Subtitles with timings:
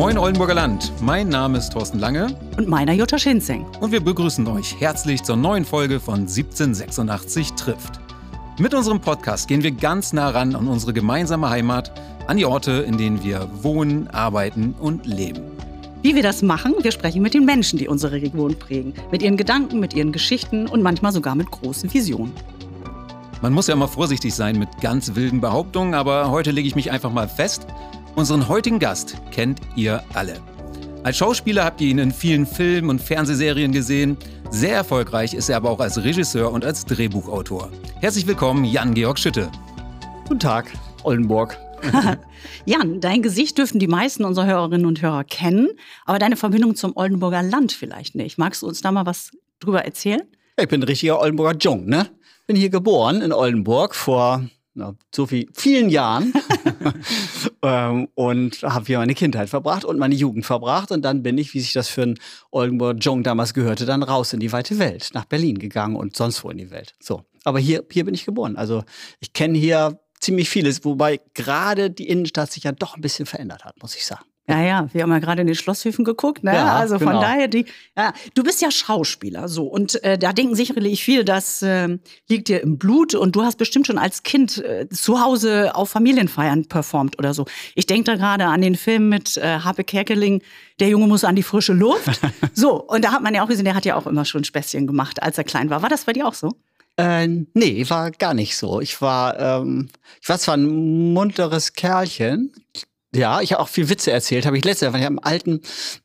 [0.00, 2.34] Moin Oldenburger Land, mein Name ist Thorsten Lange.
[2.56, 3.66] Und meiner Jutta Schinzing.
[3.80, 8.00] Und wir begrüßen euch herzlich zur neuen Folge von 1786 trifft.
[8.58, 11.92] Mit unserem Podcast gehen wir ganz nah ran an unsere gemeinsame Heimat,
[12.28, 15.42] an die Orte, in denen wir wohnen, arbeiten und leben.
[16.00, 18.94] Wie wir das machen, wir sprechen mit den Menschen, die unsere Region prägen.
[19.10, 22.32] Mit ihren Gedanken, mit ihren Geschichten und manchmal sogar mit großen Visionen.
[23.42, 26.90] Man muss ja immer vorsichtig sein mit ganz wilden Behauptungen, aber heute lege ich mich
[26.90, 27.66] einfach mal fest.
[28.16, 30.40] Unseren heutigen Gast kennt ihr alle.
[31.04, 34.16] Als Schauspieler habt ihr ihn in vielen Filmen und Fernsehserien gesehen.
[34.50, 37.70] Sehr erfolgreich ist er aber auch als Regisseur und als Drehbuchautor.
[38.00, 39.50] Herzlich willkommen, Jan-Georg Schütte.
[40.26, 40.70] Guten Tag,
[41.04, 41.56] Oldenburg.
[42.66, 45.70] Jan, dein Gesicht dürften die meisten unserer Hörerinnen und Hörer kennen,
[46.04, 48.38] aber deine Verbindung zum Oldenburger Land vielleicht nicht.
[48.38, 49.30] Magst du uns da mal was
[49.60, 50.22] drüber erzählen?
[50.60, 52.08] Ich bin ein richtiger Oldenburger Jung, ne?
[52.46, 54.44] Bin hier geboren in Oldenburg vor
[54.80, 56.32] na, so viel, vielen Jahren
[57.62, 60.90] ähm, und habe hier meine Kindheit verbracht und meine Jugend verbracht.
[60.90, 62.18] Und dann bin ich, wie sich das für einen
[62.50, 66.42] Oldenburger Jung damals gehörte, dann raus in die weite Welt, nach Berlin gegangen und sonst
[66.42, 66.94] wo in die Welt.
[66.98, 67.24] So.
[67.44, 68.56] Aber hier, hier bin ich geboren.
[68.56, 68.82] Also
[69.20, 73.64] ich kenne hier ziemlich vieles, wobei gerade die Innenstadt sich ja doch ein bisschen verändert
[73.64, 74.24] hat, muss ich sagen.
[74.50, 76.54] Ja, ja, wir haben ja gerade in den Schlosshöfen geguckt, ne?
[76.54, 77.20] Ja, also von genau.
[77.20, 81.62] daher, die, ja, du bist ja Schauspieler, so und äh, da denken sicherlich viele, das
[81.62, 81.98] äh,
[82.28, 85.90] liegt dir im Blut und du hast bestimmt schon als Kind äh, zu Hause auf
[85.90, 87.46] Familienfeiern performt oder so.
[87.74, 90.42] Ich denke da gerade an den Film mit äh, Harpe Kerkeling,
[90.80, 92.20] der Junge muss an die frische Luft.
[92.54, 94.86] so und da hat man ja auch gesehen, der hat ja auch immer schon Späßchen
[94.86, 95.82] gemacht, als er klein war.
[95.82, 96.52] War das bei dir auch so?
[96.96, 98.80] Äh, nee, war gar nicht so.
[98.80, 99.88] Ich war, ähm,
[100.20, 102.52] ich war zwar ein munteres Kerlchen.
[103.12, 104.46] Ja, ich habe auch viel Witze erzählt.
[104.46, 105.62] Habe ich letztes Jahr, ich habe alten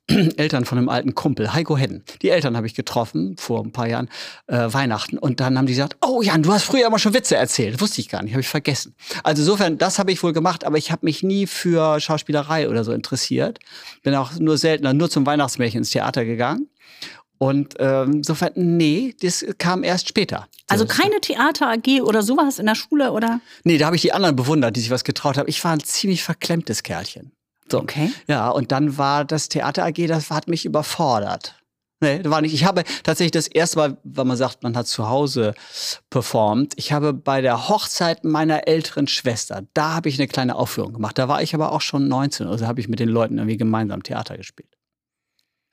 [0.37, 2.03] Eltern von einem alten Kumpel, Heiko Hedden.
[2.23, 4.09] Die Eltern habe ich getroffen vor ein paar Jahren
[4.47, 7.35] äh, Weihnachten und dann haben die gesagt: Oh Jan, du hast früher immer schon Witze
[7.35, 7.79] erzählt.
[7.79, 8.95] Wusste ich gar nicht, habe ich vergessen.
[9.23, 12.83] Also insofern, das habe ich wohl gemacht, aber ich habe mich nie für Schauspielerei oder
[12.83, 13.59] so interessiert.
[14.01, 16.69] Bin auch nur seltener, nur zum Weihnachtsmärchen ins Theater gegangen.
[17.37, 20.47] Und ähm, insofern, nee, das kam erst später.
[20.67, 20.93] Also So.
[21.01, 23.41] keine Theater AG oder sowas in der Schule oder?
[23.63, 25.47] Nee, da habe ich die anderen bewundert, die sich was getraut haben.
[25.49, 27.31] Ich war ein ziemlich verklemmtes Kerlchen.
[27.71, 27.79] So.
[27.79, 28.11] Okay.
[28.27, 31.55] Ja, und dann war das Theater AG, das hat mich überfordert.
[32.01, 32.53] Nee, das war nicht.
[32.53, 35.55] Ich habe tatsächlich das erste Mal, weil man sagt, man hat zu Hause
[36.09, 36.73] performt.
[36.75, 41.17] Ich habe bei der Hochzeit meiner älteren Schwester, da habe ich eine kleine Aufführung gemacht.
[41.17, 44.03] Da war ich aber auch schon 19, also habe ich mit den Leuten irgendwie gemeinsam
[44.03, 44.74] Theater gespielt.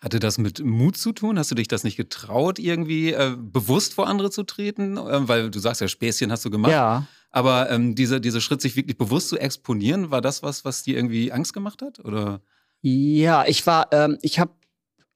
[0.02, 1.38] Hatte das mit Mut zu tun?
[1.38, 4.96] Hast du dich das nicht getraut, irgendwie äh, bewusst vor andere zu treten?
[4.96, 6.72] Ähm, weil du sagst ja, Späßchen hast du gemacht.
[6.72, 7.06] Ja.
[7.30, 10.96] Aber ähm, dieser, dieser Schritt, sich wirklich bewusst zu exponieren, war das was, was dir
[10.96, 12.00] irgendwie Angst gemacht hat?
[12.00, 12.40] Oder?
[12.80, 14.50] Ja, ich war, ähm, ich habe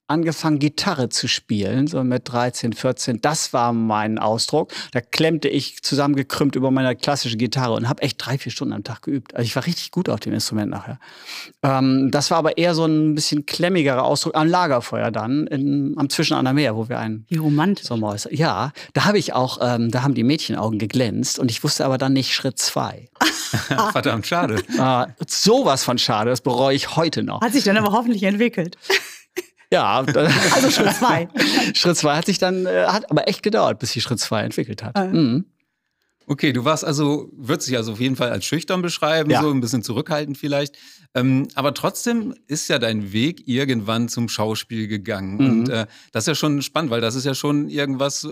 [0.09, 3.21] angefangen, Gitarre zu spielen, so mit 13, 14.
[3.21, 4.73] Das war mein Ausdruck.
[4.93, 8.85] Da klemmte ich zusammengekrümmt über meine klassische Gitarre und habe echt drei, vier Stunden am
[8.85, 9.35] Tag geübt.
[9.35, 10.99] Also ich war richtig gut auf dem Instrument nachher.
[11.63, 16.09] Ähm, das war aber eher so ein bisschen klemmigerer Ausdruck am Lagerfeuer dann, in, am
[16.09, 17.87] Zwischen an der Meer, wo wir einen Wie romantisch.
[17.87, 18.33] Sommerhäuser.
[18.33, 21.99] Ja, da habe ich auch, ähm, da haben die Mädchenaugen geglänzt und ich wusste aber
[21.99, 23.09] dann nicht Schritt zwei.
[23.93, 24.63] Verdammt, schade.
[24.79, 27.41] äh, sowas von schade, das bereue ich heute noch.
[27.41, 28.77] Hat sich dann aber hoffentlich entwickelt.
[29.73, 31.29] Ja, dann- Also Schritt zwei.
[31.75, 34.83] Schritt zwei hat sich dann, äh, hat aber echt gedauert, bis sich Schritt zwei entwickelt
[34.83, 34.97] hat.
[34.97, 35.05] Ah.
[35.07, 35.47] Mhm.
[36.29, 39.43] Okay, du warst also, würdest dich also auf jeden Fall als schüchtern beschreiben, Ja.
[39.43, 40.75] so ein bisschen zurückhaltend vielleicht.
[41.15, 45.35] Ähm, aber trotzdem ist ja dein Weg irgendwann zum Schauspiel gegangen.
[45.37, 45.51] Mhm.
[45.51, 48.29] Und äh, das ist ja schon spannend, weil das ist ja schon irgendwas, äh,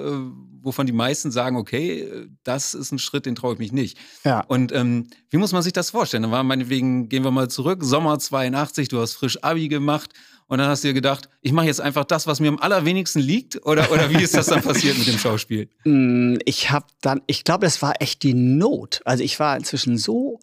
[0.61, 3.97] wovon die meisten sagen, okay, das ist ein Schritt, den traue ich mich nicht.
[4.25, 4.41] Ja.
[4.41, 6.25] Und ähm, wie muss man sich das vorstellen?
[6.25, 10.11] Dann war meinetwegen, gehen wir mal zurück, Sommer 82, du hast frisch Abi gemacht
[10.47, 13.21] und dann hast du dir gedacht, ich mache jetzt einfach das, was mir am allerwenigsten
[13.21, 13.65] liegt?
[13.67, 15.69] Oder, oder wie ist das dann passiert mit dem Schauspiel?
[15.85, 19.01] Mm, Ich habe dann, ich glaube, das war echt die Not.
[19.05, 20.41] Also ich war inzwischen so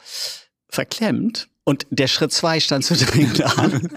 [0.70, 3.90] verklemmt und der Schritt zwei stand so dringend an.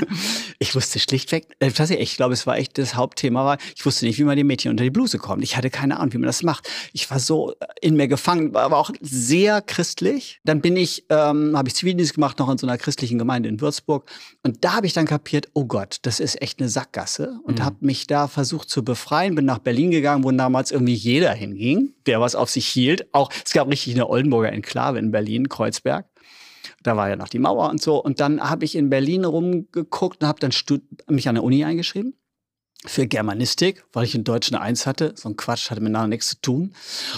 [0.59, 4.05] Ich wusste schlichtweg, äh, tatsächlich, ich glaube, es war echt das Hauptthema war, ich wusste
[4.07, 5.43] nicht, wie man die Mädchen unter die Bluse kommt.
[5.43, 6.69] Ich hatte keine Ahnung, wie man das macht.
[6.93, 10.41] Ich war so in mir gefangen, war aber auch sehr christlich.
[10.45, 13.61] Dann bin ich, ähm, habe ich Zivildienst gemacht, noch in so einer christlichen Gemeinde in
[13.61, 14.11] Würzburg.
[14.43, 17.39] Und da habe ich dann kapiert, oh Gott, das ist echt eine Sackgasse.
[17.45, 17.65] Und Mhm.
[17.65, 21.95] habe mich da versucht zu befreien, bin nach Berlin gegangen, wo damals irgendwie jeder hinging,
[22.07, 23.07] der was auf sich hielt.
[23.13, 26.07] Auch, es gab richtig eine Oldenburger Enklave in Berlin, Kreuzberg.
[26.83, 28.03] Da war ja noch die Mauer und so.
[28.03, 30.53] Und dann habe ich in Berlin rumgeguckt und habe dann
[31.09, 32.15] mich an der Uni eingeschrieben
[32.87, 35.15] für Germanistik, weil ich in Deutsch eine Eins hatte.
[35.17, 36.75] So ein Quatsch hatte miteinander nichts zu tun.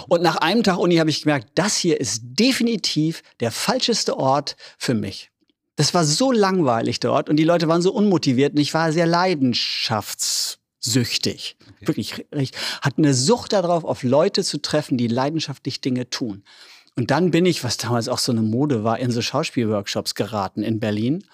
[0.09, 4.57] Und nach einem Tag Uni habe ich gemerkt, das hier ist definitiv der falscheste Ort
[4.79, 5.33] für mich.
[5.75, 9.07] Das war so langweilig dort und die Leute waren so unmotiviert und ich war sehr
[9.07, 11.57] leidenschaftssüchtig.
[11.61, 11.89] Okay.
[11.89, 16.45] Wirklich, ich hatte eine Sucht darauf, auf Leute zu treffen, die leidenschaftlich Dinge tun.
[16.97, 20.63] Und dann bin ich, was damals auch so eine Mode war, in so Schauspielworkshops geraten
[20.63, 21.25] in Berlin.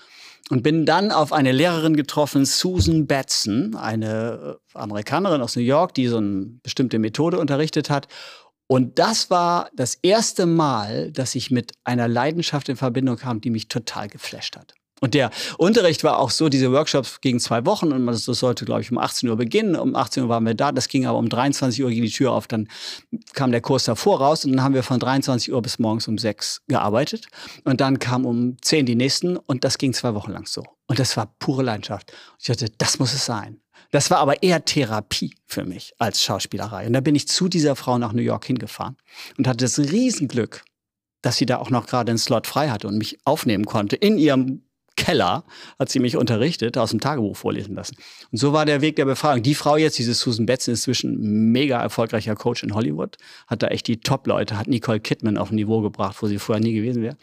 [0.51, 5.95] und bin dann auf eine Lehrerin getroffen, Susan Batson, eine äh, Amerikanerin aus New York,
[5.95, 8.09] die so eine bestimmte Methode unterrichtet hat.
[8.67, 13.51] Und das war das erste Mal, dass ich mit einer Leidenschaft in Verbindung kam, die
[13.51, 14.75] mich total geflasht hat.
[15.03, 18.83] Und der Unterricht war auch so, diese Workshops gegen zwei Wochen und das sollte, glaube
[18.83, 19.75] ich, um 18 Uhr beginnen.
[19.75, 22.31] Um 18 Uhr waren wir da, das ging aber um 23 Uhr ging die Tür
[22.31, 22.69] auf, dann
[23.33, 26.19] kam der Kurs davor raus und dann haben wir von 23 Uhr bis morgens um
[26.19, 27.27] 6 gearbeitet.
[27.65, 30.63] Und dann kam um 10 die nächsten und das ging zwei Wochen lang so.
[30.87, 32.13] Und das war pure Leidenschaft.
[32.39, 33.61] Ich dachte, das muss es sein.
[33.91, 36.87] Das war aber eher Therapie für mich als Schauspielerei.
[36.87, 38.97] Und da bin ich zu dieser Frau nach New York hingefahren
[39.37, 40.63] und hatte das Riesenglück,
[41.23, 44.17] dass sie da auch noch gerade einen Slot frei hatte und mich aufnehmen konnte in
[44.17, 44.63] ihrem
[44.97, 45.45] Keller
[45.79, 47.97] hat sie mich unterrichtet, aus dem Tagebuch vorlesen lassen.
[48.31, 49.43] Und so war der Weg der Befragung.
[49.43, 53.17] Die Frau jetzt, diese Susan Betts, ist inzwischen mega erfolgreicher Coach in Hollywood,
[53.47, 56.63] hat da echt die Top-Leute, hat Nicole Kidman auf ein Niveau gebracht, wo sie vorher
[56.63, 57.17] nie gewesen wäre.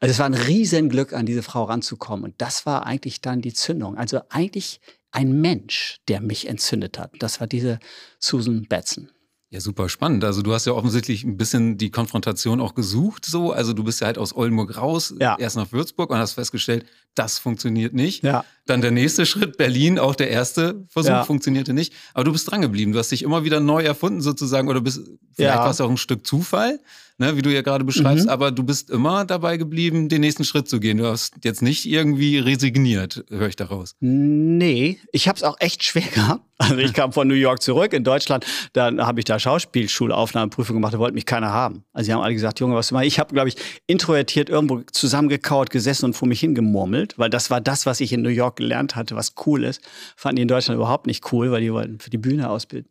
[0.00, 2.24] Also es war ein Riesenglück, an diese Frau ranzukommen.
[2.24, 3.96] Und das war eigentlich dann die Zündung.
[3.96, 4.80] Also eigentlich
[5.10, 7.12] ein Mensch, der mich entzündet hat.
[7.18, 7.78] Das war diese
[8.18, 9.10] Susan Batson.
[9.52, 10.24] Ja, super spannend.
[10.24, 13.52] Also du hast ja offensichtlich ein bisschen die Konfrontation auch gesucht, so.
[13.52, 15.36] Also du bist ja halt aus Oldenburg raus, ja.
[15.38, 18.24] erst nach Würzburg und hast festgestellt, das funktioniert nicht.
[18.24, 18.46] Ja.
[18.64, 21.24] Dann der nächste Schritt, Berlin, auch der erste Versuch ja.
[21.24, 21.92] funktionierte nicht.
[22.14, 22.92] Aber du bist dran geblieben.
[22.92, 25.02] Du hast dich immer wieder neu erfunden sozusagen oder bist,
[25.34, 25.60] vielleicht ja.
[25.60, 26.80] war es auch ein Stück Zufall
[27.18, 28.30] ne, wie du ja gerade beschreibst, mhm.
[28.30, 30.98] aber du bist immer dabei geblieben, den nächsten Schritt zu gehen.
[30.98, 33.94] Du hast jetzt nicht irgendwie resigniert, höre ich daraus.
[34.00, 36.44] Nee, ich habe es auch echt schwer gehabt.
[36.58, 40.94] Also ich kam von New York zurück in Deutschland, dann habe ich da Schauspielschulaufnahmeprüfung gemacht,
[40.94, 41.84] da wollte mich keiner haben.
[41.92, 43.06] Also sie haben alle gesagt, Junge, was du machst.
[43.06, 43.56] Ich habe, glaube ich,
[43.86, 48.22] introvertiert irgendwo zusammengekauert gesessen und vor mich hingemurmelt, weil das war das, was ich in
[48.22, 49.82] New York gelernt hatte, was cool ist.
[50.16, 52.88] Fanden die in Deutschland überhaupt nicht cool, weil die wollten für die Bühne ausbilden.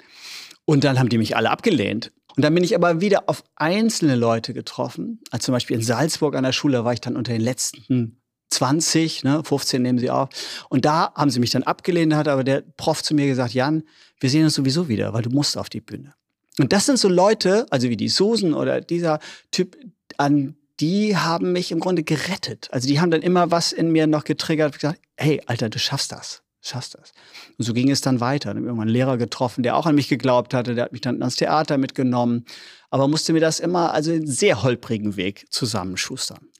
[0.65, 2.11] Und dann haben die mich alle abgelehnt.
[2.35, 5.19] Und dann bin ich aber wieder auf einzelne Leute getroffen.
[5.31, 9.23] Also zum Beispiel in Salzburg an der Schule war ich dann unter den letzten 20,
[9.23, 10.29] ne, 15 nehmen sie auf.
[10.69, 13.83] Und da haben sie mich dann abgelehnt, hat aber der Prof zu mir gesagt, Jan,
[14.19, 16.13] wir sehen uns sowieso wieder, weil du musst auf die Bühne.
[16.59, 19.19] Und das sind so Leute, also wie die Susan oder dieser
[19.51, 19.77] Typ,
[20.17, 22.67] an die haben mich im Grunde gerettet.
[22.71, 26.11] Also die haben dann immer was in mir noch getriggert, gesagt, hey, Alter, du schaffst
[26.11, 27.11] das schaffst das.
[27.57, 28.49] Und so ging es dann weiter.
[28.49, 30.91] Dann habe ich irgendwann einen Lehrer getroffen, der auch an mich geglaubt hatte, der hat
[30.91, 32.45] mich dann ans Theater mitgenommen,
[32.89, 36.50] aber musste mir das immer, also einen sehr holprigen Weg zusammenschustern.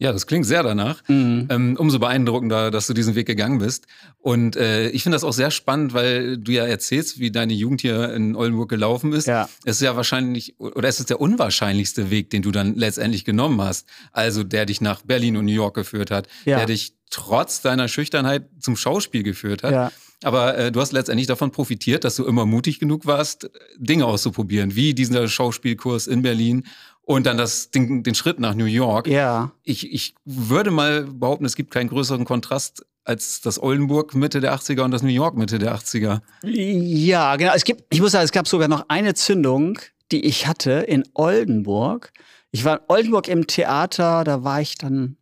[0.00, 1.02] Ja, das klingt sehr danach.
[1.08, 1.46] Mhm.
[1.50, 3.86] Ähm, umso beeindruckender, dass du diesen Weg gegangen bist.
[4.18, 7.82] Und äh, ich finde das auch sehr spannend, weil du ja erzählst, wie deine Jugend
[7.82, 9.26] hier in Oldenburg gelaufen ist.
[9.26, 9.46] Ja.
[9.64, 13.60] Es ist ja wahrscheinlich, oder es ist der unwahrscheinlichste Weg, den du dann letztendlich genommen
[13.60, 13.86] hast.
[14.10, 16.56] Also der dich nach Berlin und New York geführt hat, ja.
[16.56, 19.72] der dich trotz deiner Schüchternheit zum Schauspiel geführt hat.
[19.72, 19.92] Ja.
[20.22, 24.76] Aber äh, du hast letztendlich davon profitiert, dass du immer mutig genug warst, Dinge auszuprobieren,
[24.76, 26.66] wie dieser Schauspielkurs in Berlin
[27.10, 29.08] und dann das, den, den Schritt nach New York.
[29.08, 29.50] Ja.
[29.64, 34.54] Ich, ich würde mal behaupten, es gibt keinen größeren Kontrast als das Oldenburg Mitte der
[34.54, 36.20] 80er und das New York Mitte der 80er.
[36.44, 37.52] Ja, genau.
[37.52, 39.80] Es gibt, ich muss sagen, es gab sogar noch eine Zündung,
[40.12, 42.12] die ich hatte in Oldenburg.
[42.52, 45.16] Ich war in Oldenburg im Theater, da war ich dann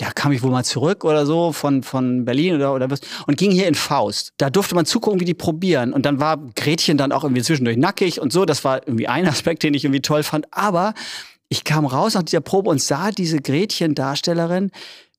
[0.00, 3.36] ja, kam ich wohl mal zurück oder so von, von Berlin oder, oder was und
[3.36, 4.32] ging hier in Faust.
[4.38, 5.92] Da durfte man zugucken, wie die probieren.
[5.92, 8.46] Und dann war Gretchen dann auch irgendwie zwischendurch nackig und so.
[8.46, 10.46] Das war irgendwie ein Aspekt, den ich irgendwie toll fand.
[10.52, 10.94] Aber
[11.50, 14.70] ich kam raus nach dieser Probe und sah diese Gretchen-Darstellerin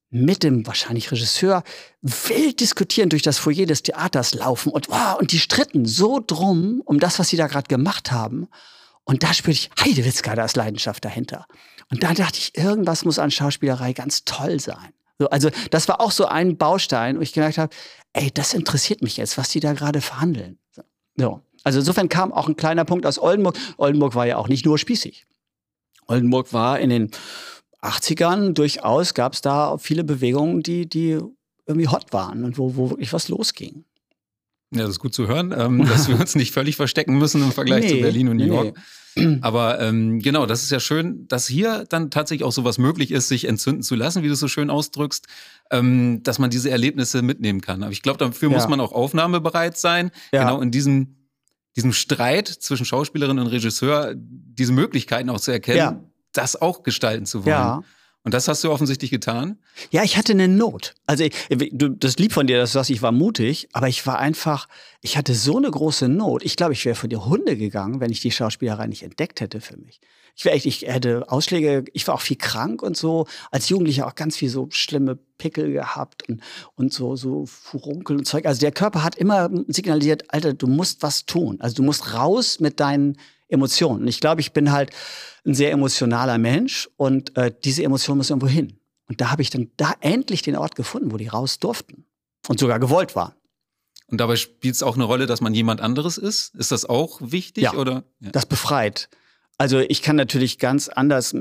[0.09, 1.63] mit dem wahrscheinlich Regisseur
[2.01, 6.81] wild diskutieren durch das Foyer des Theaters laufen und, wow, und die stritten so drum
[6.85, 8.47] um das, was sie da gerade gemacht haben.
[9.03, 11.45] Und da spürte ich, Heidewitzka, da ist Leidenschaft dahinter.
[11.91, 14.93] Und da dachte ich, irgendwas muss an Schauspielerei ganz toll sein.
[15.19, 17.75] So, also das war auch so ein Baustein, wo ich gemerkt habe,
[18.13, 20.57] ey, das interessiert mich jetzt, was die da gerade verhandeln.
[21.17, 21.41] So.
[21.63, 23.55] Also insofern kam auch ein kleiner Punkt aus Oldenburg.
[23.77, 25.27] Oldenburg war ja auch nicht nur spießig.
[26.07, 27.11] Oldenburg war in den
[27.81, 31.19] 80ern durchaus, gab es da viele Bewegungen, die, die
[31.65, 33.85] irgendwie hot waren und wo, wo wirklich was losging.
[34.73, 37.51] Ja, das ist gut zu hören, ähm, dass wir uns nicht völlig verstecken müssen im
[37.51, 38.75] Vergleich nee, zu Berlin und New York.
[39.15, 39.39] Nee.
[39.41, 43.27] Aber ähm, genau, das ist ja schön, dass hier dann tatsächlich auch sowas möglich ist,
[43.27, 45.27] sich entzünden zu lassen, wie du es so schön ausdrückst,
[45.69, 47.83] ähm, dass man diese Erlebnisse mitnehmen kann.
[47.83, 48.55] Aber ich glaube, dafür ja.
[48.55, 50.11] muss man auch aufnahmebereit sein.
[50.31, 50.43] Ja.
[50.43, 51.17] Genau in diesem,
[51.75, 56.03] diesem Streit zwischen Schauspielerin und Regisseur, diese Möglichkeiten auch zu erkennen, ja.
[56.31, 57.83] das auch gestalten zu wollen.
[58.23, 59.57] Und das hast du offensichtlich getan?
[59.89, 60.93] Ja, ich hatte eine Not.
[61.07, 64.19] Also du, das lieb von dir, dass du sagst, ich war mutig, aber ich war
[64.19, 64.67] einfach,
[65.01, 66.43] ich hatte so eine große Not.
[66.43, 69.59] Ich glaube, ich wäre vor die Hunde gegangen, wenn ich die Schauspielerei nicht entdeckt hätte
[69.59, 70.01] für mich.
[70.35, 73.25] Ich wäre echt, ich hätte Ausschläge, ich war auch viel krank und so.
[73.49, 76.41] Als Jugendlicher auch ganz viel so schlimme Pickel gehabt und,
[76.75, 78.45] und so, so Furunkel und Zeug.
[78.45, 81.57] Also der Körper hat immer signalisiert, Alter, du musst was tun.
[81.59, 83.17] Also du musst raus mit deinen
[83.51, 84.01] Emotionen.
[84.01, 84.91] Und ich glaube, ich bin halt
[85.45, 88.79] ein sehr emotionaler Mensch und äh, diese Emotion muss irgendwo hin.
[89.07, 92.05] Und da habe ich dann da endlich den Ort gefunden, wo die raus durften.
[92.47, 93.35] Und sogar gewollt war.
[94.07, 96.55] Und dabei spielt es auch eine Rolle, dass man jemand anderes ist?
[96.55, 97.63] Ist das auch wichtig?
[97.63, 98.03] Ja, oder?
[98.19, 98.31] Ja.
[98.31, 99.09] Das befreit.
[99.57, 101.35] Also ich kann natürlich ganz anders.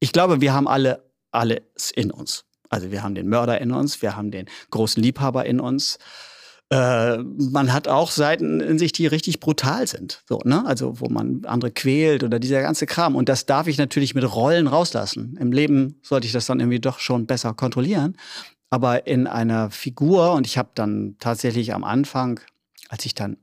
[0.00, 2.44] Ich glaube, wir haben alle alles in uns.
[2.70, 5.98] Also wir haben den Mörder in uns, wir haben den großen Liebhaber in uns.
[6.70, 10.22] Äh, man hat auch Seiten in sich, die richtig brutal sind.
[10.28, 10.64] So, ne?
[10.66, 13.16] Also wo man andere quält oder dieser ganze Kram.
[13.16, 15.36] Und das darf ich natürlich mit Rollen rauslassen.
[15.40, 18.16] Im Leben sollte ich das dann irgendwie doch schon besser kontrollieren.
[18.70, 22.40] Aber in einer Figur, und ich habe dann tatsächlich am Anfang,
[22.88, 23.36] als ich dann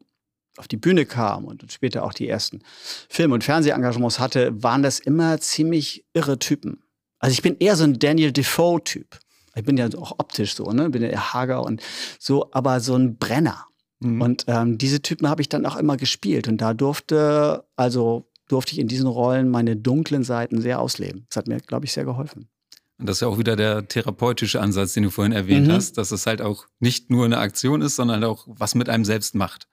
[0.58, 2.62] auf die Bühne kam und später auch die ersten
[3.08, 6.84] Film- und Fernsehengagements hatte, waren das immer ziemlich irre Typen.
[7.20, 9.20] Also ich bin eher so ein Daniel Defoe-Typ.
[9.56, 10.90] Ich bin ja auch optisch so, ne?
[10.90, 11.82] Bin ja eher hager und
[12.20, 13.66] so, aber so ein Brenner.
[14.00, 14.22] Mhm.
[14.22, 16.48] Und ähm, diese Typen habe ich dann auch immer gespielt.
[16.48, 21.26] Und da durfte, also durfte ich in diesen Rollen meine dunklen Seiten sehr ausleben.
[21.30, 22.50] Das hat mir, glaube ich, sehr geholfen.
[22.98, 25.72] Und das ist ja auch wieder der therapeutische Ansatz, den du vorhin erwähnt mhm.
[25.72, 29.06] hast, dass es halt auch nicht nur eine Aktion ist, sondern auch was mit einem
[29.06, 29.68] selbst macht.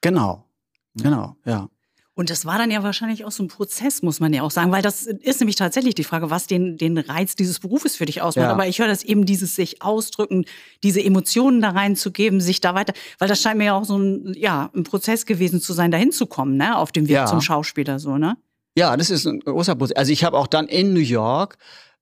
[0.00, 0.48] Genau,
[0.94, 1.68] genau, ja.
[2.18, 4.72] Und das war dann ja wahrscheinlich auch so ein Prozess, muss man ja auch sagen,
[4.72, 8.22] weil das ist nämlich tatsächlich die Frage, was den, den Reiz dieses Berufes für dich
[8.22, 8.46] ausmacht.
[8.46, 8.50] Ja.
[8.50, 10.44] Aber ich höre das eben, dieses sich ausdrücken,
[10.82, 14.34] diese Emotionen da reinzugeben, sich da weiter, weil das scheint mir ja auch so ein,
[14.36, 17.26] ja, ein Prozess gewesen zu sein, dahin zu kommen, ne, auf dem Weg ja.
[17.26, 18.36] zum Schauspieler, so, ne?
[18.76, 19.96] Ja, das ist ein großer Prozess.
[19.96, 21.56] Also ich habe auch dann in New York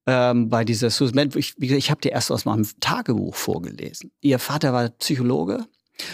[0.07, 4.13] ähm, bei dieser Susan, ich, ich habe dir erst aus meinem Tagebuch vorgelesen.
[4.23, 5.67] Ihr Vater war Psychologe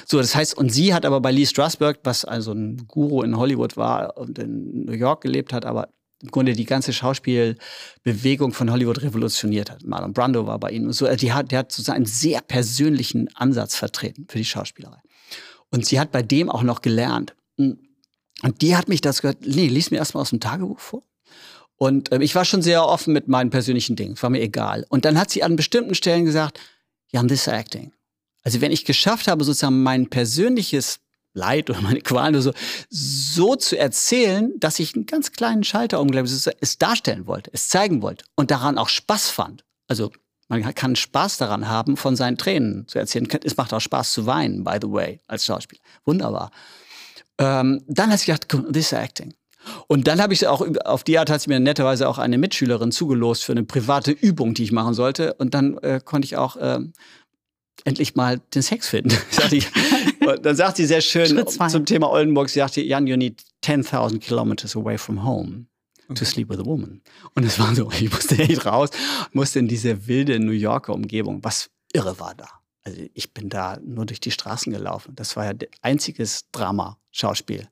[0.06, 3.36] so, das heißt, und sie hat aber bei Lee Strasberg, was also ein Guru in
[3.36, 5.88] Hollywood war und in New York gelebt hat, aber
[6.22, 9.84] im Grunde die ganze Schauspielbewegung von Hollywood revolutioniert hat.
[9.84, 10.86] Marlon Brando war bei ihnen.
[10.86, 14.44] Und so, also die hat, der hat sozusagen einen sehr persönlichen Ansatz vertreten für die
[14.44, 15.00] Schauspielerei.
[15.70, 17.34] Und sie hat bei dem auch noch gelernt.
[17.56, 17.80] Und
[18.60, 21.02] die hat mich das gehört, nee, lies mir erstmal aus dem Tagebuch vor.
[21.76, 24.86] Und äh, ich war schon sehr offen mit meinen persönlichen Dingen, war mir egal.
[24.88, 26.60] Und dann hat sie an bestimmten Stellen gesagt,
[27.10, 27.92] ja, this acting.
[28.42, 31.00] Also wenn ich geschafft habe, sozusagen mein persönliches
[31.34, 32.52] Leid oder meine Qualen oder so,
[32.90, 36.28] so zu erzählen, dass ich einen ganz kleinen Schalter umgelegt
[36.60, 39.64] es darstellen wollte, es zeigen wollte und daran auch Spaß fand.
[39.88, 40.10] Also
[40.48, 43.26] man kann Spaß daran haben, von seinen Tränen zu erzählen.
[43.44, 45.80] Es macht auch Spaß zu weinen, by the way, als Schauspieler.
[46.04, 46.50] Wunderbar.
[47.38, 49.34] Ähm, dann hat sie gedacht, this is acting.
[49.86, 52.92] Und dann habe ich auch, auf die Art hat sie mir netterweise auch eine Mitschülerin
[52.92, 55.34] zugelost für eine private Übung, die ich machen sollte.
[55.34, 56.80] Und dann äh, konnte ich auch äh,
[57.84, 59.16] endlich mal den Sex finden.
[60.42, 64.76] dann sagt sie sehr schön zum Thema Oldenburg, sie sagte, Jan, you need 10.000 kilometers
[64.76, 65.66] away from home
[66.08, 66.14] okay.
[66.14, 67.00] to sleep with a woman.
[67.34, 68.90] Und es war so, ich musste echt raus,
[69.32, 72.48] musste in diese wilde New Yorker Umgebung, was irre war da.
[72.84, 75.14] Also ich bin da nur durch die Straßen gelaufen.
[75.14, 75.52] Das war ja
[75.82, 77.68] einziges Drama, Schauspiel.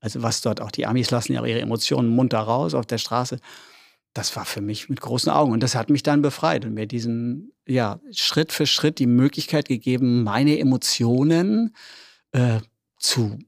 [0.00, 3.38] Also was dort auch die Amis lassen ja ihre Emotionen munter raus auf der Straße
[4.14, 5.52] das war für mich mit großen Augen.
[5.52, 9.68] Und das hat mich dann befreit und mir diesen, ja, Schritt für Schritt die Möglichkeit
[9.68, 11.74] gegeben, meine Emotionen
[12.32, 12.60] äh,
[12.98, 13.38] zu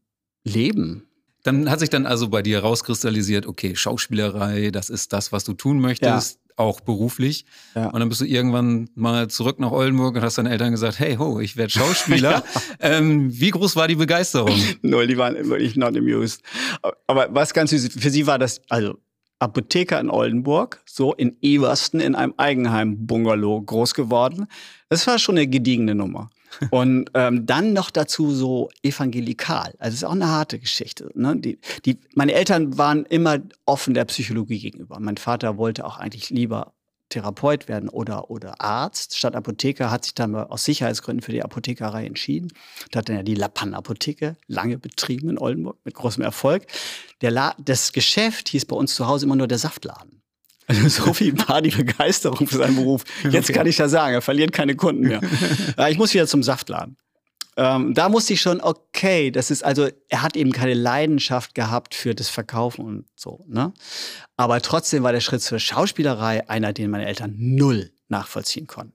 [0.44, 1.08] leben.
[1.44, 5.52] Dann hat sich dann also bei dir rauskristallisiert, okay, Schauspielerei, das ist das, was du
[5.52, 6.52] tun möchtest, ja.
[6.56, 7.46] auch beruflich.
[7.76, 7.90] Ja.
[7.90, 11.14] Und dann bist du irgendwann mal zurück nach Oldenburg und hast deinen Eltern gesagt, hey
[11.14, 12.42] ho, ich werde Schauspieler.
[12.54, 12.62] ja.
[12.80, 14.58] ähm, wie groß war die Begeisterung?
[14.82, 16.42] Null, die waren wirklich not amused.
[17.06, 18.99] Aber was ganz süß, für sie war das, also
[19.38, 24.47] Apotheker in Oldenburg, so in Eversten in einem Eigenheim-Bungalow groß geworden.
[24.88, 26.31] Das war schon eine gediegene Nummer.
[26.71, 29.75] Und ähm, dann noch dazu so evangelikal.
[29.78, 31.11] Also es ist auch eine harte Geschichte.
[31.14, 31.37] Ne?
[31.37, 34.99] Die, die, meine Eltern waren immer offen der Psychologie gegenüber.
[35.00, 36.73] Mein Vater wollte auch eigentlich lieber
[37.08, 39.16] Therapeut werden oder, oder Arzt.
[39.16, 42.52] Statt Apotheker hat sich dann aus Sicherheitsgründen für die Apothekerei entschieden.
[42.90, 46.66] Da hat dann ja die Lappan-Apotheke lange betrieben in Oldenburg mit großem Erfolg.
[47.20, 50.12] Der La das Geschäft hieß bei uns zu Hause immer nur der Saftladen.
[50.68, 53.04] Also so viel war die Begeisterung für seinen Beruf.
[53.30, 53.52] Jetzt okay.
[53.52, 55.20] kann ich ja sagen, er verliert keine Kunden mehr.
[55.88, 56.96] ich muss wieder zum Saftladen.
[57.56, 61.94] Ähm, da musste ich schon, okay, das ist also, er hat eben keine Leidenschaft gehabt
[61.94, 63.72] für das Verkaufen und so, ne?
[64.36, 68.92] Aber trotzdem war der Schritt zur Schauspielerei einer, den meine Eltern null nachvollziehen konnten.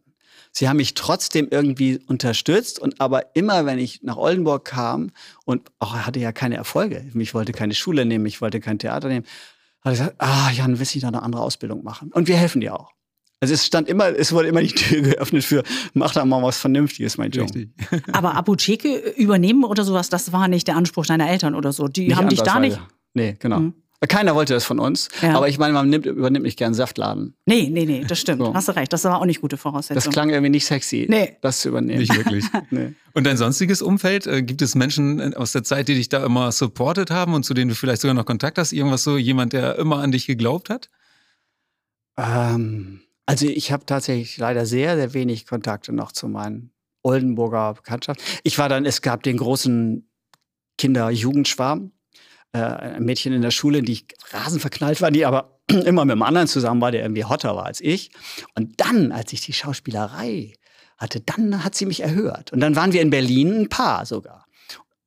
[0.51, 5.11] Sie haben mich trotzdem irgendwie unterstützt und aber immer, wenn ich nach Oldenburg kam
[5.45, 8.77] und auch er hatte ja keine Erfolge, ich wollte keine Schule nehmen, ich wollte kein
[8.77, 9.25] Theater nehmen,
[9.81, 12.11] hat er gesagt, ah, Jan, willst du da eine andere Ausbildung machen?
[12.11, 12.91] Und wir helfen dir auch.
[13.41, 15.63] Also es stand immer, es wurde immer die Tür geöffnet für,
[15.95, 17.69] mach da mal was Vernünftiges, mein Junge.
[18.11, 21.87] Aber Apotheke übernehmen oder sowas, das war nicht der Anspruch deiner Eltern oder so.
[21.87, 22.79] Die nicht haben dich da nicht.
[23.15, 23.59] Nee, genau.
[23.59, 23.73] Mhm.
[24.07, 25.09] Keiner wollte das von uns.
[25.21, 25.35] Ja.
[25.35, 27.35] Aber ich meine, man nimmt, übernimmt nicht gern Saftladen.
[27.45, 28.41] Nee, nee, nee, das stimmt.
[28.41, 28.53] So.
[28.53, 28.91] Hast du recht.
[28.93, 29.95] Das war auch nicht gute Voraussetzung.
[29.95, 31.37] Das klang irgendwie nicht sexy, nee.
[31.41, 31.99] das zu übernehmen.
[31.99, 32.45] Nicht wirklich.
[32.71, 32.93] nee.
[33.13, 34.25] Und dein sonstiges Umfeld?
[34.25, 37.53] Äh, gibt es Menschen aus der Zeit, die dich da immer supportet haben und zu
[37.53, 38.71] denen du vielleicht sogar noch Kontakt hast?
[38.71, 40.89] Irgendwas so, jemand, der immer an dich geglaubt hat?
[42.17, 46.71] Ähm, Also ich habe tatsächlich leider sehr, sehr wenig Kontakte noch zu meinen
[47.03, 48.23] Oldenburger Bekanntschaften.
[48.43, 50.07] Ich war dann, es gab den großen
[50.77, 51.91] Kinder-Jugendschwarm,
[52.53, 56.13] äh, ein Mädchen in der Schule, die ich rasend verknallt war, die aber immer mit
[56.13, 58.11] einem anderen zusammen war, der irgendwie hotter war als ich.
[58.55, 60.53] Und dann, als ich die Schauspielerei
[60.97, 62.51] hatte, dann hat sie mich erhört.
[62.51, 64.40] Und dann waren wir in Berlin ein Paar sogar.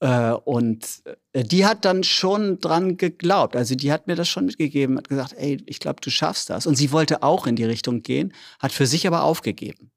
[0.04, 3.56] Äh, und äh, die hat dann schon dran geglaubt.
[3.56, 6.66] Also die hat mir das schon mitgegeben, hat gesagt, ey, ich glaube, du schaffst das.
[6.66, 9.90] Und sie wollte auch in die Richtung gehen, hat für sich aber aufgegeben.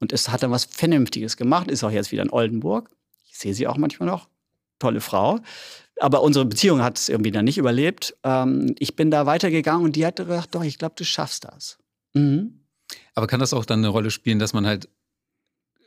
[0.00, 2.90] Und es hat dann was Vernünftiges gemacht, ist auch jetzt wieder in Oldenburg.
[3.30, 4.28] Ich sehe sie auch manchmal noch.
[4.80, 5.38] Tolle Frau.
[6.00, 8.16] Aber unsere Beziehung hat es irgendwie dann nicht überlebt.
[8.24, 11.78] Ähm, ich bin da weitergegangen und die hat gesagt, doch, ich glaube, du schaffst das.
[12.14, 12.64] Mhm.
[13.14, 14.88] Aber kann das auch dann eine Rolle spielen, dass man halt,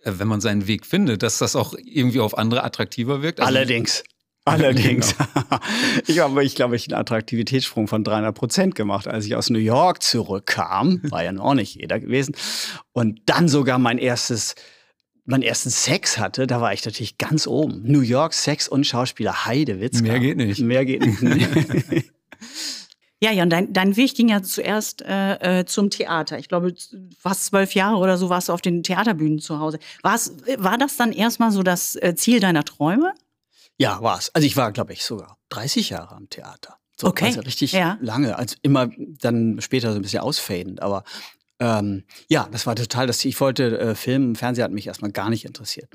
[0.04, 3.40] wenn man seinen Weg findet, dass das auch irgendwie auf andere attraktiver wirkt?
[3.40, 4.04] Also Allerdings.
[4.46, 5.16] Allerdings.
[5.34, 5.60] Genau.
[6.08, 9.60] ich habe, ich glaube, ich einen Attraktivitätssprung von 300 Prozent gemacht, als ich aus New
[9.60, 11.02] York zurückkam.
[11.04, 12.36] War ja noch nicht jeder gewesen.
[12.92, 14.56] Und dann sogar mein erstes
[15.26, 17.84] meinen ersten Sex hatte, da war ich natürlich ganz oben.
[17.84, 20.02] New York, Sex und Schauspieler, Heidewitz.
[20.02, 20.60] Mehr geht nicht.
[20.60, 22.12] Mehr geht nicht.
[23.22, 26.40] Ja, ja, und dein, dein Weg ging ja zuerst äh, äh, zum Theater.
[26.40, 26.74] Ich glaube,
[27.18, 29.80] fast zwölf Jahre oder so warst du auf den Theaterbühnen zu Hause.
[30.04, 33.14] War's, war das dann erstmal so das äh, Ziel deiner Träume?
[33.78, 34.34] Ja, war es.
[34.34, 36.78] Also ich war, glaube ich, sogar 30 Jahre am Theater.
[36.96, 37.26] So, okay.
[37.26, 37.98] Also richtig ja.
[38.02, 38.38] lange.
[38.38, 38.90] Also immer
[39.22, 40.82] dann später so ein bisschen ausfadend.
[40.82, 41.04] Aber
[41.60, 45.30] ähm, ja, das war total das Ich wollte äh, Film, Fernseher hat mich erstmal gar
[45.30, 45.90] nicht interessiert.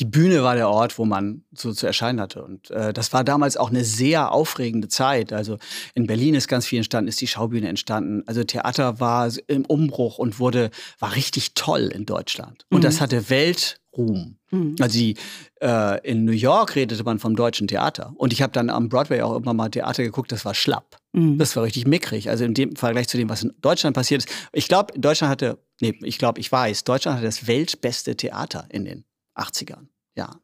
[0.00, 2.42] Die Bühne war der Ort, wo man so zu erscheinen hatte.
[2.42, 5.32] Und äh, das war damals auch eine sehr aufregende Zeit.
[5.32, 5.58] Also
[5.94, 8.24] in Berlin ist ganz viel entstanden, ist die Schaubühne entstanden.
[8.26, 12.66] Also Theater war im Umbruch und wurde, war richtig toll in Deutschland.
[12.70, 12.82] Und mhm.
[12.82, 14.38] das hatte Weltruhm.
[14.50, 14.74] Mhm.
[14.80, 15.16] Also die,
[15.60, 18.14] äh, in New York redete man vom deutschen Theater.
[18.16, 20.96] Und ich habe dann am Broadway auch immer mal Theater geguckt, das war schlapp.
[21.12, 21.38] Mhm.
[21.38, 22.30] Das war richtig mickrig.
[22.30, 24.34] Also in dem Vergleich zu dem, was in Deutschland passiert ist.
[24.52, 28.84] Ich glaube, Deutschland hatte, nee, ich glaube, ich weiß, Deutschland hatte das weltbeste Theater in
[28.84, 29.04] den
[29.36, 29.88] 80ern.
[30.16, 30.40] Ja.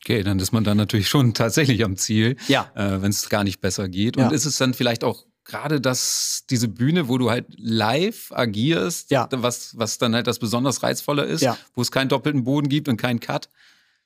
[0.00, 2.70] Okay, dann ist man dann natürlich schon tatsächlich am Ziel, ja.
[2.74, 4.16] äh, wenn es gar nicht besser geht.
[4.16, 4.30] Und ja.
[4.30, 9.28] ist es dann vielleicht auch gerade das, diese Bühne, wo du halt live agierst, ja.
[9.30, 11.56] was, was dann halt das besonders Reizvolle ist, ja.
[11.74, 13.48] wo es keinen doppelten Boden gibt und keinen Cut.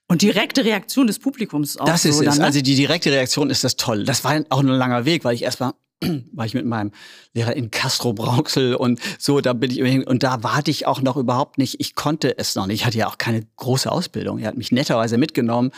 [0.08, 1.86] Und direkte Reaktion des Publikums auch.
[1.86, 2.28] Das ist so es.
[2.30, 2.44] Dann, ne?
[2.44, 4.04] Also die direkte Reaktion ist das toll.
[4.04, 5.72] Das war auch ein langer Weg, weil ich erstmal
[6.32, 6.92] war ich mit meinem
[7.34, 11.00] Lehrer in Castro Brauxel und so, da bin ich immerhin, und da warte ich auch
[11.00, 14.38] noch überhaupt nicht, ich konnte es noch nicht, ich hatte ja auch keine große Ausbildung.
[14.38, 15.70] Er hat mich netterweise mitgenommen,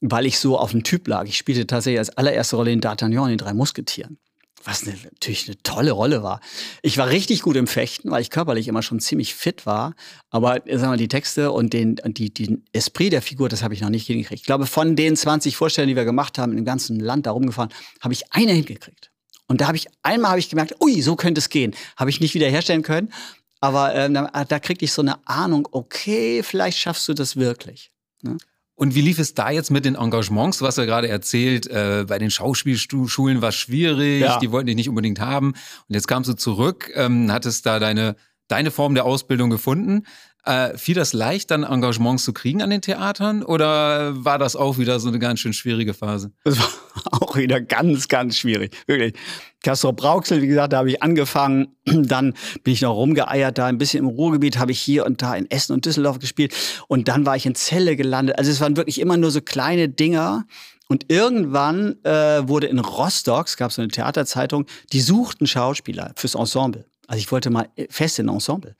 [0.00, 1.26] weil ich so auf dem Typ lag.
[1.26, 4.18] Ich spielte tatsächlich als allererste Rolle in D'Artagnan, in drei Musketieren
[4.64, 6.40] was eine, natürlich eine tolle Rolle war.
[6.82, 9.94] Ich war richtig gut im Fechten, weil ich körperlich immer schon ziemlich fit war.
[10.30, 13.80] Aber sagen wir, die Texte und den, die, den Esprit der Figur, das habe ich
[13.80, 14.40] noch nicht hingekriegt.
[14.40, 17.70] Ich glaube, von den 20 Vorstellungen, die wir gemacht haben, im ganzen Land da rumgefahren,
[18.00, 19.10] habe ich eine hingekriegt.
[19.46, 21.74] Und da habe ich, einmal habe ich gemerkt, ui, so könnte es gehen.
[21.96, 23.12] Habe ich nicht wiederherstellen können.
[23.60, 27.92] Aber äh, da, da kriegte ich so eine Ahnung, okay, vielleicht schaffst du das wirklich.
[28.22, 28.36] Ne?
[28.76, 30.58] Und wie lief es da jetzt mit den Engagements?
[30.58, 34.38] Du hast ja gerade erzählt, äh, bei den Schauspielschulen war es schwierig, Ja.
[34.38, 35.50] die wollten dich nicht unbedingt haben.
[35.52, 38.16] Und jetzt kamst du zurück, ähm, hattest da deine,
[38.48, 40.04] deine Form der Ausbildung gefunden.
[40.46, 43.42] Äh, fiel das leicht, dann Engagements zu kriegen an den Theatern?
[43.42, 46.32] Oder war das auch wieder so eine ganz schön schwierige Phase?
[46.44, 46.68] Das war
[47.12, 48.76] auch wieder ganz, ganz schwierig.
[48.86, 49.14] Wirklich.
[49.62, 51.68] Castro Brauxel, wie gesagt, da habe ich angefangen.
[51.86, 55.34] Dann bin ich noch rumgeeiert, da ein bisschen im Ruhrgebiet habe ich hier und da
[55.34, 56.54] in Essen und Düsseldorf gespielt.
[56.88, 58.38] Und dann war ich in Celle gelandet.
[58.38, 60.44] Also es waren wirklich immer nur so kleine Dinger.
[60.88, 66.34] Und irgendwann äh, wurde in Rostock, es gab so eine Theaterzeitung, die suchten Schauspieler fürs
[66.34, 66.84] Ensemble.
[67.06, 68.76] Also ich wollte mal fest in Ensemble.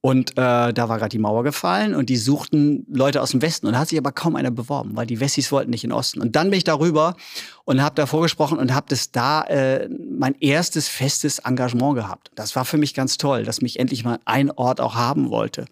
[0.00, 3.66] Und äh, da war gerade die Mauer gefallen und die suchten Leute aus dem Westen.
[3.66, 5.96] Und da hat sich aber kaum einer beworben, weil die Wessis wollten nicht in den
[5.96, 6.20] Osten.
[6.20, 7.16] Und dann bin ich darüber
[7.64, 12.30] und habe da vorgesprochen und habe das da äh, mein erstes festes Engagement gehabt.
[12.34, 15.64] Das war für mich ganz toll, dass mich endlich mal ein Ort auch haben wollte.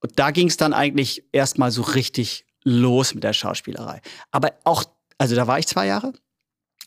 [0.00, 4.00] Und da ging es dann eigentlich erstmal so richtig los mit der Schauspielerei.
[4.30, 4.84] Aber auch,
[5.16, 6.12] also da war ich zwei Jahre.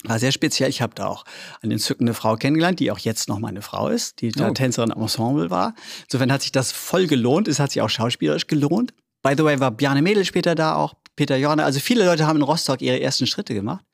[0.03, 0.69] War sehr speziell.
[0.69, 1.25] Ich habe da auch
[1.61, 4.51] eine entzückende Frau kennengelernt, die auch jetzt noch meine Frau ist, die da Oh.
[4.53, 5.75] Tänzerin am Ensemble war.
[6.03, 7.47] Insofern hat sich das voll gelohnt.
[7.47, 8.93] Es hat sich auch schauspielerisch gelohnt.
[9.21, 11.63] By the way, war Bjarne Mädel später da, auch Peter Jorne.
[11.63, 13.85] Also viele Leute haben in Rostock ihre ersten Schritte gemacht.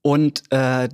[0.00, 0.88] Und äh,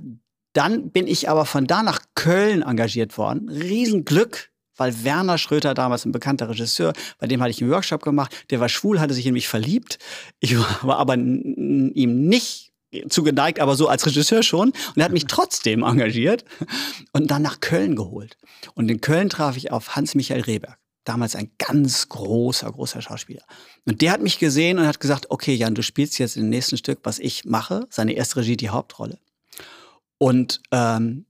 [0.53, 3.47] dann bin ich aber von da nach Köln engagiert worden.
[3.49, 8.35] Riesenglück, weil Werner Schröter, damals ein bekannter Regisseur, bei dem hatte ich einen Workshop gemacht,
[8.49, 9.99] der war schwul, hatte sich in mich verliebt.
[10.39, 12.64] Ich war aber ihm nicht
[13.09, 14.69] zugeneigt, aber so als Regisseur schon.
[14.69, 16.45] Und er hat mich trotzdem engagiert
[17.11, 18.37] und dann nach Köln geholt.
[18.73, 20.77] Und in Köln traf ich auf Hans-Michael Rehberg.
[21.03, 23.43] Damals ein ganz großer, großer Schauspieler.
[23.85, 26.77] Und der hat mich gesehen und hat gesagt, okay, Jan, du spielst jetzt im nächsten
[26.77, 27.85] Stück, was ich mache.
[27.91, 29.19] Seine erste Regie, die Hauptrolle.
[30.17, 31.25] Und ähm,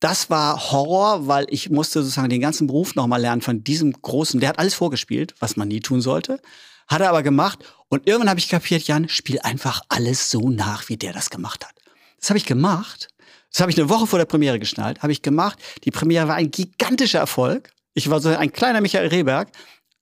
[0.00, 4.38] das war Horror, weil ich musste sozusagen den ganzen Beruf nochmal lernen von diesem großen,
[4.38, 6.40] der hat alles vorgespielt, was man nie tun sollte.
[6.88, 7.58] Hat er aber gemacht.
[7.88, 11.64] Und irgendwann habe ich kapiert, Jan, spiel einfach alles so nach, wie der das gemacht
[11.66, 11.74] hat.
[12.20, 13.08] Das habe ich gemacht.
[13.52, 15.02] Das habe ich eine Woche vor der Premiere geschnallt.
[15.02, 15.58] Habe ich gemacht.
[15.84, 17.70] Die Premiere war ein gigantischer Erfolg.
[17.94, 19.50] Ich war so ein kleiner Michael Rehberg.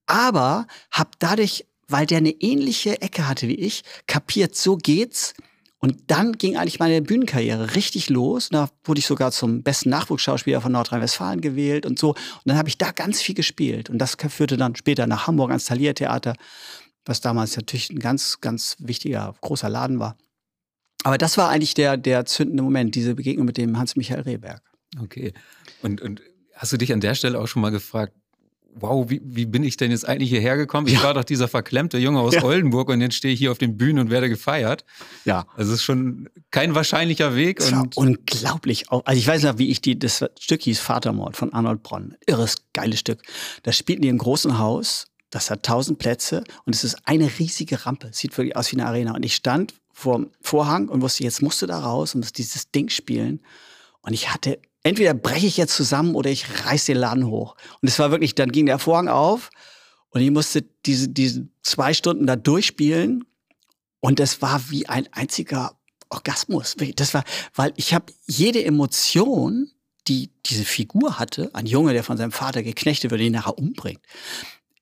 [0.07, 5.35] Aber habe dadurch, weil der eine ähnliche Ecke hatte wie ich, kapiert, so geht's.
[5.79, 8.49] Und dann ging eigentlich meine Bühnenkarriere richtig los.
[8.51, 12.11] Da wurde ich sogar zum besten Nachwuchsschauspieler von Nordrhein-Westfalen gewählt und so.
[12.11, 13.91] Und dann habe ich da ganz viel gespielt.
[13.91, 16.35] Und das führte dann später nach Hamburg ans Thalia-Theater,
[17.05, 20.17] was damals natürlich ein ganz, ganz wichtiger, großer Laden war.
[21.05, 24.63] Aber das war eigentlich der, der zündende Moment, diese Begegnung mit dem Hans-Michael Rehberg.
[25.01, 25.35] Okay.
[25.83, 26.23] Und, und
[26.55, 28.15] hast du dich an der Stelle auch schon mal gefragt,
[28.79, 30.87] wow, wie, wie bin ich denn jetzt eigentlich hierher gekommen?
[30.87, 31.03] Ich ja.
[31.03, 32.45] war doch dieser verklemmte Junge aus ja.
[32.45, 34.85] Oldenburg und jetzt stehe ich hier auf den Bühnen und werde gefeiert.
[35.25, 35.47] Ja.
[35.57, 37.59] Also es ist schon kein wahrscheinlicher Weg.
[37.59, 38.91] Das und unglaublich.
[38.91, 42.17] Also ich weiß noch, wie ich die, das Stück hieß Vatermord von Arnold Bronn.
[42.27, 43.23] Irres, geiles Stück.
[43.63, 45.07] Da spielten die im großen Haus.
[45.31, 48.11] Das hat tausend Plätze und es ist eine riesige Rampe.
[48.13, 49.15] Sieht wirklich aus wie eine Arena.
[49.15, 52.39] Und ich stand vor dem Vorhang und wusste, jetzt musst du da raus und musst
[52.39, 53.41] dieses Ding spielen.
[54.03, 57.57] Und ich hatte entweder breche ich jetzt zusammen oder ich reiß den Laden hoch.
[57.83, 59.51] Und es war wirklich, dann ging der Vorhang auf
[60.11, 63.25] und ich musste diese, diese zwei Stunden da durchspielen.
[64.01, 65.77] Und das war wie ein einziger
[66.09, 66.77] Orgasmus.
[66.95, 69.71] Das war, weil ich habe jede Emotion,
[70.07, 74.01] die diese Figur hatte, ein Junge, der von seinem Vater geknechtet wird, ihn nachher umbringt.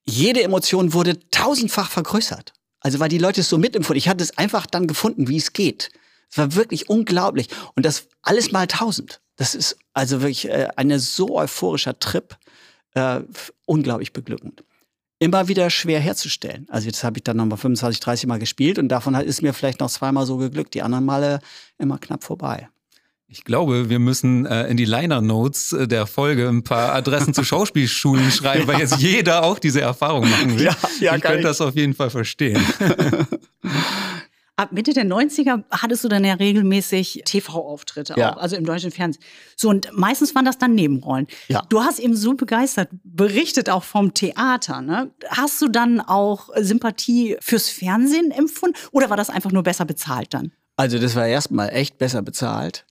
[0.04, 2.52] Jede Emotion wurde tausendfach vergrößert.
[2.80, 3.96] Also weil die Leute es so mitempfunden.
[3.96, 5.90] Ich hatte es einfach dann gefunden, wie es geht.
[6.34, 7.46] Es war wirklich unglaublich.
[7.76, 9.20] Und das alles mal tausend.
[9.36, 12.36] Das ist also wirklich äh, ein so euphorischer Trip,
[12.94, 13.20] äh,
[13.66, 14.64] unglaublich beglückend.
[15.20, 16.66] Immer wieder schwer herzustellen.
[16.70, 19.78] Also jetzt habe ich dann nochmal 25, 30 Mal gespielt und davon ist mir vielleicht
[19.78, 20.74] noch zweimal so geglückt.
[20.74, 21.38] Die anderen Male
[21.78, 22.68] immer knapp vorbei.
[23.28, 27.32] Ich glaube, wir müssen äh, in die Liner Notes äh, der Folge ein paar Adressen
[27.32, 28.66] zu Schauspielschulen schreiben, ja.
[28.66, 30.64] weil jetzt jeder auch diese Erfahrung machen will.
[30.64, 32.60] Ja, ja, ich könnte das auf jeden Fall verstehen.
[34.56, 38.36] Ab Mitte der 90er hattest du dann ja regelmäßig TV-Auftritte, ja.
[38.36, 39.22] also im deutschen Fernsehen.
[39.56, 41.26] So, und meistens waren das dann Nebenrollen.
[41.48, 41.62] Ja.
[41.68, 44.80] Du hast eben so begeistert berichtet, auch vom Theater.
[44.80, 45.10] Ne?
[45.28, 50.32] Hast du dann auch Sympathie fürs Fernsehen empfunden oder war das einfach nur besser bezahlt
[50.32, 50.52] dann?
[50.76, 52.86] Also, das war erstmal echt besser bezahlt.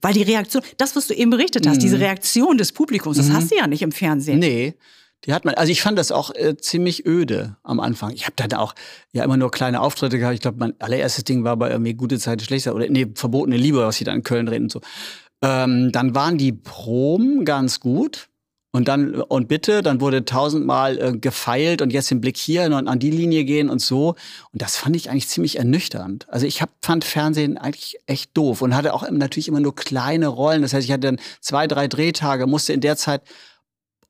[0.00, 1.80] Weil die Reaktion, das, was du eben berichtet hast, mhm.
[1.80, 3.34] diese Reaktion des Publikums, das mhm.
[3.34, 4.38] hast du ja nicht im Fernsehen.
[4.38, 4.74] Nee.
[5.24, 8.12] Die hat man, also ich fand das auch äh, ziemlich öde am Anfang.
[8.12, 8.74] Ich habe dann auch
[9.12, 10.34] ja immer nur kleine Auftritte gehabt.
[10.34, 13.78] Ich glaube, mein allererstes Ding war bei irgendwie gute Zeit, schlechter oder nee, verbotene Liebe,
[13.78, 14.80] was sie da in Köln reden und so.
[15.42, 18.28] Ähm, dann waren die Proben ganz gut.
[18.74, 22.88] Und dann, und bitte, dann wurde tausendmal äh, gefeilt und jetzt den Blick hier und
[22.88, 24.14] an die Linie gehen und so.
[24.50, 26.26] Und das fand ich eigentlich ziemlich ernüchternd.
[26.30, 30.28] Also ich hab, fand Fernsehen eigentlich echt doof und hatte auch natürlich immer nur kleine
[30.28, 30.62] Rollen.
[30.62, 33.20] Das heißt, ich hatte dann zwei, drei Drehtage, musste in der Zeit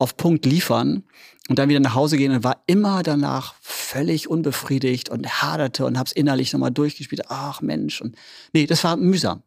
[0.03, 1.05] auf Punkt liefern
[1.49, 5.99] und dann wieder nach Hause gehen und war immer danach völlig unbefriedigt und haderte und
[5.99, 7.23] hab's innerlich nochmal durchgespielt.
[7.29, 8.01] Ach Mensch.
[8.01, 8.17] Und
[8.53, 9.43] nee, das war mühsam.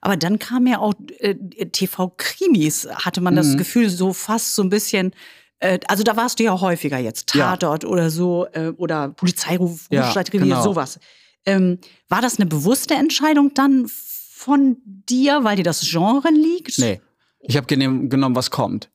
[0.00, 3.58] Aber dann kam ja auch äh, TV-Krimis, hatte man das mhm.
[3.58, 5.12] Gefühl, so fast so ein bisschen.
[5.60, 7.88] Äh, also da warst du ja häufiger jetzt, Tatort ja.
[7.88, 10.62] oder so, äh, oder Polizeiruf, ja, genau.
[10.62, 10.98] sowas.
[11.46, 16.78] Ähm, war das eine bewusste Entscheidung dann von dir, weil dir das Genre liegt?
[16.78, 17.00] Nee.
[17.40, 18.90] Ich habe genommen, was kommt.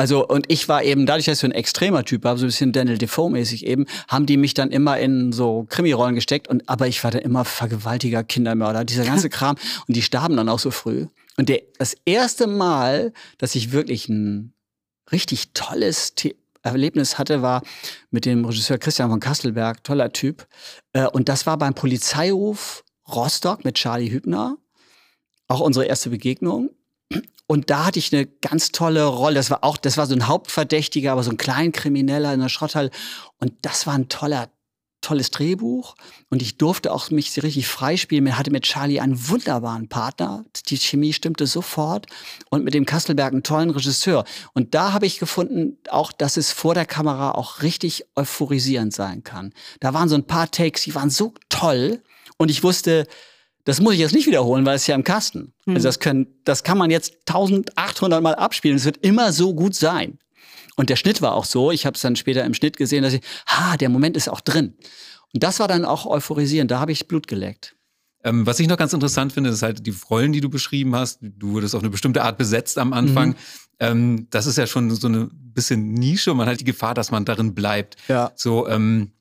[0.00, 2.48] Also, und ich war eben, dadurch, dass ich so ein extremer Typ war, so ein
[2.48, 6.48] bisschen Daniel Defoe-mäßig eben, haben die mich dann immer in so Krimirollen gesteckt.
[6.48, 9.56] Und, aber ich war dann immer Vergewaltiger, Kindermörder, dieser ganze Kram.
[9.86, 11.06] Und die starben dann auch so früh.
[11.36, 14.54] Und der, das erste Mal, dass ich wirklich ein
[15.12, 17.60] richtig tolles The Erlebnis hatte, war
[18.10, 20.46] mit dem Regisseur Christian von Kastelberg, toller Typ.
[20.94, 24.56] Äh, und das war beim Polizeiruf Rostock mit Charlie Hübner.
[25.46, 26.70] Auch unsere erste Begegnung.
[27.50, 29.34] Und da hatte ich eine ganz tolle Rolle.
[29.34, 32.92] Das war auch, das war so ein Hauptverdächtiger, aber so ein Kleinkrimineller in der Schrotthalle.
[33.40, 34.50] Und das war ein toller,
[35.00, 35.96] tolles Drehbuch.
[36.28, 38.24] Und ich durfte auch mich richtig freispielen.
[38.28, 40.44] Ich hatte mit Charlie einen wunderbaren Partner.
[40.68, 42.06] Die Chemie stimmte sofort.
[42.50, 44.24] Und mit dem Kastelberg einen tollen Regisseur.
[44.54, 49.24] Und da habe ich gefunden, auch, dass es vor der Kamera auch richtig euphorisierend sein
[49.24, 49.52] kann.
[49.80, 52.00] Da waren so ein paar Takes, die waren so toll.
[52.36, 53.08] Und ich wusste,
[53.64, 55.52] das muss ich jetzt nicht wiederholen, weil es ja im Kasten.
[55.66, 55.76] Mhm.
[55.76, 58.76] Also das, können, das kann man jetzt 1800 Mal abspielen.
[58.76, 60.18] Es wird immer so gut sein.
[60.76, 61.70] Und der Schnitt war auch so.
[61.70, 64.40] Ich habe es dann später im Schnitt gesehen, dass ich, ha, der Moment ist auch
[64.40, 64.74] drin.
[65.32, 66.70] Und das war dann auch euphorisierend.
[66.70, 67.76] Da habe ich Blut geleckt.
[68.22, 71.18] Ähm, was ich noch ganz interessant finde, ist halt die Rollen, die du beschrieben hast.
[71.20, 73.30] Du wurdest auf eine bestimmte Art besetzt am Anfang.
[73.30, 73.36] Mhm.
[73.78, 76.34] Ähm, das ist ja schon so eine bisschen Nische.
[76.34, 77.96] Man hat die Gefahr, dass man darin bleibt.
[78.08, 78.32] Ja.
[78.36, 79.12] So, ähm,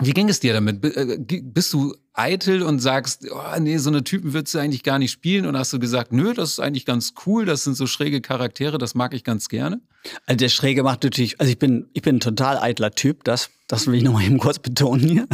[0.00, 0.84] Wie ging es dir damit?
[0.84, 4.98] Äh, bist du eitel und sagst, oh, nee, so eine Typen würdest du eigentlich gar
[4.98, 5.46] nicht spielen?
[5.46, 8.76] Und hast du gesagt, nö, das ist eigentlich ganz cool, das sind so schräge Charaktere,
[8.76, 9.80] das mag ich ganz gerne?
[10.26, 13.50] Also der Schräge macht natürlich, also ich bin, ich bin ein total eitler Typ, das,
[13.68, 15.26] das will ich nochmal eben kurz betonen hier.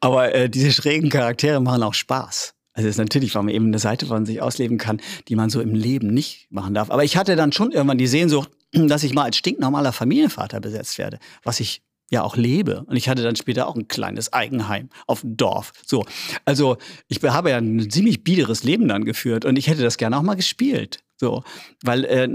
[0.00, 2.54] Aber äh, diese schrägen Charaktere machen auch Spaß.
[2.72, 5.50] Also es ist natürlich, weil man eben eine Seite von sich ausleben kann, die man
[5.50, 6.90] so im Leben nicht machen darf.
[6.90, 10.96] Aber ich hatte dann schon irgendwann die Sehnsucht, dass ich mal als stinknormaler Familienvater besetzt
[10.96, 12.82] werde, was ich ja auch lebe.
[12.84, 15.72] Und ich hatte dann später auch ein kleines Eigenheim auf dem Dorf.
[15.86, 16.04] So,
[16.44, 16.76] also
[17.08, 20.22] ich habe ja ein ziemlich biederes Leben dann geführt und ich hätte das gerne auch
[20.22, 21.02] mal gespielt.
[21.16, 21.44] So,
[21.82, 22.28] weil äh,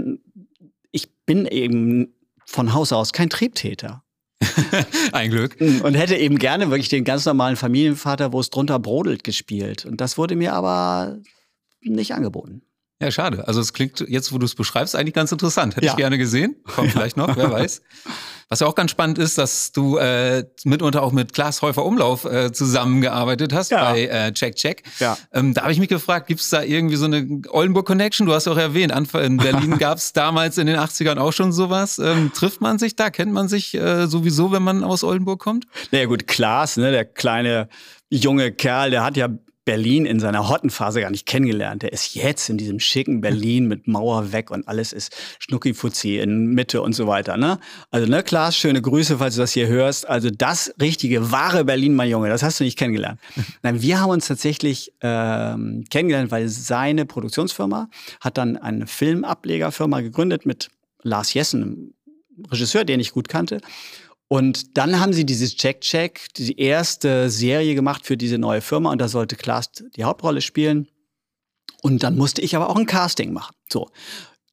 [0.90, 2.14] ich bin eben
[2.46, 4.02] von Haus aus kein Triebtäter.
[5.12, 5.56] Ein Glück.
[5.60, 9.84] Und hätte eben gerne wirklich den ganz normalen Familienvater, wo es drunter brodelt, gespielt.
[9.84, 11.18] Und das wurde mir aber
[11.80, 12.62] nicht angeboten.
[13.00, 13.46] Ja, schade.
[13.46, 15.76] Also es klingt jetzt, wo du es beschreibst, eigentlich ganz interessant.
[15.76, 15.92] Hätte ja.
[15.92, 16.56] ich gerne gesehen.
[16.64, 17.82] Kommt vielleicht noch, wer weiß.
[18.48, 22.24] Was ja auch ganz spannend ist, dass du äh, mitunter auch mit Klaas Häufer Umlauf
[22.24, 23.90] äh, zusammengearbeitet hast ja.
[23.90, 24.84] bei äh, Check Check.
[25.00, 25.18] Ja.
[25.32, 28.26] Ähm, da habe ich mich gefragt, gibt es da irgendwie so eine Oldenburg-Connection?
[28.26, 31.52] Du hast ja auch erwähnt, in Berlin gab es damals in den 80ern auch schon
[31.52, 31.98] sowas.
[31.98, 33.10] Ähm, trifft man sich da?
[33.10, 35.66] Kennt man sich äh, sowieso, wenn man aus Oldenburg kommt?
[35.90, 37.68] Naja gut, Klaas, ne, der kleine
[38.10, 39.28] junge Kerl, der hat ja
[39.66, 41.82] Berlin in seiner Hottenphase gar nicht kennengelernt.
[41.82, 46.54] Der ist jetzt in diesem schicken Berlin mit Mauer weg und alles ist Schnucki-Fuzzi in
[46.54, 47.36] Mitte und so weiter.
[47.36, 47.58] Ne?
[47.90, 50.08] Also, ne, Klaas, schöne Grüße, falls du das hier hörst.
[50.08, 53.20] Also das richtige, wahre Berlin, mein Junge, das hast du nicht kennengelernt.
[53.62, 60.46] Nein, wir haben uns tatsächlich ähm, kennengelernt, weil seine Produktionsfirma hat dann eine Filmablegerfirma gegründet
[60.46, 60.70] mit
[61.02, 61.94] Lars Jessen, einem
[62.52, 63.60] Regisseur, den ich gut kannte.
[64.28, 69.00] Und dann haben sie dieses Check-Check, die erste Serie gemacht für diese neue Firma und
[69.00, 70.88] da sollte Klaas die Hauptrolle spielen.
[71.82, 73.54] Und dann musste ich aber auch ein Casting machen.
[73.70, 73.90] So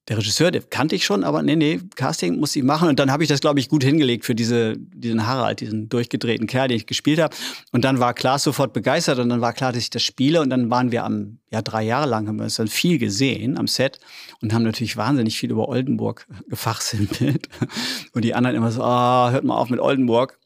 [0.09, 2.89] der Regisseur, der kannte ich schon, aber nee, nee, Casting muss ich machen.
[2.89, 6.45] Und dann habe ich das, glaube ich, gut hingelegt für diese, diesen Harald, diesen durchgedrehten
[6.45, 7.33] Kerl, den ich gespielt habe.
[7.71, 10.41] Und dann war Klaas sofort begeistert und dann war klar, dass ich das spiele.
[10.41, 13.57] Und dann waren wir am, ja, drei Jahre lang haben wir uns dann viel gesehen
[13.57, 13.99] am Set
[14.41, 17.47] und haben natürlich wahnsinnig viel über Oldenburg gefachsimpelt.
[18.13, 20.37] Und die anderen immer so, ah, oh, hört mal auf mit Oldenburg.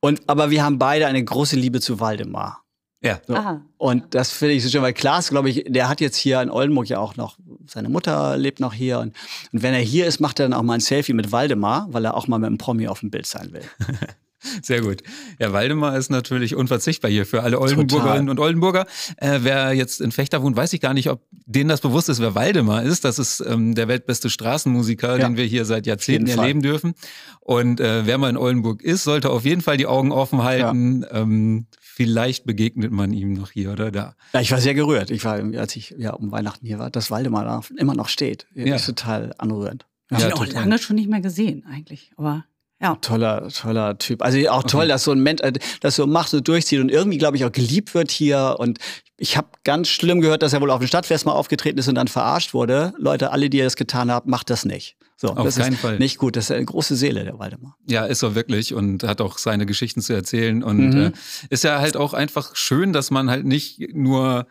[0.00, 2.62] Und, aber wir haben beide eine große Liebe zu Waldemar.
[3.00, 3.20] Ja.
[3.26, 3.36] So.
[3.76, 6.50] Und das finde ich so schön, weil Klaas, glaube ich, der hat jetzt hier in
[6.50, 8.98] Oldenburg ja auch noch, seine Mutter lebt noch hier.
[8.98, 9.14] Und,
[9.52, 12.04] und wenn er hier ist, macht er dann auch mal ein Selfie mit Waldemar, weil
[12.04, 13.62] er auch mal mit einem Promi auf dem Bild sein will.
[14.62, 15.02] Sehr gut.
[15.40, 18.86] Ja, Waldemar ist natürlich unverzichtbar hier für alle Oldenburgerinnen und Oldenburger.
[19.16, 22.20] Äh, wer jetzt in Fechter wohnt, weiß ich gar nicht, ob denen das bewusst ist,
[22.20, 23.04] wer Waldemar ist.
[23.04, 25.26] Das ist ähm, der weltbeste Straßenmusiker, ja.
[25.26, 26.94] den wir hier seit Jahrzehnten erleben dürfen.
[27.40, 31.02] Und äh, wer mal in Oldenburg ist, sollte auf jeden Fall die Augen offen halten.
[31.02, 31.22] Ja.
[31.22, 31.66] Ähm,
[31.98, 34.14] vielleicht begegnet man ihm noch hier oder da.
[34.32, 35.10] Ja, ich war sehr gerührt.
[35.10, 38.46] Ich war, als ich ja um Weihnachten hier war, dass Waldemar immer noch steht.
[38.54, 38.66] Ja.
[38.66, 39.84] Das ist total anrührend.
[40.08, 42.12] Ja, ich habe auch lange schon nicht mehr gesehen, eigentlich.
[42.16, 42.44] Aber
[42.80, 42.96] ja.
[42.96, 44.22] Toller, toller Typ.
[44.22, 44.88] Also auch toll, okay.
[44.88, 47.52] dass so ein Mensch äh, das so macht und durchzieht und irgendwie, glaube ich, auch
[47.52, 48.56] geliebt wird hier.
[48.58, 48.78] Und
[49.16, 51.96] ich habe ganz schlimm gehört, dass er wohl auf dem Stadtfest mal aufgetreten ist und
[51.96, 52.92] dann verarscht wurde.
[52.96, 54.96] Leute, alle, die ihr das getan habt, macht das nicht.
[55.16, 55.98] So, auf das keinen ist Fall.
[55.98, 56.36] nicht gut.
[56.36, 57.76] Das ist eine große Seele, der Waldemar.
[57.88, 60.62] Ja, ist er wirklich und hat auch seine Geschichten zu erzählen.
[60.62, 61.06] Und mhm.
[61.06, 61.12] äh,
[61.50, 64.46] ist ja halt auch einfach schön, dass man halt nicht nur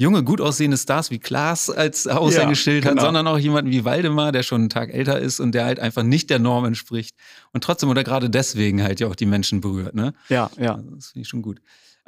[0.00, 3.02] junge, gut aussehende Stars wie Klaas als Aushängeschild ja, genau.
[3.02, 5.78] hat, sondern auch jemanden wie Waldemar, der schon einen Tag älter ist und der halt
[5.78, 7.14] einfach nicht der Norm entspricht.
[7.52, 9.94] Und trotzdem oder gerade deswegen halt ja auch die Menschen berührt.
[9.94, 10.14] Ne?
[10.30, 10.76] Ja, ja.
[10.76, 11.60] Also das finde ich schon gut.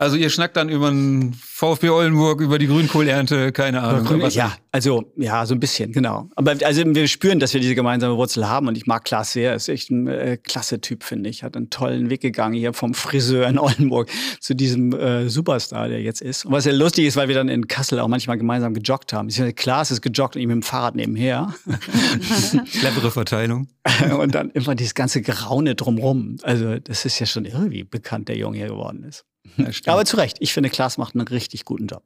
[0.03, 4.05] Also ihr schnackt dann über den VfB Oldenburg, über die Grünkohlernte, keine Ahnung.
[4.05, 6.29] Grün, ja, also ja, so ein bisschen, genau.
[6.35, 9.55] Aber also wir spüren, dass wir diese gemeinsame Wurzel haben und ich mag Klaas sehr.
[9.55, 11.45] Ist echt ein äh, klasse Typ, finde ich.
[11.45, 14.11] Hat einen tollen Weg gegangen hier vom Friseur in Oldenburg
[14.41, 16.47] zu diesem äh, Superstar, der jetzt ist.
[16.47, 19.29] Und was ja lustig ist, weil wir dann in Kassel auch manchmal gemeinsam gejoggt haben.
[19.55, 21.55] Klaas ist gejoggt und ich mit dem Fahrrad nebenher.
[22.73, 23.69] Clevere Verteilung.
[24.19, 26.39] und dann immer dieses ganze Graune drumrum.
[26.43, 29.25] Also das ist ja schon irgendwie bekannt, der Junge hier geworden ist.
[29.57, 32.05] Ja, Aber zu Recht, ich finde, Klaas macht einen richtig guten Job.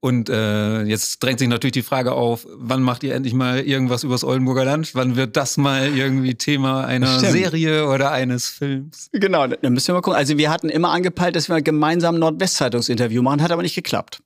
[0.00, 4.04] Und äh, jetzt drängt sich natürlich die Frage auf, wann macht ihr endlich mal irgendwas
[4.04, 4.94] übers Oldenburger Land?
[4.94, 7.32] Wann wird das mal irgendwie Thema einer Stimmt.
[7.32, 9.08] Serie oder eines Films?
[9.12, 10.18] Genau, dann müssen wir mal gucken.
[10.18, 14.22] Also wir hatten immer angepeilt, dass wir gemeinsam ein Nordwestzeitungsinterview machen, hat aber nicht geklappt.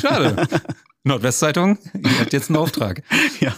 [0.00, 0.46] Schade.
[1.04, 3.02] Nordwestzeitung, ihr habt jetzt einen Auftrag.
[3.40, 3.52] ja.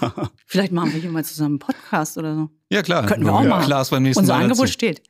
[0.47, 2.51] Vielleicht machen wir hier mal zusammen einen Podcast oder so.
[2.71, 3.07] Ja, klar.
[3.07, 3.49] Könnten wir auch ja.
[3.49, 3.66] machen.
[3.66, 4.73] Klaas beim nächsten Unser mal Angebot dazu.
[4.73, 5.03] steht.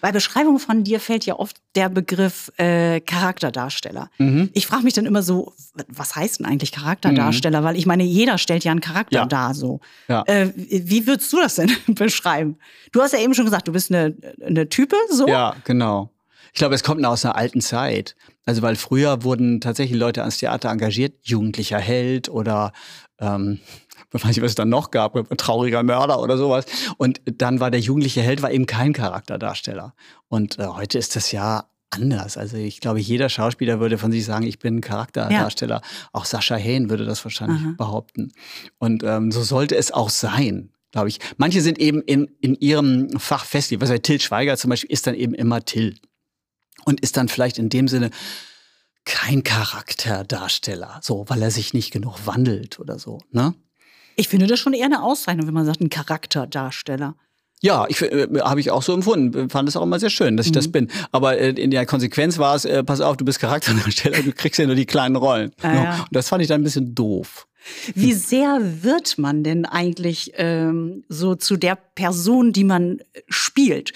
[0.00, 4.10] Bei Beschreibung von dir fällt ja oft der Begriff äh, Charakterdarsteller.
[4.18, 4.50] Mhm.
[4.54, 5.52] Ich frage mich dann immer so,
[5.88, 7.60] was heißt denn eigentlich Charakterdarsteller?
[7.60, 7.64] Mhm.
[7.64, 9.26] Weil ich meine, jeder stellt ja einen Charakter ja.
[9.26, 9.54] dar.
[9.54, 9.80] So.
[10.08, 10.24] Ja.
[10.26, 12.58] Äh, wie würdest du das denn beschreiben?
[12.92, 15.28] Du hast ja eben schon gesagt, du bist eine, eine Type, so?
[15.28, 16.10] Ja, genau.
[16.52, 18.16] Ich glaube, es kommt aus einer alten Zeit.
[18.44, 22.72] Also, weil früher wurden tatsächlich Leute ans Theater engagiert, jugendlicher Held oder
[23.20, 23.60] ähm,
[24.12, 26.66] weiß nicht, was es dann noch gab, trauriger Mörder oder sowas.
[26.96, 29.94] Und dann war der jugendliche Held war eben kein Charakterdarsteller.
[30.28, 32.36] Und äh, heute ist das ja anders.
[32.36, 35.80] Also ich glaube, jeder Schauspieler würde von sich sagen, ich bin ein Charakterdarsteller.
[35.82, 36.08] Ja.
[36.12, 37.74] Auch Sascha Hain würde das wahrscheinlich Aha.
[37.76, 38.32] behaupten.
[38.78, 41.20] Und ähm, so sollte es auch sein glaube ich.
[41.36, 43.72] Manche sind eben in, in ihrem Fach fest.
[43.80, 45.96] Was bei Till Schweiger zum Beispiel ist dann eben immer Till.
[46.84, 48.10] Und ist dann vielleicht in dem Sinne
[49.04, 53.54] kein Charakterdarsteller, so, weil er sich nicht genug wandelt oder so, ne?
[54.20, 57.16] Ich finde das schon eher eine Auszeichnung, wenn man sagt, ein Charakterdarsteller.
[57.62, 59.48] Ja, ich äh, habe ich auch so empfunden.
[59.48, 60.56] Fand es auch immer sehr schön, dass ich mhm.
[60.56, 60.90] das bin.
[61.10, 64.58] Aber äh, in der Konsequenz war es, äh, pass auf, du bist Charakterdarsteller, du kriegst
[64.58, 65.52] ja nur die kleinen Rollen.
[65.62, 65.96] Ah, ja.
[66.00, 67.46] Und das fand ich dann ein bisschen doof.
[67.94, 73.92] Wie sehr wird man denn eigentlich ähm, so zu der Person, die man äh, spielt?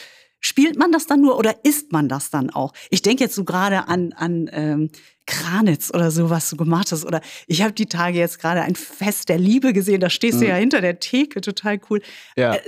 [0.46, 2.74] Spielt man das dann nur oder isst man das dann auch?
[2.90, 4.90] Ich denke jetzt so gerade an, an ähm,
[5.24, 7.06] Kranitz oder so, was du gemacht hast.
[7.06, 10.00] Oder ich habe die Tage jetzt gerade ein Fest der Liebe gesehen.
[10.00, 10.40] Da stehst mhm.
[10.42, 12.02] du ja hinter der Theke, total cool.
[12.36, 12.56] Ja.
[12.56, 12.60] Äh,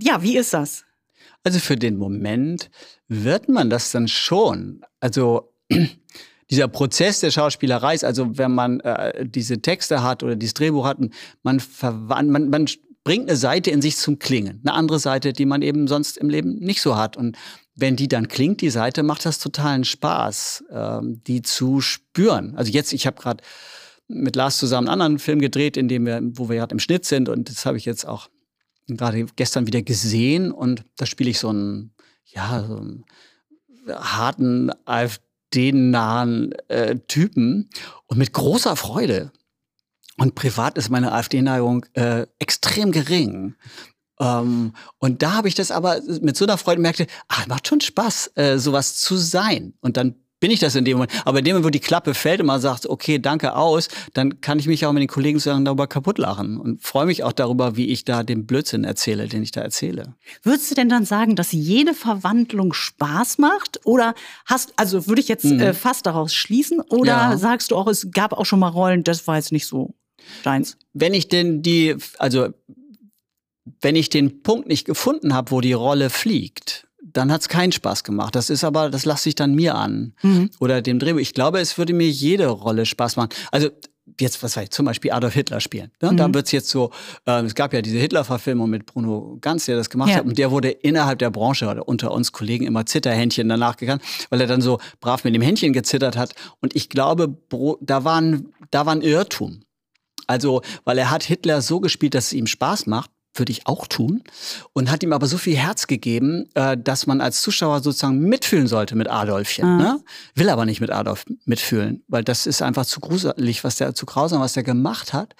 [0.00, 0.84] ja, wie ist das?
[1.42, 2.70] Also für den Moment
[3.08, 4.84] wird man das dann schon.
[5.00, 5.52] Also
[6.50, 10.84] dieser Prozess der Schauspielerei ist, also wenn man äh, diese Texte hat oder dieses Drehbuch
[10.84, 10.98] hat,
[11.42, 12.68] man, man, man
[13.06, 14.60] bringt eine Seite in sich zum Klingen.
[14.64, 17.16] Eine andere Seite, die man eben sonst im Leben nicht so hat.
[17.16, 17.38] Und
[17.76, 22.56] wenn die dann klingt, die Seite, macht das totalen Spaß, ähm, die zu spüren.
[22.56, 23.44] Also jetzt, ich habe gerade
[24.08, 27.04] mit Lars zusammen einen anderen Film gedreht, in dem wir, wo wir gerade im Schnitt
[27.04, 27.28] sind.
[27.28, 28.28] Und das habe ich jetzt auch
[28.88, 30.50] gerade gestern wieder gesehen.
[30.50, 31.92] Und da spiele ich so einen,
[32.24, 33.04] ja, so einen
[33.88, 35.22] harten AfD
[35.54, 37.70] den nahen äh, Typen
[38.06, 39.30] und mit großer Freude.
[40.18, 43.54] Und privat ist meine AfD-Neigung äh, extrem gering.
[44.18, 47.80] Ähm, und da habe ich das aber mit so einer Freude merkte, ach, macht schon
[47.80, 49.74] Spaß, äh, sowas zu sein.
[49.80, 51.12] Und dann bin ich das in dem Moment.
[51.24, 54.40] Aber in dem Moment, wo die Klappe fällt und man sagt, okay, danke aus, dann
[54.40, 57.32] kann ich mich auch mit den Kollegen zusammen darüber kaputt lachen und freue mich auch
[57.32, 60.14] darüber, wie ich da den Blödsinn erzähle, den ich da erzähle.
[60.42, 63.80] Würdest du denn dann sagen, dass jede Verwandlung Spaß macht?
[63.84, 65.60] Oder hast, also würde ich jetzt mhm.
[65.60, 66.80] äh, fast daraus schließen?
[66.80, 67.36] Oder ja.
[67.38, 69.94] sagst du auch, es gab auch schon mal Rollen, das war jetzt nicht so
[70.42, 70.76] deins?
[70.92, 72.48] Wenn ich denn die, also
[73.80, 77.72] wenn ich den Punkt nicht gefunden habe, wo die Rolle fliegt, dann hat es keinen
[77.72, 78.34] Spaß gemacht.
[78.34, 80.14] Das ist aber, das lasse ich dann mir an.
[80.22, 80.50] Mhm.
[80.60, 81.20] Oder dem Drehbuch.
[81.20, 83.30] Ich glaube, es würde mir jede Rolle Spaß machen.
[83.50, 83.70] Also
[84.20, 85.90] jetzt, was weiß ich, zum Beispiel Adolf Hitler spielen.
[86.00, 86.12] Ne?
[86.12, 86.16] Mhm.
[86.16, 86.90] Da wird es jetzt so,
[87.26, 90.16] äh, es gab ja diese Hitler-Verfilmung mit Bruno Ganz, der das gemacht ja.
[90.16, 90.24] hat.
[90.24, 94.40] Und der wurde innerhalb der Branche oder unter uns Kollegen immer Zitterhändchen danach gegangen, weil
[94.40, 96.34] er dann so brav mit dem Händchen gezittert hat.
[96.60, 97.36] Und ich glaube,
[97.80, 99.60] da war ein, da war ein Irrtum.
[100.26, 103.86] Also, weil er hat Hitler so gespielt, dass es ihm Spaß macht würde ich auch
[103.86, 104.22] tun.
[104.72, 108.66] Und hat ihm aber so viel Herz gegeben, äh, dass man als Zuschauer sozusagen mitfühlen
[108.66, 109.74] sollte mit Adolfchen.
[109.74, 109.78] Mhm.
[109.78, 110.00] Ne?
[110.34, 114.06] Will aber nicht mit Adolf mitfühlen, weil das ist einfach zu gruselig, was der, zu
[114.06, 115.34] grausam, was der gemacht hat.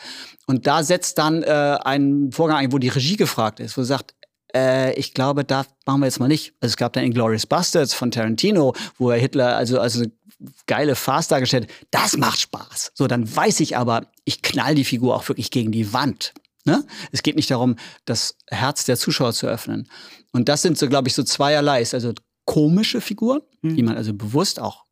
[0.46, 3.88] Und da setzt dann äh, ein Vorgang ein, wo die Regie gefragt ist, wo sie
[3.88, 4.14] sagt,
[4.54, 6.54] äh, ich glaube, da machen wir jetzt mal nicht.
[6.60, 10.04] Also es gab dann Inglourious Bastards von Tarantino, wo er Hitler also also
[10.66, 11.70] geile Farce dargestellt.
[11.90, 12.92] Das macht Spaß.
[12.94, 16.34] So, dann weiß ich aber, ich knall die Figur auch wirklich gegen die Wand.
[16.64, 16.84] Ne?
[17.12, 19.88] Es geht nicht darum, das Herz der Zuschauer zu öffnen.
[20.32, 21.78] Und das sind so, glaube ich, so zweierlei.
[21.92, 22.12] Also
[22.44, 23.76] komische Figuren, mhm.
[23.76, 24.84] die man also bewusst auch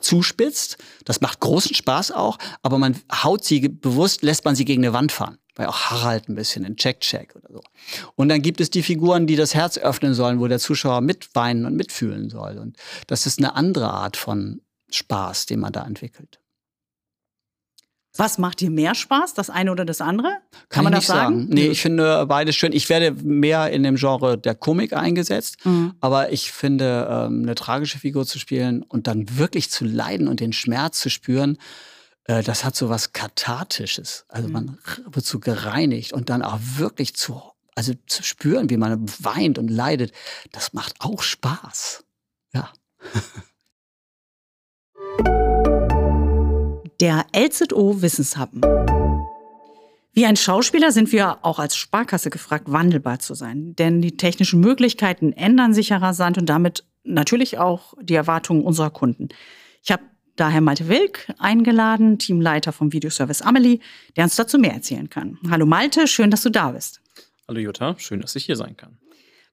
[0.00, 0.76] zuspitzt.
[1.04, 4.92] Das macht großen Spaß auch, aber man haut sie bewusst, lässt man sie gegen eine
[4.92, 5.38] Wand fahren.
[5.56, 7.60] Weil auch Harald ein bisschen in Check-Check oder so.
[8.16, 11.64] Und dann gibt es die Figuren, die das Herz öffnen sollen, wo der Zuschauer mitweinen
[11.64, 12.58] und mitfühlen soll.
[12.58, 12.76] Und
[13.06, 14.60] das ist eine andere Art von
[14.94, 16.40] Spaß, den man da entwickelt.
[18.16, 20.28] Was macht dir mehr Spaß, das eine oder das andere?
[20.28, 21.40] Kann, Kann man das sagen?
[21.40, 21.48] sagen?
[21.52, 22.72] Nee, ich finde beides schön.
[22.72, 25.94] Ich werde mehr in dem Genre der Komik eingesetzt, mhm.
[26.00, 30.38] aber ich finde, ähm, eine tragische Figur zu spielen und dann wirklich zu leiden und
[30.38, 31.58] den Schmerz zu spüren,
[32.24, 34.26] äh, das hat so was Kathartisches.
[34.28, 34.52] Also mhm.
[34.52, 34.78] man
[35.10, 37.42] wird so gereinigt und dann auch wirklich zu,
[37.74, 40.12] also zu spüren, wie man weint und leidet,
[40.52, 42.04] das macht auch Spaß.
[42.52, 42.72] Ja.
[47.00, 48.62] der LZO Wissenshappen.
[50.14, 53.74] Wie ein Schauspieler sind wir auch als Sparkasse gefragt, wandelbar zu sein.
[53.74, 58.90] Denn die technischen Möglichkeiten ändern sich ja rasant und damit natürlich auch die Erwartungen unserer
[58.90, 59.28] Kunden.
[59.82, 60.04] Ich habe
[60.36, 63.80] daher Malte Wilk eingeladen, Teamleiter vom Videoservice Amelie,
[64.16, 65.38] der uns dazu mehr erzählen kann.
[65.50, 67.00] Hallo Malte, schön, dass du da bist.
[67.48, 68.98] Hallo Jutta, schön, dass ich hier sein kann.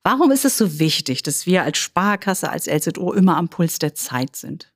[0.04, 3.93] Warum ist es so wichtig, dass wir als Sparkasse, als LZO immer am Puls der
[3.93, 4.70] Zeit sind?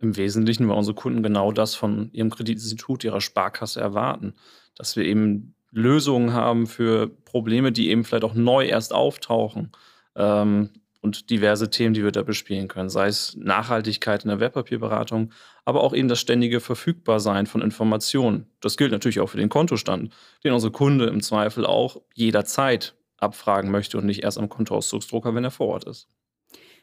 [0.00, 4.34] Im Wesentlichen, weil unsere Kunden genau das von ihrem Kreditinstitut, ihrer Sparkasse erwarten.
[4.76, 9.72] Dass wir eben Lösungen haben für Probleme, die eben vielleicht auch neu erst auftauchen.
[10.14, 10.70] Ähm,
[11.00, 15.32] und diverse Themen, die wir da bespielen können, sei es Nachhaltigkeit in der Wertpapierberatung,
[15.64, 18.46] aber auch eben das ständige Verfügbarsein von Informationen.
[18.60, 23.70] Das gilt natürlich auch für den Kontostand, den unsere Kunde im Zweifel auch jederzeit abfragen
[23.70, 26.08] möchte und nicht erst am Kontoauszugsdrucker, wenn er vor Ort ist.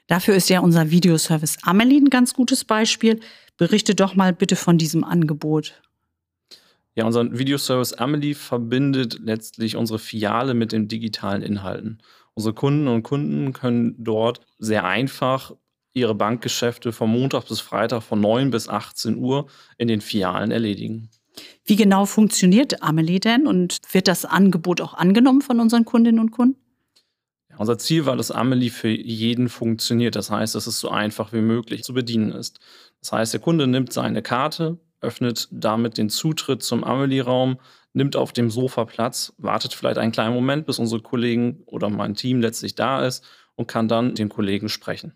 [0.08, 3.20] Dafür ist ja unser Videoservice Amelie ein ganz gutes Beispiel.
[3.58, 5.82] Berichte doch mal bitte von diesem Angebot.
[6.94, 12.00] Ja, unser Videoservice Amelie verbindet letztlich unsere Filiale mit den digitalen Inhalten.
[12.36, 15.54] Unsere Kunden und Kunden können dort sehr einfach
[15.94, 19.48] ihre Bankgeschäfte von Montag bis Freitag von 9 bis 18 Uhr
[19.78, 21.10] in den Filialen erledigen.
[21.66, 26.32] Wie genau funktioniert Amelie denn und wird das Angebot auch angenommen von unseren Kundinnen und
[26.32, 26.65] Kunden?
[27.58, 30.16] Unser Ziel war, dass Amelie für jeden funktioniert.
[30.16, 32.60] Das heißt, dass es so einfach wie möglich zu bedienen ist.
[33.02, 37.60] Das heißt, der Kunde nimmt seine Karte, öffnet damit den Zutritt zum Amelie-Raum,
[37.94, 42.16] nimmt auf dem Sofa Platz, wartet vielleicht einen kleinen Moment, bis unsere Kollegen oder mein
[42.16, 43.24] Team letztlich da ist
[43.56, 45.14] und kann dann den Kollegen sprechen.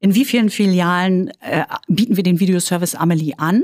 [0.00, 3.62] In wie vielen Filialen äh, bieten wir den Videoservice Amelie an?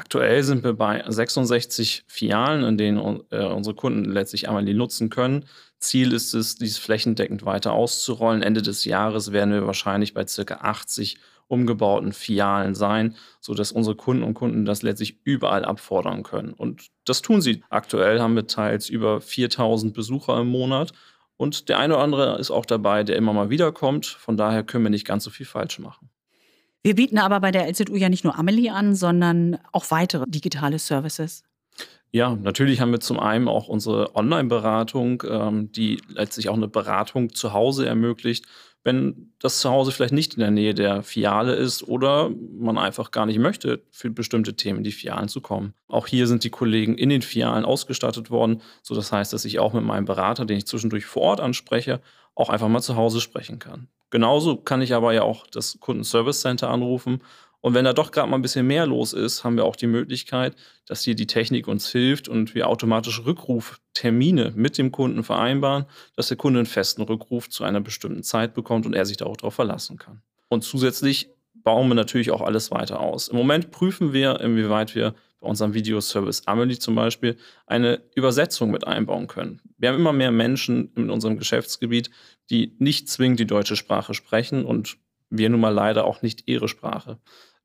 [0.00, 5.44] Aktuell sind wir bei 66 Filialen, in denen äh, unsere Kunden letztlich Amelie nutzen können.
[5.80, 8.42] Ziel ist es, dies flächendeckend weiter auszurollen.
[8.42, 11.18] Ende des Jahres werden wir wahrscheinlich bei circa 80
[11.48, 16.52] umgebauten Filialen sein, sodass unsere Kunden und Kunden das letztlich überall abfordern können.
[16.52, 17.64] Und das tun sie.
[17.68, 20.92] Aktuell haben wir teils über 4000 Besucher im Monat.
[21.36, 24.06] Und der eine oder andere ist auch dabei, der immer mal wiederkommt.
[24.06, 26.08] Von daher können wir nicht ganz so viel falsch machen.
[26.82, 30.78] Wir bieten aber bei der LZU ja nicht nur Amelie an, sondern auch weitere digitale
[30.78, 31.42] Services.
[32.10, 37.34] Ja, natürlich haben wir zum einen auch unsere Online-Beratung, ähm, die letztlich auch eine Beratung
[37.34, 38.46] zu Hause ermöglicht,
[38.82, 43.26] wenn das Zuhause vielleicht nicht in der Nähe der Filiale ist oder man einfach gar
[43.26, 45.74] nicht möchte, für bestimmte Themen in die Filialen zu kommen.
[45.88, 49.58] Auch hier sind die Kollegen in den Filialen ausgestattet worden, so das heißt, dass ich
[49.58, 52.00] auch mit meinem Berater, den ich zwischendurch vor Ort anspreche,
[52.34, 53.88] auch einfach mal zu Hause sprechen kann.
[54.10, 57.20] Genauso kann ich aber ja auch das Kundenservice Center anrufen
[57.60, 59.88] und wenn da doch gerade mal ein bisschen mehr los ist, haben wir auch die
[59.88, 60.54] Möglichkeit,
[60.86, 66.28] dass hier die Technik uns hilft und wir automatisch Rückruftermine mit dem Kunden vereinbaren, dass
[66.28, 69.36] der Kunde einen festen Rückruf zu einer bestimmten Zeit bekommt und er sich da auch
[69.36, 70.22] darauf verlassen kann.
[70.48, 73.28] Und zusätzlich bauen wir natürlich auch alles weiter aus.
[73.28, 77.36] Im Moment prüfen wir, inwieweit wir bei unserem Videoservice Amelie zum Beispiel
[77.66, 79.60] eine Übersetzung mit einbauen können.
[79.76, 82.10] Wir haben immer mehr Menschen in unserem Geschäftsgebiet,
[82.50, 84.98] die nicht zwingend die deutsche Sprache sprechen und
[85.30, 87.18] wir nun mal leider auch nicht ihre Sprache.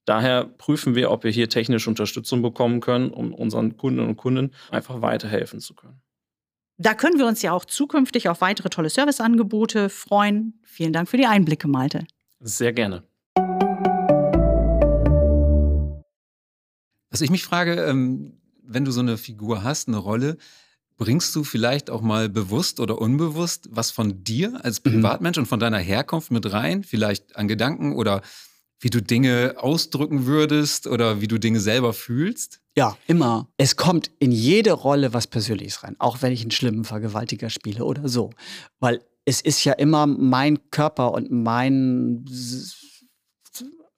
[0.06, 4.52] Daher prüfen wir, ob wir hier technische Unterstützung bekommen können, um unseren Kundinnen und Kunden
[4.70, 6.02] einfach weiterhelfen zu können.
[6.78, 10.60] Da können wir uns ja auch zukünftig auf weitere tolle Serviceangebote freuen.
[10.64, 12.06] Vielen Dank für die Einblicke, Malte.
[12.40, 13.04] Sehr gerne.
[17.14, 18.34] Was ich mich frage, ähm,
[18.64, 20.36] wenn du so eine Figur hast, eine Rolle,
[20.98, 24.94] bringst du vielleicht auch mal bewusst oder unbewusst was von dir als mhm.
[24.94, 26.84] Privatmensch und von deiner Herkunft mit rein?
[26.84, 28.24] Vielleicht an Gedanken oder
[28.80, 32.62] wie du Dinge ausdrücken würdest oder wie du Dinge selber fühlst?
[32.76, 33.48] Ja, immer.
[33.58, 37.86] Es kommt in jede Rolle was Persönliches rein, auch wenn ich einen schlimmen Vergewaltiger spiele
[37.86, 38.32] oder so.
[38.80, 42.26] Weil es ist ja immer mein Körper und mein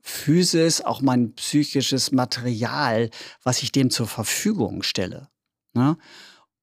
[0.07, 3.09] Physis, auch mein psychisches Material,
[3.41, 5.29] was ich dem zur Verfügung stelle.
[5.73, 5.97] Ne?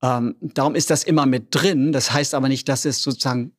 [0.00, 1.90] Ähm, darum ist das immer mit drin.
[1.90, 3.52] Das heißt aber nicht, dass es sozusagen,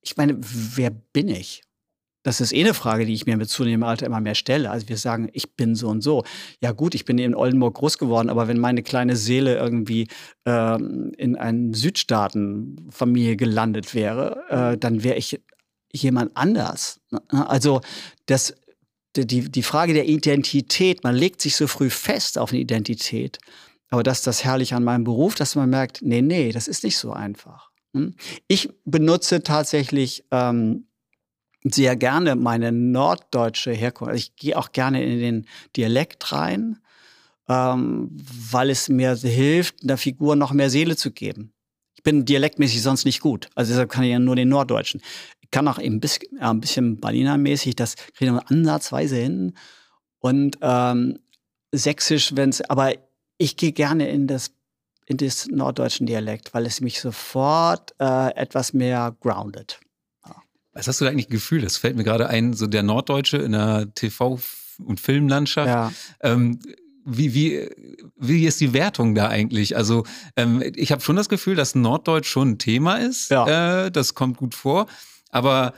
[0.00, 1.64] ich meine, wer bin ich?
[2.22, 4.70] Das ist eh eine Frage, die ich mir mit zunehmendem Alter immer mehr stelle.
[4.70, 6.22] Also wir sagen, ich bin so und so.
[6.60, 10.06] Ja gut, ich bin in Oldenburg groß geworden, aber wenn meine kleine Seele irgendwie
[10.44, 15.40] ähm, in einer Südstaatenfamilie gelandet wäre, äh, dann wäre ich
[15.92, 17.00] jemand anders.
[17.10, 17.20] Ne?
[17.48, 17.80] Also
[18.26, 18.54] das,
[19.24, 23.38] die, die Frage der Identität, man legt sich so früh fest auf eine Identität.
[23.88, 26.84] Aber das ist das Herrliche an meinem Beruf, dass man merkt, nee, nee, das ist
[26.84, 27.70] nicht so einfach.
[27.94, 28.14] Hm?
[28.48, 30.86] Ich benutze tatsächlich ähm,
[31.62, 34.10] sehr gerne meine norddeutsche Herkunft.
[34.10, 35.46] Also ich gehe auch gerne in den
[35.76, 36.78] Dialekt rein,
[37.48, 38.08] ähm,
[38.50, 41.52] weil es mir hilft, der Figur noch mehr Seele zu geben.
[41.94, 43.48] Ich bin dialektmäßig sonst nicht gut.
[43.54, 45.00] Also deshalb kann ich ja nur den Norddeutschen.
[45.46, 49.54] Ich kann auch ein bisschen, ja, ein bisschen Berliner-mäßig, das kriege ich nur ansatzweise hin.
[50.18, 51.18] Und ähm,
[51.72, 52.92] Sächsisch, wenn es, aber
[53.38, 54.52] ich gehe gerne in das
[55.06, 59.78] in das norddeutschen Dialekt, weil es mich sofort äh, etwas mehr grounded.
[60.72, 61.62] Was hast du da eigentlich Gefühl?
[61.62, 64.40] Das fällt mir gerade ein, so der Norddeutsche in der TV-
[64.84, 65.68] und Filmlandschaft.
[65.68, 65.92] Ja.
[66.20, 66.58] Ähm,
[67.04, 67.70] wie, wie,
[68.16, 69.76] wie ist die Wertung da eigentlich?
[69.76, 73.30] Also ähm, ich habe schon das Gefühl, dass Norddeutsch schon ein Thema ist.
[73.30, 73.84] Ja.
[73.86, 74.86] Äh, das kommt gut vor.
[75.30, 75.74] Aber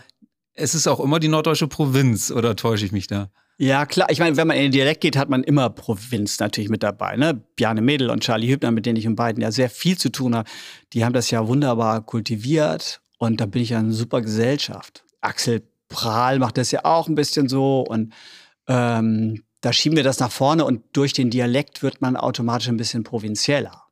[0.55, 3.31] es ist auch immer die norddeutsche Provinz, oder täusche ich mich da?
[3.61, 4.09] Ja, klar.
[4.11, 7.17] Ich meine, wenn man in den Dialekt geht, hat man immer Provinz natürlich mit dabei.
[7.17, 7.43] Ne?
[7.57, 10.37] Bjarne Mädel und Charlie Hübner, mit denen ich in beiden ja sehr viel zu tun
[10.37, 10.49] habe,
[10.93, 15.05] die haben das ja wunderbar kultiviert und da bin ich ja eine super Gesellschaft.
[15.21, 18.13] Axel Prahl macht das ja auch ein bisschen so und
[18.69, 22.77] ähm, da schieben wir das nach vorne und durch den Dialekt wird man automatisch ein
[22.77, 23.83] bisschen provinzieller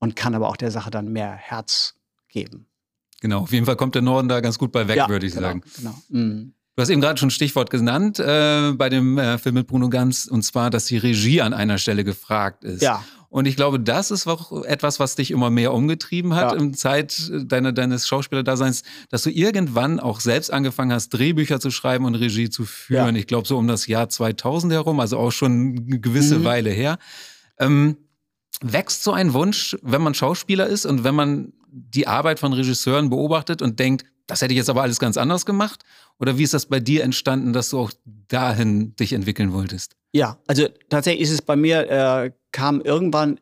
[0.00, 1.94] und kann aber auch der Sache dann mehr Herz
[2.28, 2.66] geben.
[3.22, 5.32] Genau, auf jeden Fall kommt der Norden da ganz gut bei weg, Ja, würde ich
[5.34, 5.62] genau, sagen.
[5.78, 5.94] Genau.
[6.08, 6.54] Mhm.
[6.74, 9.88] Du hast eben gerade schon ein Stichwort genannt äh, bei dem äh, Film mit Bruno
[9.90, 12.82] Ganz, und zwar, dass die Regie an einer Stelle gefragt ist.
[12.82, 13.04] Ja.
[13.28, 16.58] Und ich glaube, das ist auch etwas, was dich immer mehr umgetrieben hat Ja.
[16.58, 22.04] im Zeit deiner, deines Schauspielerdaseins, dass du irgendwann auch selbst angefangen hast, Drehbücher zu schreiben
[22.06, 23.14] und Regie zu führen.
[23.14, 23.20] Ja.
[23.20, 26.44] Ich glaube, so um das Jahr 2000 herum, also auch schon eine gewisse Mhm.
[26.44, 26.98] Weile her.
[27.58, 27.96] Ähm,
[28.60, 33.10] wächst so ein Wunsch, wenn man Schauspieler ist und wenn man die Arbeit von Regisseuren
[33.10, 35.82] beobachtet und denkt, das hätte ich jetzt aber alles ganz anders gemacht?
[36.18, 37.92] Oder wie ist das bei dir entstanden, dass du auch
[38.28, 39.96] dahin dich entwickeln wolltest?
[40.12, 43.40] Ja, also tatsächlich ist es bei mir, äh, kam irgendwann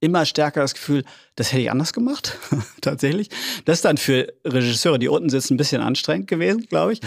[0.00, 1.04] immer stärker das Gefühl,
[1.36, 2.38] das hätte ich anders gemacht.
[2.80, 3.28] tatsächlich.
[3.64, 7.00] Das ist dann für Regisseure, die unten sitzen, ein bisschen anstrengend gewesen, glaube ich.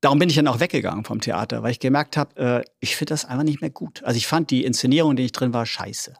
[0.00, 3.14] Darum bin ich dann auch weggegangen vom Theater, weil ich gemerkt habe, äh, ich finde
[3.14, 4.02] das einfach nicht mehr gut.
[4.04, 6.14] Also ich fand die Inszenierung, in der ich drin war, scheiße.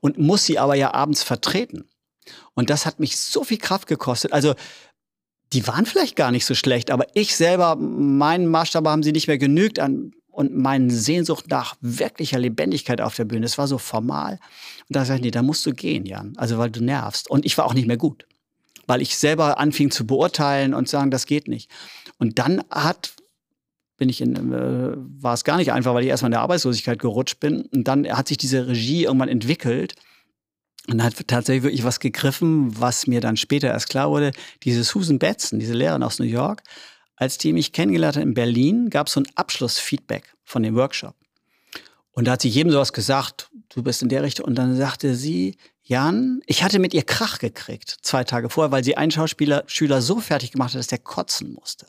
[0.00, 1.88] Und muss sie aber ja abends vertreten.
[2.54, 4.32] Und das hat mich so viel Kraft gekostet.
[4.32, 4.54] Also
[5.52, 9.28] die waren vielleicht gar nicht so schlecht, aber ich selber, meinen Maßstab haben sie nicht
[9.28, 13.46] mehr genügt an und meine Sehnsucht nach wirklicher Lebendigkeit auf der Bühne.
[13.46, 14.38] Es war so formal.
[14.88, 16.34] Und da sag ich, nee, da musst du gehen, Jan.
[16.36, 17.28] Also weil du nervst.
[17.30, 18.26] Und ich war auch nicht mehr gut.
[18.86, 21.70] Weil ich selber anfing zu beurteilen und sagen, das geht nicht.
[22.18, 23.14] Und dann hat,
[23.98, 26.98] bin ich in, äh, war es gar nicht einfach, weil ich erstmal in der Arbeitslosigkeit
[26.98, 27.62] gerutscht bin.
[27.62, 29.94] Und dann hat sich diese Regie irgendwann entwickelt.
[30.88, 34.32] Und hat tatsächlich wirklich was gegriffen, was mir dann später erst klar wurde.
[34.62, 36.62] Diese Susan Batson, diese Lehrerin aus New York,
[37.14, 41.14] als die mich kennengelernt hat in Berlin, gab es so ein Abschlussfeedback von dem Workshop.
[42.12, 44.46] Und da hat sie jedem sowas gesagt, du bist in der Richtung.
[44.46, 48.84] Und dann sagte sie, Jan, ich hatte mit ihr Krach gekriegt, zwei Tage vorher, weil
[48.84, 51.86] sie einen Schauspieler, Schüler so fertig gemacht hat, dass der kotzen musste.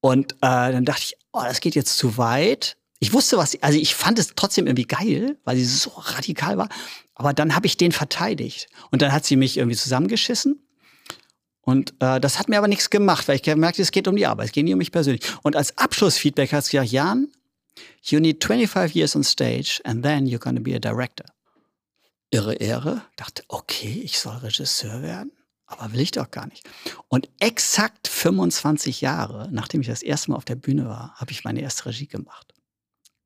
[0.00, 2.76] Und äh, dann dachte ich, oh, das geht jetzt zu weit.
[2.98, 6.58] Ich wusste, was sie, also ich fand es trotzdem irgendwie geil, weil sie so radikal
[6.58, 6.68] war.
[7.14, 8.68] Aber dann habe ich den verteidigt.
[8.90, 10.66] Und dann hat sie mich irgendwie zusammengeschissen.
[11.62, 14.26] Und äh, das hat mir aber nichts gemacht, weil ich gemerkt es geht um die
[14.26, 15.22] Arbeit, es geht nicht um mich persönlich.
[15.42, 17.28] Und als Abschlussfeedback hat sie gesagt, Jan,
[18.02, 21.26] you need 25 years on stage and then you're gonna be a director.
[22.30, 23.02] Irre Ehre.
[23.16, 25.32] Dachte, okay, ich soll Regisseur werden?
[25.70, 26.68] Aber will ich doch gar nicht.
[27.08, 31.44] Und exakt 25 Jahre, nachdem ich das erste Mal auf der Bühne war, habe ich
[31.44, 32.52] meine erste Regie gemacht.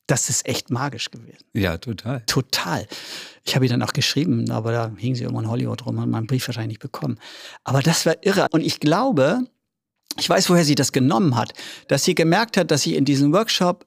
[0.06, 1.44] Das ist echt magisch gewesen.
[1.54, 2.22] Ja, total.
[2.26, 2.86] Total.
[3.44, 6.10] Ich habe ihr dann auch geschrieben, aber da hing sie irgendwo in Hollywood rum und
[6.10, 7.18] meinen Brief wahrscheinlich nicht bekommen.
[7.64, 8.46] Aber das war irre.
[8.50, 9.46] Und ich glaube,
[10.18, 11.54] ich weiß, woher sie das genommen hat,
[11.88, 13.86] dass sie gemerkt hat, dass sie in diesem Workshop,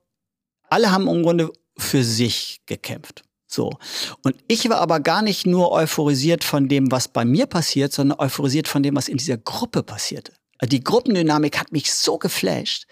[0.69, 3.23] alle haben im Grunde für sich gekämpft.
[3.57, 3.71] So.
[4.21, 8.19] Und ich war aber gar nicht nur euphorisiert von dem, was bei mir passiert, sondern
[8.19, 10.31] euphorisiert von dem, was in dieser Gruppe passierte.
[10.59, 12.85] Also Die Gruppendynamik hat mich so geflasht.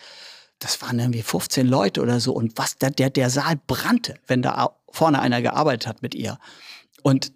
[0.57, 2.33] Das waren irgendwie 15 Leute oder so.
[2.33, 6.39] Und was, der, der, der Saal brannte, wenn da vorne einer gearbeitet hat mit ihr.
[7.03, 7.31] Und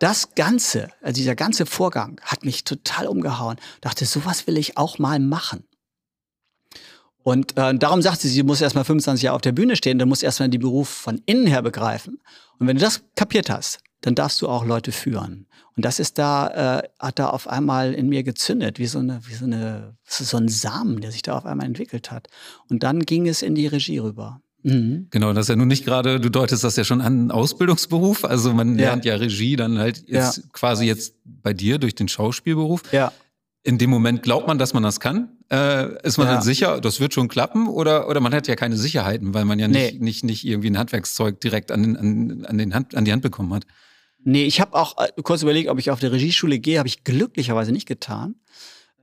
[0.00, 3.58] das Ganze, also dieser ganze Vorgang hat mich total umgehauen.
[3.80, 5.68] Dachte, sowas will ich auch mal machen.
[7.24, 9.98] Und äh, darum sagt sie, sie muss erst mal 25 Jahre auf der Bühne stehen,
[9.98, 12.18] dann muss erst mal den Beruf von innen her begreifen.
[12.58, 15.46] Und wenn du das kapiert hast, dann darfst du auch Leute führen.
[15.76, 19.20] Und das ist da, äh, hat da auf einmal in mir gezündet, wie so eine,
[19.26, 22.28] wie so eine, so ein Samen, der sich da auf einmal entwickelt hat.
[22.68, 24.40] Und dann ging es in die Regie rüber.
[24.64, 25.08] Mhm.
[25.10, 28.24] Genau, das ist ja nun nicht gerade, du deutest das ja schon an, Ausbildungsberuf.
[28.24, 28.86] Also man Ja.
[28.88, 32.82] lernt ja Regie dann halt jetzt quasi jetzt bei dir durch den Schauspielberuf.
[32.92, 33.12] Ja.
[33.64, 35.38] In dem Moment glaubt man, dass man das kann.
[35.50, 36.34] Äh, ist man Ja.
[36.34, 37.68] dann sicher, das wird schon klappen?
[37.68, 39.98] Oder, oder man hat ja keine Sicherheiten, weil man ja nicht, Nee.
[40.00, 43.22] nicht, nicht irgendwie ein Handwerkszeug direkt an, den- an, an, den Hand, an die Hand
[43.22, 43.64] bekommen hat.
[44.24, 47.04] Nee, ich habe auch äh, kurz überlegt, ob ich auf der Regieschule gehe, habe ich
[47.04, 48.34] glücklicherweise nicht getan,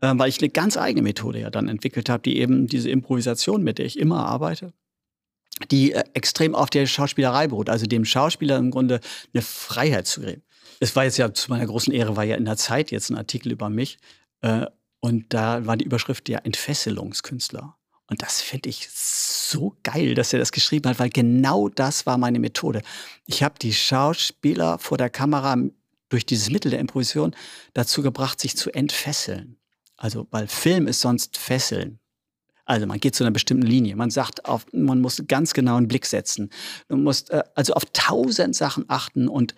[0.02, 3.64] äh, weil ich eine ganz eigene Methode ja dann entwickelt habe, die eben diese Improvisation,
[3.64, 4.74] mit der ich immer arbeite,
[5.72, 9.00] die äh, extrem auf der Schauspielerei beruht, also dem Schauspieler im Grunde
[9.34, 10.42] eine Freiheit zu geben.
[10.82, 13.18] Es war jetzt ja zu meiner großen Ehre, war ja in der Zeit jetzt ein
[13.18, 13.98] Artikel über mich
[14.42, 14.66] äh,
[15.00, 17.76] und da war die Überschrift der Entfesselungskünstler.
[18.08, 22.18] Und das finde ich so geil, dass er das geschrieben hat, weil genau das war
[22.18, 22.82] meine Methode.
[23.26, 25.56] Ich habe die Schauspieler vor der Kamera
[26.10, 27.36] durch dieses Mittel der Improvisation
[27.74, 29.58] dazu gebracht, sich zu entfesseln.
[29.96, 32.00] Also, weil Film ist sonst Fesseln.
[32.66, 33.96] Also man geht zu einer bestimmten Linie.
[33.96, 36.52] Man sagt, auf, man muss ganz genau einen Blick setzen.
[36.88, 39.56] Du musst äh, also auf tausend Sachen achten und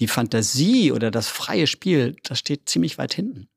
[0.00, 3.48] die Fantasie oder das freie Spiel, das steht ziemlich weit hinten.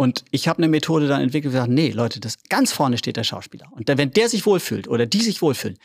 [0.00, 3.24] Und ich habe eine Methode dann entwickelt gesagt, nee, Leute, das ganz vorne steht der
[3.24, 3.66] Schauspieler.
[3.72, 5.76] Und wenn der sich wohlfühlt oder die sich wohlfühlen,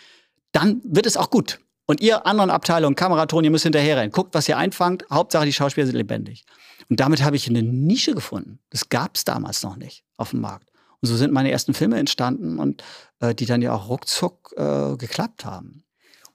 [0.51, 1.59] dann wird es auch gut.
[1.88, 4.11] Und ihr anderen Abteilungen, Kameraton, ihr müsst hinterherrennen.
[4.11, 5.03] Guckt, was ihr einfangt.
[5.09, 6.45] Hauptsache, die Schauspieler sind lebendig.
[6.89, 8.59] Und damit habe ich eine Nische gefunden.
[8.70, 10.70] Das gab es damals noch nicht auf dem Markt.
[11.01, 12.84] Und so sind meine ersten Filme entstanden und
[13.20, 15.84] äh, die dann ja auch ruckzuck äh, geklappt haben.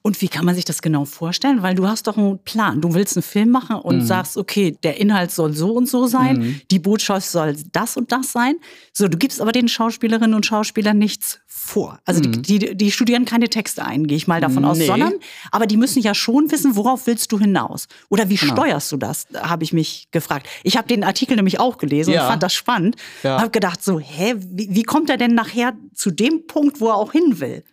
[0.01, 1.61] Und wie kann man sich das genau vorstellen?
[1.61, 2.79] Weil du hast doch einen Plan.
[2.79, 4.05] Du willst einen Film machen und mhm.
[4.05, 6.61] sagst, okay, der Inhalt soll so und so sein, mhm.
[6.71, 8.55] die Botschaft soll das und das sein.
[8.93, 11.99] So, du gibst aber den Schauspielerinnen und Schauspielern nichts vor.
[12.05, 12.41] Also mhm.
[12.41, 14.87] die, die, die, studieren keine Texte ein, gehe ich mal davon aus, nee.
[14.87, 15.13] sondern,
[15.51, 17.87] aber die müssen ja schon wissen, worauf willst du hinaus?
[18.07, 18.53] Oder wie genau.
[18.53, 20.47] steuerst du das, habe ich mich gefragt.
[20.63, 22.23] Ich habe den Artikel nämlich auch gelesen ja.
[22.23, 22.95] und fand das spannend.
[23.23, 23.39] Ja.
[23.39, 26.95] Habe gedacht so, hä, wie, wie kommt er denn nachher zu dem Punkt, wo er
[26.95, 27.63] auch hin will?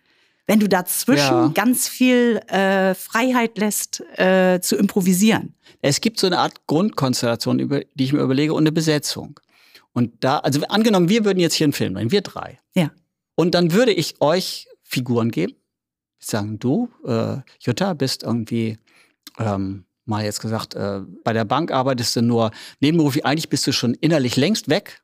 [0.47, 1.51] Wenn du dazwischen ja.
[1.53, 5.53] ganz viel äh, Freiheit lässt, äh, zu improvisieren.
[5.81, 9.39] Es gibt so eine Art Grundkonstellation, über, die ich mir überlege, und eine Besetzung.
[9.91, 12.59] Und da, also angenommen, wir würden jetzt hier einen Film drehen, wir drei.
[12.75, 12.91] Ja.
[13.35, 15.53] Und dann würde ich euch Figuren geben.
[16.19, 18.77] Ich sagen, du, äh, Jutta, bist irgendwie,
[19.37, 23.73] ähm, mal jetzt gesagt, äh, bei der Bank arbeitest du nur nebenberuflich, eigentlich bist du
[23.73, 25.01] schon innerlich längst weg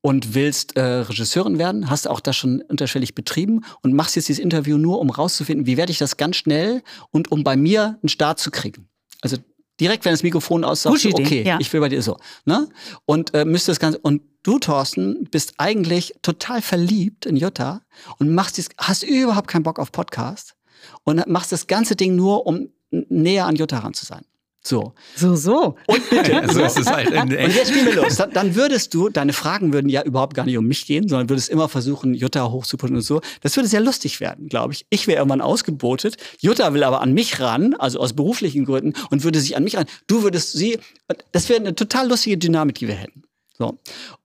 [0.00, 4.42] und willst äh, Regisseurin werden, hast auch das schon unterschwellig betrieben und machst jetzt dieses
[4.42, 8.08] Interview nur, um rauszufinden, wie werde ich das ganz schnell und um bei mir einen
[8.08, 8.88] Start zu kriegen.
[9.20, 9.36] Also
[9.80, 11.58] direkt, wenn das Mikrofon aussagt, so, okay, ja.
[11.60, 12.18] ich will bei dir so.
[12.44, 12.68] Ne?
[13.06, 13.98] Und äh, müsste das Ganze.
[13.98, 17.82] Und du, Thorsten, bist eigentlich total verliebt in Jutta
[18.18, 20.54] und machst dies, hast überhaupt keinen Bock auf Podcast
[21.04, 24.24] und machst das ganze Ding nur, um näher an Jutta ran zu sein.
[24.68, 24.92] So.
[25.16, 25.76] So, so.
[25.86, 26.42] Und bitte.
[26.52, 28.16] so ist es halt und jetzt spielen wir los.
[28.16, 31.30] Dann, dann, würdest du, deine Fragen würden ja überhaupt gar nicht um mich gehen, sondern
[31.30, 33.22] würdest immer versuchen, Jutta hochzupushen und so.
[33.40, 34.84] Das würde sehr lustig werden, glaube ich.
[34.90, 36.18] Ich wäre irgendwann ausgebotet.
[36.40, 39.78] Jutta will aber an mich ran, also aus beruflichen Gründen, und würde sich an mich
[39.78, 39.86] ran.
[40.06, 40.78] Du würdest sie,
[41.32, 43.22] das wäre eine total lustige Dynamik, die wir hätten.
[43.56, 43.78] So.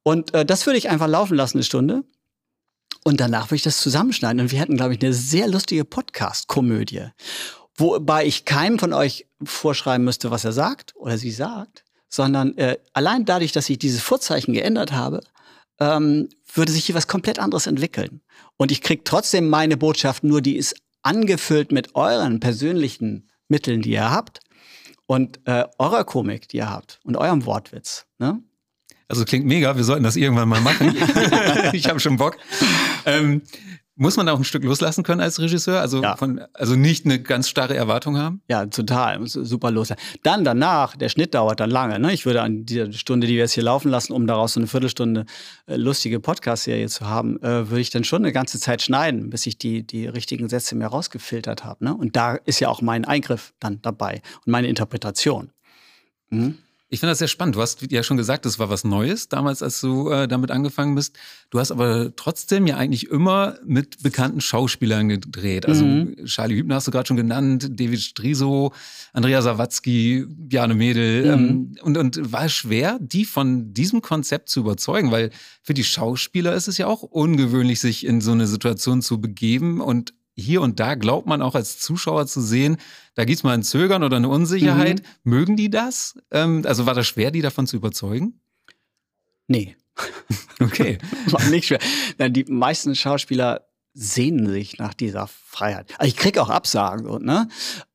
[0.04, 2.04] Und äh, das würde ich einfach laufen lassen, eine Stunde.
[3.06, 4.42] Und danach würde ich das zusammenschneiden.
[4.42, 7.08] Und wir hätten, glaube ich, eine sehr lustige Podcast-Komödie.
[7.78, 12.78] Wobei ich keinem von euch vorschreiben müsste, was er sagt oder sie sagt, sondern äh,
[12.94, 15.22] allein dadurch, dass ich dieses Vorzeichen geändert habe,
[15.80, 18.22] ähm, würde sich hier was komplett anderes entwickeln.
[18.58, 23.92] Und ich kriege trotzdem meine Botschaft, nur die ist angefüllt mit euren persönlichen Mitteln, die
[23.92, 24.40] ihr habt
[25.08, 28.06] und äh, eurer Komik, die ihr habt und eurem Wortwitz.
[28.20, 28.42] Ne?
[29.08, 30.96] Also klingt mega, wir sollten das irgendwann mal machen.
[31.74, 32.38] ich habe schon Bock.
[33.06, 33.42] Ähm,
[33.96, 35.80] muss man auch ein Stück loslassen können als Regisseur?
[35.80, 36.16] Also, ja.
[36.16, 38.42] von, also nicht eine ganz starre Erwartung haben?
[38.50, 39.26] Ja, total.
[39.28, 40.02] Super loslassen.
[40.24, 42.00] Dann danach, der Schnitt dauert dann lange.
[42.00, 42.12] Ne?
[42.12, 44.68] Ich würde an dieser Stunde, die wir jetzt hier laufen lassen, um daraus so eine
[44.68, 45.26] Viertelstunde
[45.68, 49.46] äh, lustige Podcast-Serie zu haben, äh, würde ich dann schon eine ganze Zeit schneiden, bis
[49.46, 51.86] ich die, die richtigen Sätze mir rausgefiltert habe.
[51.86, 51.94] Ne?
[51.94, 55.52] Und da ist ja auch mein Eingriff dann dabei und meine Interpretation.
[56.30, 56.58] Mhm.
[56.94, 57.56] Ich finde das sehr spannend.
[57.56, 60.94] Du hast ja schon gesagt, das war was Neues damals, als du äh, damit angefangen
[60.94, 61.18] bist.
[61.50, 65.66] Du hast aber trotzdem ja eigentlich immer mit bekannten Schauspielern gedreht.
[65.66, 66.16] Also mhm.
[66.26, 68.74] Charlie Hübner hast du gerade schon genannt, David Striso,
[69.12, 71.36] Andrea Sawatzki, Bjarne Mädel.
[71.36, 71.44] Mhm.
[71.44, 75.10] Ähm, und, und war es schwer, die von diesem Konzept zu überzeugen?
[75.10, 75.32] Weil
[75.64, 79.82] für die Schauspieler ist es ja auch ungewöhnlich, sich in so eine Situation zu begeben
[79.82, 82.78] und hier und da glaubt man auch als Zuschauer zu sehen,
[83.16, 85.02] da gibt es mal ein Zögern oder eine Unsicherheit.
[85.24, 85.32] Mhm.
[85.32, 86.18] Mögen die das?
[86.32, 88.40] Ähm, also war das schwer, die davon zu überzeugen?
[89.48, 89.76] Nee.
[90.60, 90.98] Okay.
[91.26, 91.80] war nicht schwer.
[92.30, 95.92] Die meisten Schauspieler sehnen sich nach dieser Freiheit.
[95.98, 97.50] Also ich kriege auch Absagen, ne?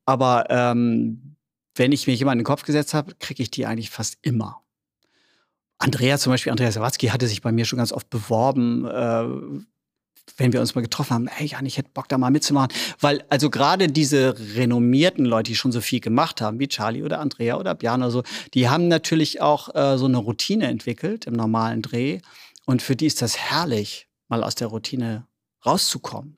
[0.05, 1.35] aber ähm,
[1.75, 4.61] wenn ich mir jemanden in den Kopf gesetzt habe, kriege ich die eigentlich fast immer.
[5.77, 9.63] Andrea zum Beispiel, Andrea Sawatzki hatte sich bei mir schon ganz oft beworben, äh,
[10.37, 12.71] wenn wir uns mal getroffen haben, hey Jan, ich hätte Bock da mal mitzumachen.
[12.99, 17.19] Weil also gerade diese renommierten Leute, die schon so viel gemacht haben, wie Charlie oder
[17.19, 18.23] Andrea oder Björn oder so,
[18.53, 22.19] die haben natürlich auch äh, so eine Routine entwickelt im normalen Dreh.
[22.65, 25.27] Und für die ist das herrlich, mal aus der Routine
[25.65, 26.37] rauszukommen.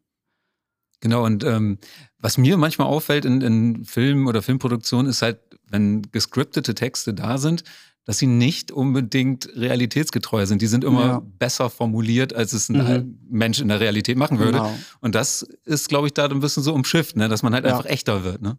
[1.02, 1.80] Genau, und ähm,
[2.20, 7.38] was mir manchmal auffällt in, in Filmen oder Filmproduktionen, ist halt, wenn gescriptete Texte da
[7.40, 7.64] sind,
[8.06, 10.62] dass sie nicht unbedingt realitätsgetreu sind.
[10.62, 11.22] Die sind immer ja.
[11.38, 13.20] besser formuliert, als es ein mhm.
[13.30, 14.54] Mensch in der Realität machen würde.
[14.54, 14.76] Genau.
[15.02, 17.30] Und das ist, glaube ich, da ein bisschen so umschifft, ne?
[17.30, 17.72] dass man halt ja.
[17.72, 18.42] einfach echter wird.
[18.42, 18.58] Ne?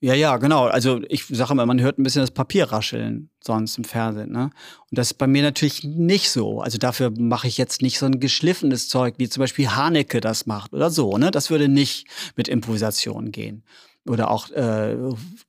[0.00, 0.64] Ja, ja, genau.
[0.64, 4.32] Also ich sage immer, man hört ein bisschen das Papier rascheln sonst im Fernsehen.
[4.32, 4.50] Ne?
[4.90, 6.60] Und das ist bei mir natürlich nicht so.
[6.60, 10.44] Also dafür mache ich jetzt nicht so ein geschliffenes Zeug, wie zum Beispiel Haneke das
[10.44, 11.16] macht oder so.
[11.16, 11.30] Ne?
[11.30, 13.62] Das würde nicht mit Improvisation gehen
[14.08, 14.96] oder auch äh,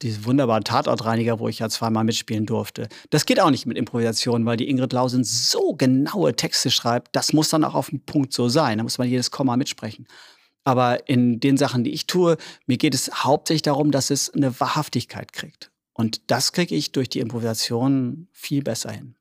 [0.02, 2.88] diese wunderbaren Tatortreiniger, wo ich ja zweimal mitspielen durfte.
[3.10, 7.34] Das geht auch nicht mit Improvisation, weil die Ingrid Lausen so genaue Texte schreibt, das
[7.34, 8.78] muss dann auch auf dem Punkt so sein.
[8.78, 10.08] Da muss man jedes Komma mitsprechen.
[10.64, 12.38] Aber in den Sachen, die ich tue,
[12.68, 15.72] mir geht es hauptsächlich darum, dass es eine Wahrhaftigkeit kriegt.
[15.94, 19.16] Und das kriege ich durch die Improvisation viel besser hin.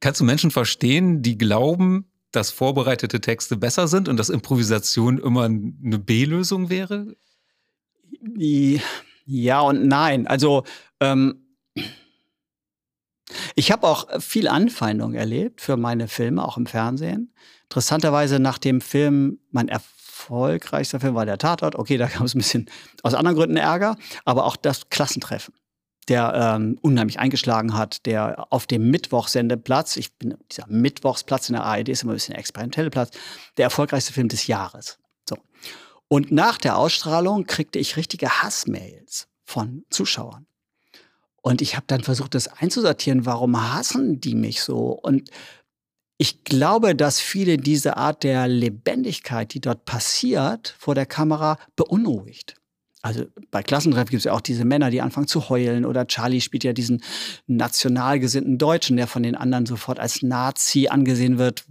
[0.00, 5.44] Kannst du Menschen verstehen, die glauben, dass vorbereitete Texte besser sind und dass Improvisation immer
[5.44, 7.16] eine B-Lösung wäre?
[9.24, 10.26] Ja und nein.
[10.26, 10.64] Also
[11.00, 11.46] ähm,
[13.54, 17.32] Ich habe auch viel Anfeindung erlebt für meine Filme, auch im Fernsehen.
[17.64, 21.76] Interessanterweise nach dem Film, mein erfolgreichster Film war der Tatort.
[21.76, 22.70] Okay, da gab es ein bisschen
[23.02, 25.54] aus anderen Gründen Ärger, aber auch das Klassentreffen
[26.08, 31.62] der ähm, unheimlich eingeschlagen hat, der auf dem Mittwochsendeplatz, ich bin dieser Mittwochsplatz in der
[31.62, 33.16] ARD ist immer ein bisschen experimentelle Platz,
[33.58, 34.98] der erfolgreichste Film des Jahres.
[36.12, 40.46] Und nach der Ausstrahlung kriegte ich richtige Hassmails von Zuschauern.
[41.40, 44.88] Und ich habe dann versucht, das einzusortieren, warum hassen die mich so?
[44.90, 45.30] Und
[46.18, 52.60] ich glaube, dass viele diese Art der Lebendigkeit, die dort passiert vor der Kamera, beunruhigt
[53.02, 55.86] also bei Klassentreff gibt es ja auch diese Männer, die anfangen zu heulen.
[55.86, 57.02] Oder Charlie spielt ja diesen
[57.46, 61.64] national gesinnten Deutschen, der von den anderen sofort als Nazi angesehen wird,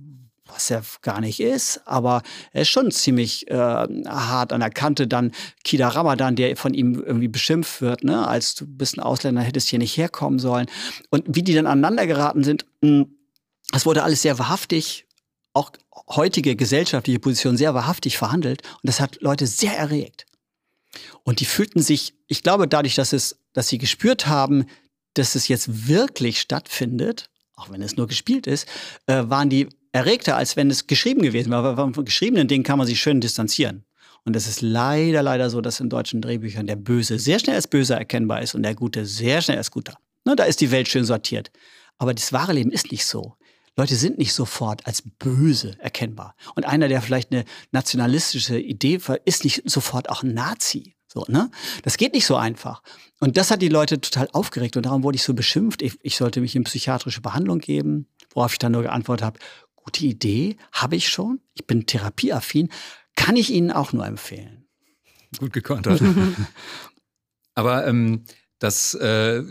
[0.52, 1.82] was er gar nicht ist.
[1.86, 2.22] Aber
[2.52, 5.08] er ist schon ziemlich äh, hart an der Kante.
[5.08, 5.32] Dann
[5.64, 8.28] Kida Ramadan, der von ihm irgendwie beschimpft wird, ne?
[8.28, 10.68] als du bist ein Ausländer, hättest hier nicht herkommen sollen.
[11.10, 13.16] Und wie die dann aneinander geraten sind, mh, hm,
[13.72, 15.06] das wurde alles sehr wahrhaftig
[15.54, 15.72] auch
[16.08, 20.26] heutige gesellschaftliche Position sehr wahrhaftig verhandelt und das hat Leute sehr erregt.
[21.24, 24.66] Und die fühlten sich, ich glaube, dadurch, dass, es, dass sie gespürt haben,
[25.14, 28.68] dass es jetzt wirklich stattfindet, auch wenn es nur gespielt ist,
[29.06, 31.76] äh, waren die erregter, als wenn es geschrieben gewesen wäre.
[31.76, 33.86] Von geschriebenen Dingen kann man sich schön distanzieren.
[34.26, 37.68] Und es ist leider, leider so, dass in deutschen Drehbüchern der Böse sehr schnell als
[37.68, 39.98] Böser erkennbar ist und der Gute sehr schnell als Guter.
[40.26, 41.52] Ne, da ist die Welt schön sortiert.
[41.98, 43.36] Aber das wahre Leben ist nicht so.
[43.76, 46.36] Leute sind nicht sofort als böse erkennbar.
[46.56, 50.96] Und einer, der vielleicht eine nationalistische Idee ist nicht sofort auch ein Nazi.
[51.08, 51.50] So, ne?
[51.84, 52.84] Das geht nicht so einfach.
[53.20, 55.82] Und das hat die Leute total aufgeregt und darum wurde ich so beschimpft.
[55.82, 59.40] Ich, ich sollte mich in psychiatrische Behandlung geben, worauf ich dann nur geantwortet habe,
[59.90, 61.40] gute Idee, habe ich schon.
[61.56, 62.70] Ich bin therapieaffin,
[63.16, 64.66] kann ich Ihnen auch nur empfehlen.
[65.40, 66.00] Gut gekontert.
[67.56, 68.24] Aber ähm,
[68.60, 69.42] das äh,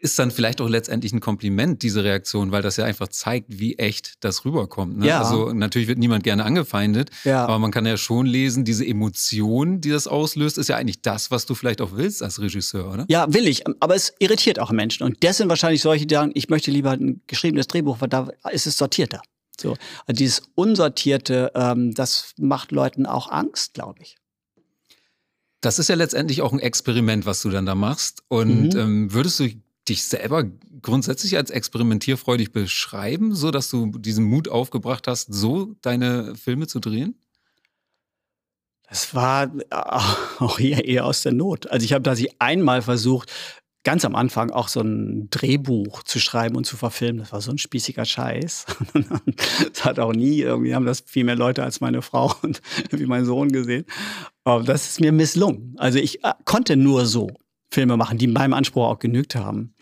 [0.00, 3.78] ist dann vielleicht auch letztendlich ein Kompliment, diese Reaktion, weil das ja einfach zeigt, wie
[3.78, 4.98] echt das rüberkommt.
[4.98, 5.06] Ne?
[5.06, 5.22] Ja.
[5.22, 7.44] Also natürlich wird niemand gerne angefeindet, Ja.
[7.44, 11.30] aber man kann ja schon lesen, diese Emotion, die das auslöst, ist ja eigentlich das,
[11.30, 13.06] was du vielleicht auch willst als Regisseur, oder?
[13.08, 13.62] Ja, will ich.
[13.80, 15.04] Aber es irritiert auch Menschen.
[15.04, 18.28] Und das sind wahrscheinlich solche, die sagen, ich möchte lieber ein geschriebenes Drehbuch, weil da
[18.50, 19.22] ist es sortierter.
[19.60, 19.76] So.
[20.06, 24.16] Also dieses Unsortierte, ähm, das macht Leuten auch Angst, glaube ich.
[25.60, 28.22] Das ist ja letztendlich auch ein Experiment, was du dann da machst.
[28.28, 28.80] Und Mhm.
[28.80, 29.48] ähm, würdest du
[29.88, 30.44] dich selber
[30.80, 36.80] grundsätzlich als experimentierfreudig beschreiben, so dass du diesen Mut aufgebracht hast, so deine Filme zu
[36.80, 37.16] drehen?
[38.88, 39.50] Das war
[40.38, 41.70] auch eher, aus der Not.
[41.70, 43.30] Also ich habe da sie einmal versucht,
[43.84, 47.18] ganz am Anfang auch so ein Drehbuch zu schreiben und zu verfilmen.
[47.18, 48.66] Das war so ein spießiger Scheiß.
[49.72, 52.60] Das hat auch nie, irgendwie haben das viel mehr Leute als meine Frau und
[52.90, 53.84] wie mein Sohn gesehen.
[54.44, 55.74] Aber das ist mir misslungen.
[55.78, 57.30] Also ich äh, konnte nur so
[57.70, 59.74] Filme machen, die meinem Anspruch auch genügt haben.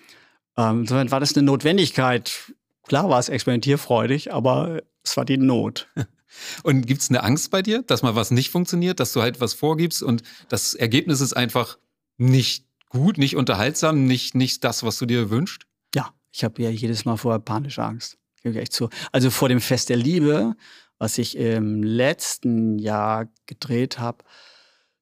[0.57, 2.53] Ähm, insofern war das eine Notwendigkeit.
[2.87, 5.89] Klar war es experimentierfreudig, aber es war die Not.
[6.63, 9.41] Und gibt es eine Angst bei dir, dass mal was nicht funktioniert, dass du halt
[9.41, 11.77] was vorgibst und das Ergebnis ist einfach
[12.19, 15.63] nicht gut, nicht unterhaltsam, nicht, nicht das, was du dir wünschst?
[15.95, 18.19] Ja, ich habe ja jedes Mal vorher panische Angst.
[18.43, 18.91] Gebe ich echt zu.
[19.13, 20.55] Also vor dem Fest der Liebe,
[20.99, 24.25] was ich im letzten Jahr gedreht habe,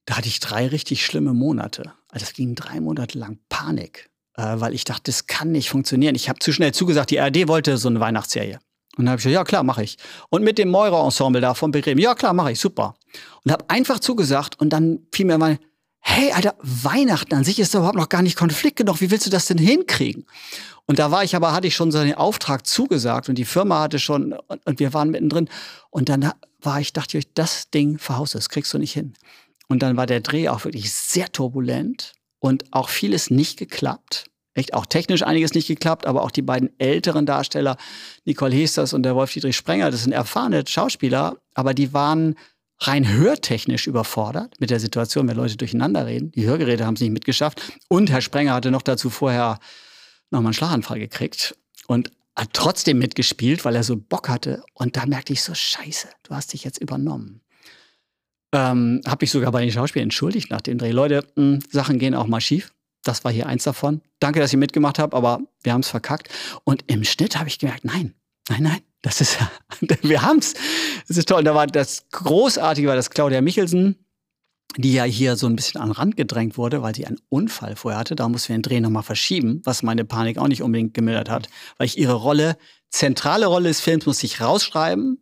[0.07, 1.93] da hatte ich drei richtig schlimme Monate.
[2.11, 6.14] Also es ging drei Monate lang Panik, äh, weil ich dachte, das kann nicht funktionieren.
[6.14, 8.59] Ich habe zu schnell zugesagt, die ARD wollte so eine Weihnachtsserie.
[8.97, 9.97] Und dann habe ich gesagt, ja klar, mache ich.
[10.30, 12.97] Und mit dem Meurer-Ensemble da von Bremen, ja klar, mache ich, super.
[13.45, 15.59] Und habe einfach zugesagt und dann fiel mir mal,
[16.09, 19.00] hey, Alter, Weihnachten an sich ist doch überhaupt noch gar nicht Konflikt genug.
[19.00, 20.24] Wie willst du das denn hinkriegen?
[20.86, 23.82] Und da war ich aber, hatte ich schon so einen Auftrag zugesagt und die Firma
[23.82, 25.48] hatte schon, und, und wir waren mittendrin.
[25.90, 29.12] Und dann war ich, dachte ich, das Ding verhaust, das kriegst du nicht hin.
[29.68, 34.24] Und dann war der Dreh auch wirklich sehr turbulent und auch vieles nicht geklappt.
[34.54, 37.76] Echt auch technisch einiges nicht geklappt, aber auch die beiden älteren Darsteller,
[38.24, 42.34] Nicole Hesters und der Wolf-Dietrich Sprenger, das sind erfahrene Schauspieler, aber die waren
[42.80, 46.30] rein hörtechnisch überfordert mit der Situation, wenn Leute durcheinander reden.
[46.32, 47.60] Die Hörgeräte haben es nicht mitgeschafft.
[47.88, 49.58] Und Herr Sprenger hatte noch dazu vorher
[50.30, 51.56] nochmal einen Schlaganfall gekriegt
[51.86, 54.62] und hat trotzdem mitgespielt, weil er so Bock hatte.
[54.74, 57.40] Und da merkte ich so, scheiße, du hast dich jetzt übernommen.
[58.52, 60.92] Ähm, habe ich sogar bei den Schauspielern entschuldigt nach dem Dreh.
[60.92, 62.72] Leute, mh, Sachen gehen auch mal schief.
[63.02, 64.02] Das war hier eins davon.
[64.20, 66.28] Danke, dass ihr mitgemacht habt, aber wir haben es verkackt.
[66.64, 68.14] Und im Schnitt habe ich gemerkt, nein,
[68.49, 69.38] nein, nein, das ist,
[70.03, 70.55] wir haben's.
[71.07, 71.38] Das ist toll.
[71.38, 73.96] Und da war das Großartige, war das Claudia Michelsen,
[74.76, 77.76] die ja hier so ein bisschen an den Rand gedrängt wurde, weil sie einen Unfall
[77.76, 78.16] vorher hatte.
[78.16, 81.49] Da mussten wir den Dreh nochmal verschieben, was meine Panik auch nicht unbedingt gemildert hat,
[81.78, 82.57] weil ich ihre Rolle,
[82.90, 85.18] zentrale Rolle des Films, musste ich rausschreiben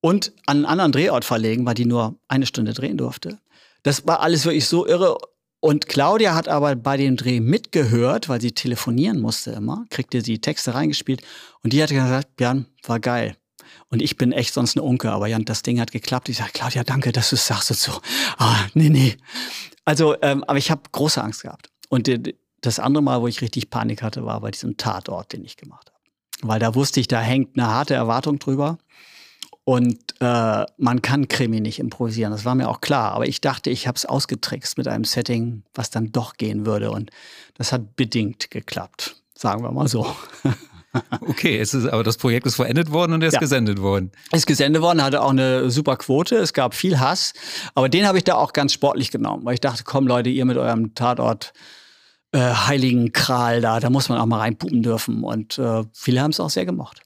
[0.00, 3.38] und an einen anderen Drehort verlegen, weil die nur eine Stunde drehen durfte.
[3.82, 5.18] Das war alles wirklich so irre.
[5.64, 10.38] Und Claudia hat aber bei dem Dreh mitgehört, weil sie telefonieren musste immer, kriegte die
[10.38, 11.22] Texte reingespielt
[11.62, 13.38] und die hat gesagt, Jan, war geil.
[13.88, 16.28] Und ich bin echt sonst eine Unke, aber Jan, das Ding hat geklappt.
[16.28, 17.92] Ich sage, Claudia, danke, dass du es sagst und so.
[18.36, 19.16] Ah, nee, nee.
[19.86, 21.70] Also, ähm, aber ich habe große Angst gehabt.
[21.88, 22.10] Und
[22.60, 25.90] das andere Mal, wo ich richtig Panik hatte, war bei diesem Tatort, den ich gemacht
[25.90, 26.46] habe.
[26.46, 28.76] Weil da wusste ich, da hängt eine harte Erwartung drüber.
[29.64, 33.12] Und äh, man kann Krimi nicht improvisieren, das war mir auch klar.
[33.12, 36.90] Aber ich dachte, ich habe es ausgetrickst mit einem Setting, was dann doch gehen würde.
[36.90, 37.10] Und
[37.54, 40.06] das hat bedingt geklappt, sagen wir mal so.
[41.22, 43.40] Okay, es ist, aber das Projekt ist vollendet worden und er ist ja.
[43.40, 44.12] gesendet worden.
[44.30, 46.36] Ist gesendet worden, hatte auch eine super Quote.
[46.36, 47.32] Es gab viel Hass.
[47.74, 50.44] Aber den habe ich da auch ganz sportlich genommen, weil ich dachte, komm Leute, ihr
[50.44, 51.52] mit eurem Tatort
[52.30, 55.24] äh, heiligen Kral da, da muss man auch mal reinpupen dürfen.
[55.24, 57.03] Und äh, viele haben es auch sehr gemocht.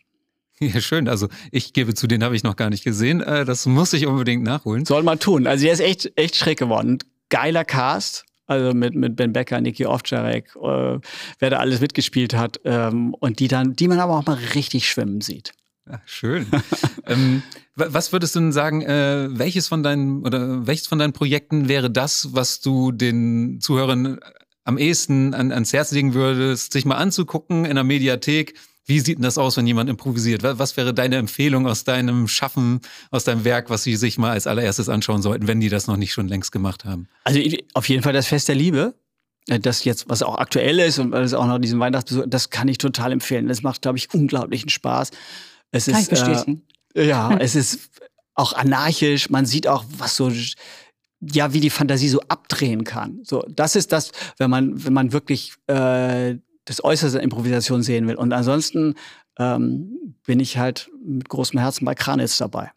[0.61, 1.09] Ja, schön.
[1.09, 3.21] Also ich gebe zu, den habe ich noch gar nicht gesehen.
[3.21, 4.85] Äh, das muss ich unbedingt nachholen.
[4.85, 5.47] Soll man tun.
[5.47, 6.99] Also der ist echt, echt schräg geworden.
[7.29, 8.25] Geiler Cast.
[8.47, 10.99] Also mit, mit Ben Becker, Niki Ovtcharek, äh,
[11.39, 12.59] wer da alles mitgespielt hat.
[12.65, 15.53] Ähm, und die dann, die man aber auch mal richtig schwimmen sieht.
[15.87, 16.47] Ja, schön.
[17.07, 17.43] ähm,
[17.75, 21.91] was würdest du denn sagen, äh, welches von deinen oder welches von deinen Projekten wäre
[21.91, 24.19] das, was du den Zuhörern
[24.65, 28.55] am ehesten an, ans Herz legen würdest, sich mal anzugucken in der Mediathek?
[28.89, 30.43] Wie sieht denn das aus, wenn jemand improvisiert?
[30.43, 32.81] Was wäre deine Empfehlung aus deinem Schaffen,
[33.11, 35.99] aus deinem Werk, was sie sich mal als allererstes anschauen sollten, wenn die das noch
[35.99, 37.07] nicht schon längst gemacht haben?
[37.25, 37.39] Also
[37.75, 38.95] auf jeden Fall das Fest der Liebe.
[39.47, 42.67] Äh, das jetzt, was auch aktuell ist und es auch noch diesen Weihnachtsbesuch, das kann
[42.67, 43.47] ich total empfehlen.
[43.47, 45.11] Das macht, glaube ich, unglaublichen Spaß.
[45.71, 46.63] Es kann ist, ich bestätigen.
[46.95, 47.91] Äh, ja, es ist
[48.35, 49.29] auch anarchisch.
[49.29, 50.33] Man sieht auch, was so
[51.21, 53.21] ja, wie die Fantasie so abdrehen kann.
[53.25, 56.37] So, das ist das, wenn man, wenn man wirklich äh,
[56.69, 58.17] das Äußerste Improvisation sehen will.
[58.17, 58.95] Und ansonsten
[59.39, 62.71] ähm, bin ich halt mit großem Herzen bei Kranitz dabei.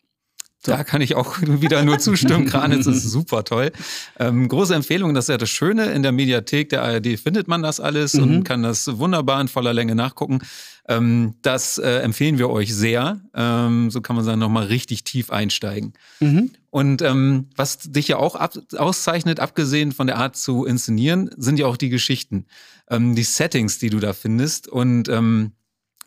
[0.63, 0.71] So.
[0.71, 2.45] Da kann ich auch wieder nur zustimmen.
[2.45, 3.71] Kranitz ist super toll.
[4.19, 5.85] Ähm, große Empfehlung, das ist ja das Schöne.
[5.91, 8.23] In der Mediathek der ARD findet man das alles mhm.
[8.23, 10.39] und kann das wunderbar in voller Länge nachgucken.
[10.87, 13.21] Ähm, das äh, empfehlen wir euch sehr.
[13.33, 15.93] Ähm, so kann man dann nochmal richtig tief einsteigen.
[16.19, 16.51] Mhm.
[16.69, 21.57] Und ähm, was dich ja auch ab auszeichnet, abgesehen von der Art zu inszenieren, sind
[21.57, 22.45] ja auch die Geschichten,
[22.89, 24.67] ähm, die Settings, die du da findest.
[24.67, 25.53] Und ähm,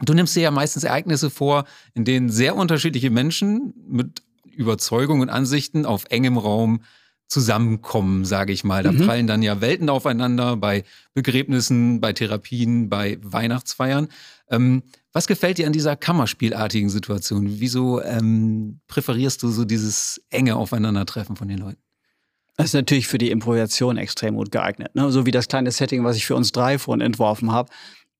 [0.00, 4.22] du nimmst dir ja meistens Ereignisse vor, in denen sehr unterschiedliche Menschen mit
[4.54, 6.80] Überzeugungen und Ansichten auf engem Raum
[7.28, 8.82] zusammenkommen, sage ich mal.
[8.82, 9.06] Da mhm.
[9.06, 10.84] prallen dann ja Welten aufeinander bei
[11.14, 14.08] Begräbnissen, bei Therapien, bei Weihnachtsfeiern.
[14.50, 14.82] Ähm,
[15.12, 17.60] was gefällt dir an dieser Kammerspielartigen Situation?
[17.60, 21.80] Wieso ähm, präferierst du so dieses enge Aufeinandertreffen von den Leuten?
[22.56, 24.94] Das ist natürlich für die Improvisation extrem gut geeignet.
[24.94, 25.10] Ne?
[25.10, 27.70] So wie das kleine Setting, was ich für uns drei vorhin entworfen habe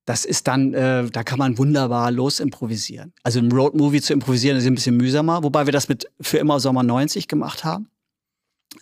[0.05, 3.13] das ist dann, äh, da kann man wunderbar los improvisieren.
[3.23, 6.59] Also im Roadmovie zu improvisieren ist ein bisschen mühsamer, wobei wir das mit für immer
[6.59, 7.89] Sommer 90 gemacht haben.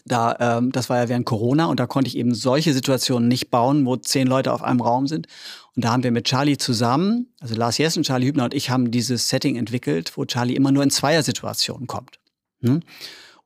[0.06, 3.50] Da, ähm, das war ja während Corona und da konnte ich eben solche Situationen nicht
[3.52, 5.28] bauen, wo zehn Leute auf einem Raum sind.
[5.76, 8.92] Und da haben wir mit Charlie zusammen, also Lars Jessen, Charlie Hübner und ich haben
[8.92, 12.20] dieses Setting entwickelt, wo Charlie immer nur in Zweiersituationen kommt.
[12.62, 12.82] Hm?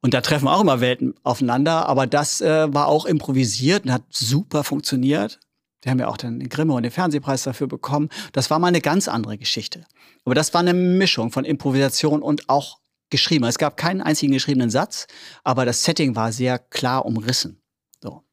[0.02, 4.04] Und da treffen auch immer Welten aufeinander, aber das äh, war auch improvisiert und hat
[4.10, 5.40] super funktioniert.
[5.82, 8.10] Wir haben ja auch den Grimme und den Fernsehpreis dafür bekommen.
[8.32, 9.86] Das war mal eine ganz andere Geschichte.
[10.26, 13.46] Aber das war eine Mischung von Improvisation und auch geschrieben.
[13.46, 15.08] Es gab keinen einzigen geschriebenen Satz,
[15.44, 17.62] aber das Setting war sehr klar umrissen.
[18.02, 18.24] So.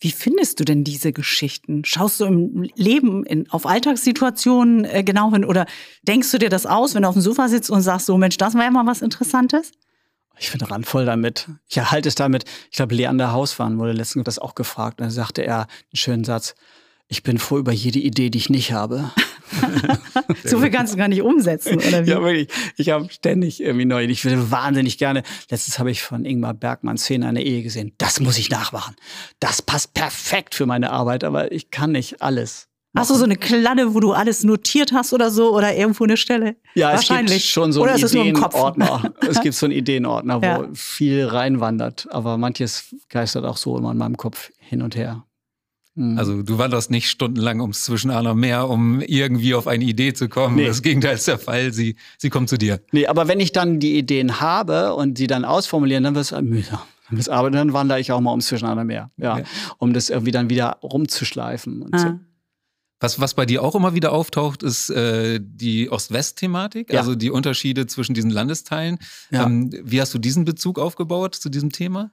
[0.00, 1.84] Wie findest du denn diese Geschichten?
[1.84, 5.66] Schaust du im Leben in, auf Alltagssituationen äh, genau hin oder
[6.02, 8.36] denkst du dir das aus, wenn du auf dem Sofa sitzt und sagst, so Mensch,
[8.36, 9.72] das war ja mal was Interessantes?
[10.40, 11.48] Ich bin randvoll damit.
[11.68, 12.44] Ich erhalte es damit.
[12.70, 15.00] Ich glaube, Leander Hausmann wurde letztens das auch gefragt.
[15.00, 16.54] Und dann sagte er einen schönen Satz.
[17.08, 19.10] Ich bin froh über jede Idee, die ich nicht habe.
[20.44, 22.10] so viel kannst du gar nicht umsetzen, oder wie?
[22.10, 22.48] Ja, wirklich.
[22.76, 24.04] Ich habe ständig irgendwie neu.
[24.04, 25.22] Ich würde wahnsinnig gerne.
[25.50, 27.94] Letztens habe ich von Ingmar Bergmann Szene einer Ehe gesehen.
[27.96, 28.94] Das muss ich nachmachen.
[29.40, 32.67] Das passt perfekt für meine Arbeit, aber ich kann nicht alles.
[32.96, 36.16] Hast du so eine Kladde, wo du alles notiert hast oder so oder irgendwo eine
[36.16, 36.56] Stelle?
[36.74, 37.36] Ja, Wahrscheinlich.
[37.36, 39.12] es gibt schon so einen Ideenordner.
[39.28, 40.68] es gibt so einen Ideenordner, wo ja.
[40.72, 45.24] viel reinwandert, aber manches geistert auch so immer in meinem Kopf hin und her.
[45.98, 46.18] Mhm.
[46.18, 50.56] Also du wanderst nicht stundenlang ums Zwischenahner Meer, um irgendwie auf eine Idee zu kommen.
[50.56, 50.66] Nee.
[50.66, 51.72] Das Gegenteil ist der Fall.
[51.72, 52.80] Sie, sie kommt zu dir.
[52.92, 56.40] Nee, aber wenn ich dann die Ideen habe und sie dann ausformulieren, dann wird es
[56.40, 56.80] mühsam.
[57.28, 59.10] Aber dann wandere ich auch mal ums Zwischenahner Meer.
[59.16, 59.44] Ja, ja.
[59.78, 61.82] Um das irgendwie dann wieder rumzuschleifen.
[61.82, 61.98] Und ah.
[61.98, 62.20] so.
[63.00, 66.98] Was, was bei dir auch immer wieder auftaucht, ist äh, die Ost-West-Thematik, ja.
[66.98, 68.98] also die Unterschiede zwischen diesen Landesteilen.
[69.30, 69.44] Ja.
[69.44, 72.10] Ähm, wie hast du diesen Bezug aufgebaut zu diesem Thema?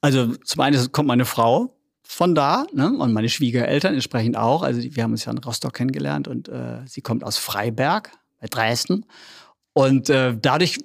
[0.00, 2.90] Also zum einen kommt meine Frau von da ne?
[2.90, 4.62] und meine Schwiegereltern entsprechend auch.
[4.62, 8.48] Also wir haben uns ja in Rostock kennengelernt und äh, sie kommt aus Freiberg bei
[8.48, 9.06] Dresden.
[9.74, 10.78] Und äh, dadurch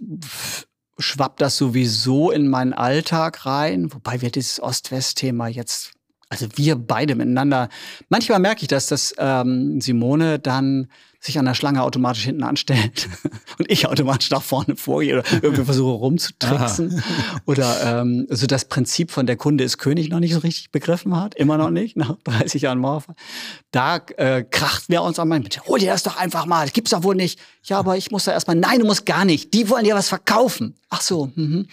[0.99, 5.94] schwappt das sowieso in meinen Alltag rein, wobei wir dieses Ost-West-Thema jetzt
[6.35, 7.69] also wir beide miteinander.
[8.09, 10.87] Manchmal merke ich das, dass ähm, Simone dann
[11.25, 13.09] sich an der Schlange automatisch hinten anstellt
[13.57, 17.03] und ich automatisch nach vorne vorgehe oder irgendwie versuche rumzutricksen.
[17.45, 21.15] Oder ähm, so das Prinzip von der Kunde ist König noch nicht so richtig begriffen
[21.15, 23.15] hat, immer noch nicht, nach 30 Jahren Mauerfall.
[23.71, 26.73] Da äh, kracht wir uns an mein, bitte hol dir das doch einfach mal, das
[26.73, 27.39] gibt's doch wohl nicht.
[27.63, 30.09] Ja, aber ich muss da erstmal, nein, du musst gar nicht, die wollen dir was
[30.09, 30.75] verkaufen.
[30.89, 31.67] Ach so, mhm.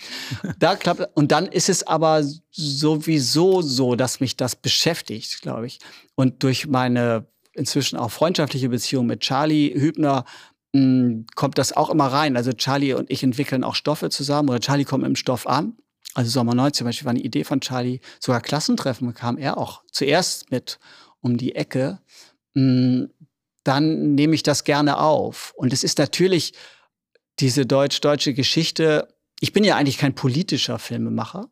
[0.58, 5.78] da klappt, und dann ist es aber sowieso so, dass mich das beschäftigt, glaube ich.
[6.14, 10.24] Und durch meine inzwischen auch freundschaftliche Beziehung mit Charlie Hübner
[10.72, 12.36] mh, hm, kommt das auch immer rein.
[12.36, 15.76] Also Charlie und ich entwickeln auch Stoffe zusammen oder Charlie kommt im Stoff an.
[16.14, 19.82] Also Sommer 19 zum Beispiel war eine Idee von Charlie, sogar Klassentreffen kam er auch
[19.90, 20.78] zuerst mit
[21.20, 22.00] um die Ecke.
[22.54, 23.10] Mh, hm,
[23.64, 25.52] dann nehme ich das gerne auf.
[25.56, 26.52] Und es ist natürlich
[27.38, 29.08] diese deutsch-deutsche Geschichte.
[29.40, 31.48] Ich bin ja eigentlich kein politischer Filmemacher,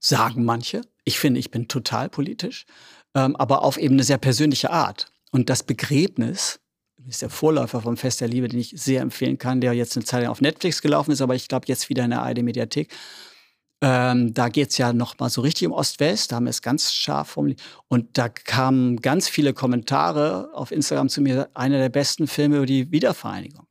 [0.00, 0.80] sagen manche.
[1.04, 2.66] Ich finde, ich bin total politisch
[3.14, 5.06] ähm, aber auf eben eine sehr persönliche Art.
[5.30, 6.60] Und das Begräbnis
[7.08, 10.04] ist der Vorläufer vom Fest der Liebe, den ich sehr empfehlen kann, der jetzt eine
[10.04, 12.88] Zeit lang auf Netflix gelaufen ist, aber ich glaube jetzt wieder in der ARD-Mediathek.
[13.82, 16.62] Ähm, da geht es ja noch mal so richtig um Ost-West, da haben wir es
[16.62, 17.60] ganz scharf formuliert.
[17.88, 22.66] Und da kamen ganz viele Kommentare auf Instagram zu mir, einer der besten Filme über
[22.66, 23.66] die Wiedervereinigung.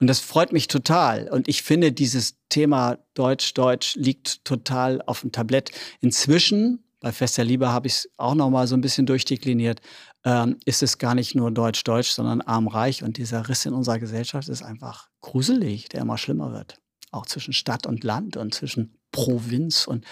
[0.00, 1.28] Und das freut mich total.
[1.28, 5.72] Und ich finde, dieses Thema Deutsch-Deutsch liegt total auf dem Tablett.
[6.00, 9.80] Inzwischen bei Fest der Liebe habe ich es auch noch mal so ein bisschen durchdekliniert,
[10.24, 13.02] ähm, ist es gar nicht nur Deutsch-Deutsch, sondern arm-reich.
[13.02, 16.80] Und dieser Riss in unserer Gesellschaft ist einfach gruselig, der immer schlimmer wird.
[17.10, 20.04] Auch zwischen Stadt und Land und zwischen Provinz und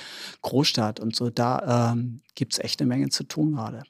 [0.43, 1.30] Großstadt und so.
[1.30, 3.82] Da ähm, gibt es echt eine Menge zu tun gerade.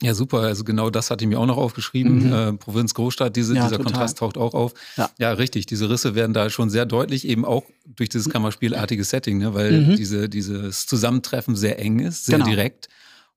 [0.00, 0.38] Ja, super.
[0.40, 2.26] Also genau das hatte ich mir auch noch aufgeschrieben.
[2.26, 2.32] Mhm.
[2.32, 3.92] Äh, Provinz, Großstadt, diese, ja, dieser total.
[3.92, 4.74] Kontrast taucht auch auf.
[4.96, 5.10] Ja.
[5.18, 5.32] ja.
[5.32, 5.66] richtig.
[5.66, 7.64] Diese Risse werden da schon sehr deutlich, eben auch
[7.96, 9.54] durch dieses Kammerspielartige Setting, ne?
[9.54, 9.96] weil mhm.
[9.96, 12.50] diese, dieses Zusammentreffen sehr eng ist, sehr genau.
[12.50, 12.88] direkt.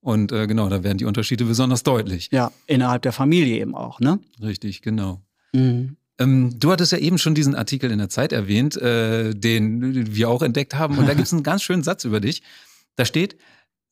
[0.01, 2.29] Und äh, genau, da werden die Unterschiede besonders deutlich.
[2.31, 4.19] Ja, innerhalb der Familie eben auch, ne?
[4.41, 5.21] Richtig, genau.
[5.53, 5.95] Mhm.
[6.17, 10.29] Ähm, du hattest ja eben schon diesen Artikel in der Zeit erwähnt, äh, den wir
[10.29, 10.97] auch entdeckt haben.
[10.97, 12.41] Und da gibt es einen ganz schönen Satz über dich.
[12.95, 13.37] Da steht,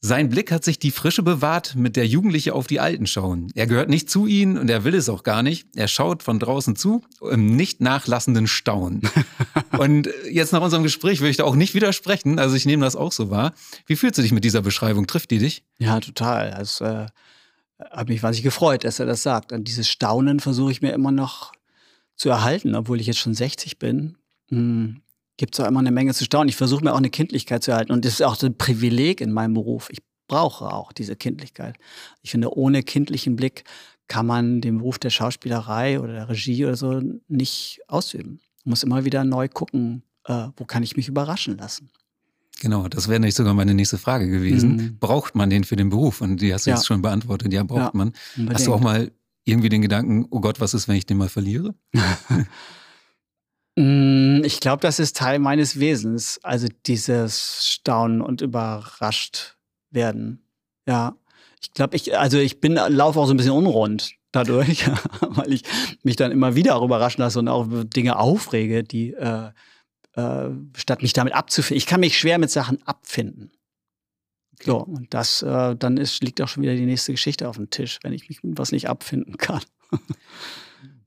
[0.02, 3.52] sein Blick hat sich die Frische bewahrt, mit der Jugendliche auf die Alten schauen.
[3.54, 5.68] Er gehört nicht zu ihnen und er will es auch gar nicht.
[5.76, 9.02] Er schaut von draußen zu, im nicht nachlassenden Staunen.
[9.78, 12.96] und jetzt nach unserem Gespräch will ich da auch nicht widersprechen, also ich nehme das
[12.96, 13.54] auch so wahr.
[13.88, 15.06] Wie fühlst du dich mit dieser Beschreibung?
[15.06, 15.64] Trifft die dich?
[15.80, 16.58] Ja, total.
[16.62, 17.08] Es äh,
[17.92, 19.52] hat mich wahnsinnig gefreut, dass er das sagt.
[19.52, 21.52] Und dieses Staunen versuche ich mir immer noch
[22.16, 24.18] zu erhalten, obwohl ich jetzt schon 60 bin.
[24.48, 25.02] Hm
[25.40, 26.50] gibt es auch immer eine Menge zu staunen.
[26.50, 27.94] Ich versuche mir auch eine Kindlichkeit zu erhalten.
[27.94, 29.88] Und das ist auch ein Privileg in meinem Beruf.
[29.90, 31.78] Ich brauche auch diese Kindlichkeit.
[32.22, 33.64] Ich finde, ohne kindlichen Blick
[34.10, 38.42] kann man den Beruf der Schauspielerei oder der Regie oder so nicht ausüben.
[38.66, 41.90] Man muss immer wieder neu gucken, äh, wo kann ich mich überraschen lassen.
[42.60, 44.76] Genau, das wäre nicht sogar meine nächste Frage gewesen.
[44.76, 44.98] Mhm.
[45.00, 46.20] Braucht man den für den Beruf?
[46.20, 46.76] Und die hast du ja.
[46.76, 47.54] jetzt schon beantwortet.
[47.54, 48.12] Ja, braucht ja, man.
[48.36, 48.56] Unbedingt.
[48.56, 49.10] Hast du auch mal
[49.46, 51.76] irgendwie den Gedanken, oh Gott, was ist, wenn ich den mal verliere?
[53.76, 56.40] Mm, ich glaube, das ist Teil meines Wesens.
[56.44, 59.58] Also dieses Staunen und überrascht
[59.90, 60.44] werden.
[60.88, 61.16] Ja.
[61.62, 64.88] Ich glaube, ich, also ich bin, laufe auch so ein bisschen unrund dadurch,
[65.22, 65.64] weil ich
[66.04, 69.50] mich dann immer wieder auch überraschen lasse und auch Dinge aufrege, die äh,
[70.14, 71.78] äh, statt mich damit abzufinden.
[71.78, 73.52] Ich kann mich schwer mit Sachen abfinden.
[74.54, 74.72] Okay.
[74.72, 77.70] So, und das, äh, dann ist, liegt auch schon wieder die nächste Geschichte auf dem
[77.70, 79.62] Tisch, wenn ich mich mit was nicht abfinden kann.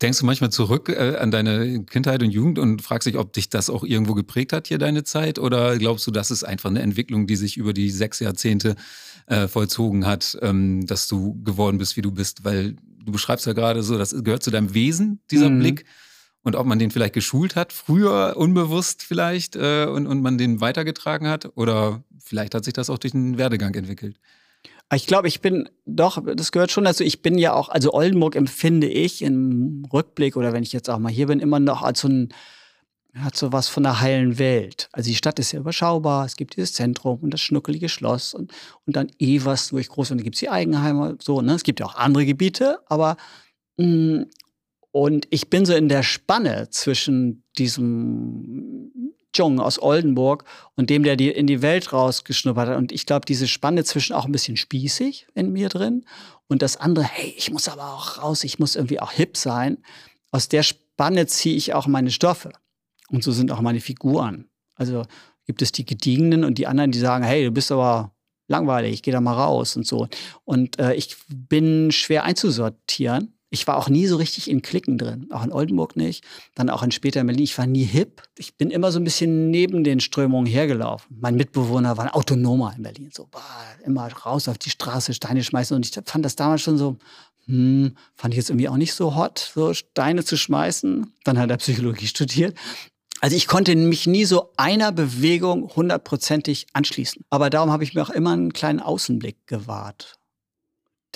[0.03, 3.49] Denkst du manchmal zurück äh, an deine Kindheit und Jugend und fragst dich, ob dich
[3.49, 5.39] das auch irgendwo geprägt hat hier deine Zeit?
[5.39, 8.75] Oder glaubst du, das ist einfach eine Entwicklung, die sich über die sechs Jahrzehnte
[9.27, 12.45] äh, vollzogen hat, ähm, dass du geworden bist, wie du bist?
[12.45, 12.73] Weil
[13.05, 15.61] du beschreibst ja gerade so, das gehört zu deinem Wesen, dieser mhm.
[15.61, 15.85] Blick.
[16.43, 20.61] Und ob man den vielleicht geschult hat, früher unbewusst vielleicht, äh, und, und man den
[20.61, 21.57] weitergetragen hat?
[21.57, 24.19] Oder vielleicht hat sich das auch durch den Werdegang entwickelt?
[24.95, 27.03] Ich glaube, ich bin doch, das gehört schon dazu.
[27.03, 30.99] Ich bin ja auch, also Oldenburg empfinde ich im Rückblick oder wenn ich jetzt auch
[30.99, 32.29] mal hier bin, immer noch als so ein,
[33.15, 34.89] hat so was von der heilen Welt.
[34.93, 38.53] Also die Stadt ist ja überschaubar, es gibt dieses Zentrum und das schnuckelige Schloss und,
[38.87, 41.55] und dann Evers, ich groß bin, da gibt es die Eigenheime, so, ne?
[41.55, 43.17] Es gibt ja auch andere Gebiete, aber
[43.79, 44.27] mh, mm,
[44.93, 48.72] und ich bin so in der Spanne zwischen diesem
[49.35, 50.45] Jung aus Oldenburg
[50.77, 52.77] und dem, der die in die Welt rausgeschnuppert hat.
[52.79, 56.05] Und ich glaube, diese Spanne zwischen auch ein bisschen spießig in mir drin
[56.49, 59.79] und das andere, hey, ich muss aber auch raus, ich muss irgendwie auch hip sein.
[60.31, 62.53] Aus der Spanne ziehe ich auch meine Stoffe.
[63.09, 64.49] Und so sind auch meine Figuren.
[64.75, 65.05] Also
[65.47, 68.15] gibt es die Gediegenen und die anderen, die sagen, hey, du bist aber
[68.49, 70.09] langweilig, ich gehe da mal raus und so.
[70.45, 75.29] Und äh, ich bin schwer einzusortieren Ich war auch nie so richtig in Klicken drin.
[75.31, 76.25] Auch in Oldenburg nicht.
[76.55, 77.45] Dann auch in später in Berlin.
[77.45, 78.23] Ich war nie hip.
[78.39, 81.19] Ich bin immer so ein bisschen neben den Strömungen hergelaufen.
[81.21, 83.11] Mein Mitbewohner war ein Autonomer in Berlin.
[83.13, 83.43] So, bah,
[83.85, 85.77] immer raus auf die Straße, Steine schmeißen.
[85.77, 86.97] Und ich fand das damals schon so,
[87.45, 91.13] hm, fand ich jetzt irgendwie auch nicht so hot, so Steine zu schmeißen.
[91.25, 92.57] Dann hat er Psychologie studiert.
[93.21, 97.23] Also ich konnte mich nie so einer Bewegung hundertprozentig anschließen.
[97.29, 100.19] Aber darum habe ich mir auch immer einen kleinen Außenblick gewahrt.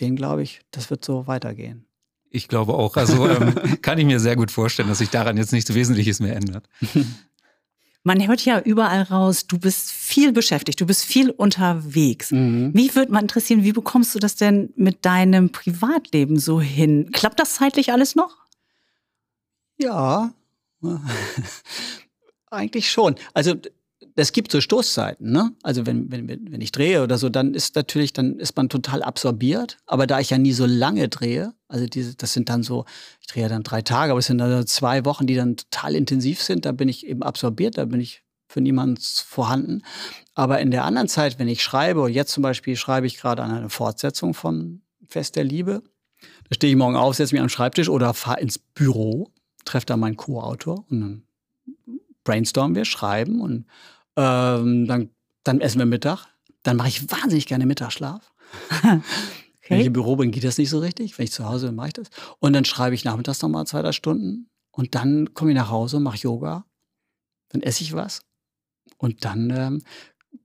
[0.01, 1.86] Den glaube ich, das wird so weitergehen.
[2.37, 2.97] Ich glaube auch.
[2.97, 6.37] Also ähm, kann ich mir sehr gut vorstellen, dass sich daran jetzt nichts Wesentliches mehr
[6.37, 6.69] ändert.
[8.05, 12.31] Man hört ja überall raus, du bist viel beschäftigt, du bist viel unterwegs.
[12.31, 12.71] Mhm.
[12.73, 17.11] Mich würde mal interessieren, wie bekommst du das denn mit deinem Privatleben so hin?
[17.11, 18.37] Klappt das zeitlich alles noch?
[19.79, 20.33] Ja,
[22.51, 23.17] eigentlich schon.
[23.35, 23.55] Also
[24.19, 25.53] es gibt so Stoßzeiten, ne?
[25.63, 29.03] Also wenn, wenn, wenn ich drehe oder so, dann ist natürlich, dann ist man total
[29.03, 29.77] absorbiert.
[29.85, 32.87] Aber da ich ja nie so lange drehe, also diese, das sind dann so,
[33.21, 35.95] ich drehe ja dann drei Tage, aber es sind dann zwei Wochen, die dann total
[35.95, 39.83] intensiv sind, da bin ich eben absorbiert, da bin ich für niemanden vorhanden.
[40.35, 43.43] Aber in der anderen Zeit, wenn ich schreibe, und jetzt zum Beispiel schreibe ich gerade
[43.43, 45.83] an eine Fortsetzung von Fest der Liebe,
[46.49, 49.31] da stehe ich morgen auf, setze mich am Schreibtisch oder fahre ins Büro,
[49.67, 51.23] treffe da meinen Co-Autor und dann
[52.25, 53.67] brainstormen wir, schreiben und
[54.17, 55.11] ähm, dann,
[55.45, 56.27] dann essen wir Mittag.
[56.63, 58.33] Dann mache ich wahnsinnig gerne Mittagsschlaf.
[58.83, 59.01] okay.
[59.69, 61.19] Wenn ich im Büro bin, geht das nicht so richtig.
[61.19, 62.09] Wenn ich zu Hause bin, mache ich das.
[62.39, 64.49] Und dann schreibe ich nachmittags nochmal zwei, drei Stunden.
[64.73, 66.67] Und dann komme ich nach Hause, mache Yoga.
[67.51, 68.23] Dann esse ich was.
[68.99, 69.83] Und dann ähm,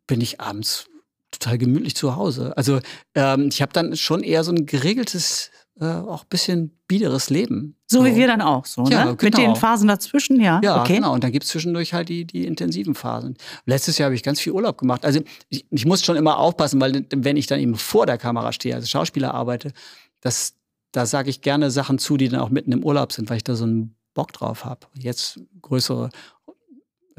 [0.07, 0.85] bin ich abends
[1.31, 2.55] total gemütlich zu Hause.
[2.57, 2.79] Also
[3.15, 7.77] ähm, ich habe dann schon eher so ein geregeltes äh, auch ein bisschen biederes Leben.
[7.87, 9.15] So, so, wie wir dann auch, so, ja, ne?
[9.15, 9.23] Genau.
[9.23, 10.59] Mit den Phasen dazwischen, ja.
[10.63, 10.95] Ja, okay.
[10.95, 11.13] genau.
[11.13, 13.37] Und dann gibt es zwischendurch halt die, die intensiven Phasen.
[13.65, 15.05] Letztes Jahr habe ich ganz viel Urlaub gemacht.
[15.05, 18.51] Also ich, ich, muss schon immer aufpassen, weil wenn ich dann eben vor der Kamera
[18.51, 19.71] stehe, also Schauspieler arbeite,
[20.19, 20.55] das,
[20.91, 23.43] da sage ich gerne Sachen zu, die dann auch mitten im Urlaub sind, weil ich
[23.43, 24.87] da so einen Bock drauf habe.
[24.97, 26.09] Jetzt größere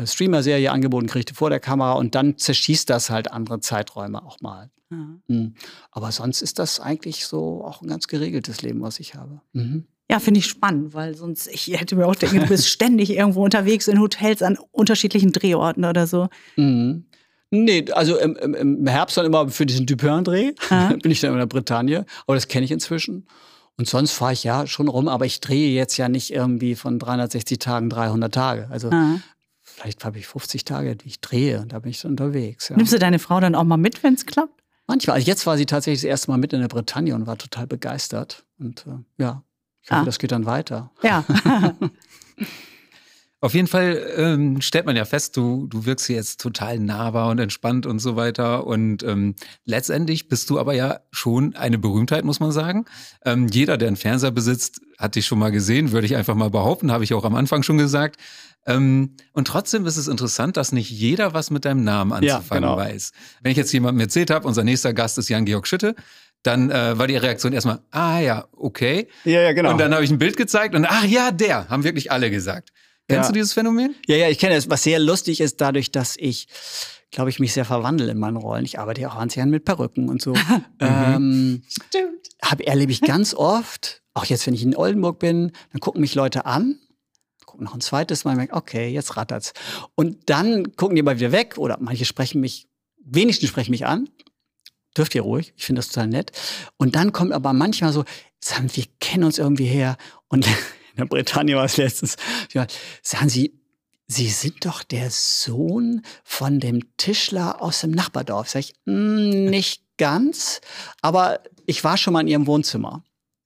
[0.07, 4.71] Streamer-Serie angeboten kriegte vor der Kamera und dann zerschießt das halt andere Zeiträume auch mal.
[4.91, 5.55] Mhm.
[5.91, 9.41] Aber sonst ist das eigentlich so auch ein ganz geregeltes Leben, was ich habe.
[9.53, 9.87] Mhm.
[10.11, 13.43] Ja, finde ich spannend, weil sonst, ich hätte mir auch denken, du bist ständig irgendwo
[13.43, 16.29] unterwegs in Hotels an unterschiedlichen Drehorten oder so.
[16.57, 17.07] Mhm.
[17.51, 20.53] Nee, also im, im, Herbst dann immer für diesen Dupin-Dreh
[21.03, 23.27] bin ich dann in der Bretagne, aber das kenne ich inzwischen.
[23.79, 26.99] Und sonst fahre ich ja schon rum, aber ich drehe jetzt ja nicht irgendwie von
[26.99, 28.69] 360 Tagen 300 Tage.
[28.71, 29.21] Also Aha.
[29.83, 32.69] Vielleicht habe ich 50 Tage, die ich drehe und da bin ich so unterwegs.
[32.69, 32.77] Ja.
[32.77, 34.63] Nimmst du deine Frau dann auch mal mit, wenn es klappt?
[34.87, 35.17] Manchmal.
[35.17, 37.67] Also jetzt war sie tatsächlich das erste Mal mit in der Bretagne und war total
[37.67, 38.45] begeistert.
[38.59, 39.43] Und äh, ja,
[39.83, 40.05] ich hoffe, ah.
[40.05, 40.91] das geht dann weiter.
[41.03, 41.25] Ja.
[43.41, 47.41] Auf jeden Fall ähm, stellt man ja fest, du, du wirkst jetzt total nahbar und
[47.41, 48.69] entspannt und so weiter.
[48.69, 52.85] Und ähm, letztendlich bist du aber ja schon eine Berühmtheit, muss man sagen.
[53.25, 56.51] Ähm, jeder, der einen Fernseher besitzt, hat dich schon mal gesehen, würde ich einfach mal
[56.51, 58.21] behaupten, habe ich auch am Anfang schon gesagt.
[58.67, 62.75] Ähm, und trotzdem ist es interessant, dass nicht jeder was mit deinem Namen anzufangen ja,
[62.75, 62.77] genau.
[62.77, 63.13] weiß.
[63.43, 65.95] Wenn ich jetzt jemandem erzählt habe, unser nächster Gast ist Jan-Georg Schütte,
[66.43, 69.09] dann äh, war die Reaktion erstmal, ah ja, okay.
[69.25, 69.73] Ja, ja, genau.
[69.73, 72.71] Und dann habe ich ein Bild gezeigt und ach ja, der, haben wirklich alle gesagt.
[73.09, 73.33] Kennst ja.
[73.33, 73.95] du dieses Phänomen?
[74.07, 74.71] Ja, ja, ich kenne es.
[74.71, 76.47] Was sehr lustig ist, dadurch, dass ich,
[77.11, 78.65] glaube ich, mich sehr verwandle in meinen Rollen.
[78.65, 80.35] Ich arbeite ja auch an mit Perücken und so.
[80.81, 82.29] ähm, Stimmt.
[82.43, 86.15] Hab, erlebe ich ganz oft, auch jetzt, wenn ich in Oldenburg bin, dann gucken mich
[86.15, 86.79] Leute an
[87.53, 89.53] gucken noch ein zweites Mal, merken, okay, jetzt rattert's.
[89.95, 92.67] Und dann gucken die mal wieder weg oder manche sprechen mich,
[93.05, 94.09] wenigstens sprechen mich an.
[94.97, 96.33] Dürft ihr ruhig, ich finde das total nett.
[96.79, 98.05] Und dann kommt aber manchmal so,
[98.43, 99.99] sagen, wir kennen uns irgendwie her.
[100.29, 102.17] Und in der Bretagne war es letztens,
[103.03, 103.59] sagen sie,
[104.09, 108.51] Sie sind doch der Sohn von dem Tischler aus dem Nachbardorf.
[108.51, 110.61] Sag ich, mm, nicht ganz,
[111.01, 113.05] aber ich war schon mal in Ihrem Wohnzimmer.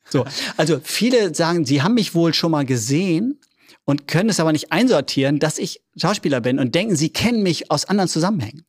[0.08, 0.24] So,
[0.56, 3.40] also viele sagen, sie haben mich wohl schon mal gesehen,
[3.86, 7.70] und können es aber nicht einsortieren, dass ich Schauspieler bin und denken, sie kennen mich
[7.70, 8.66] aus anderen Zusammenhängen.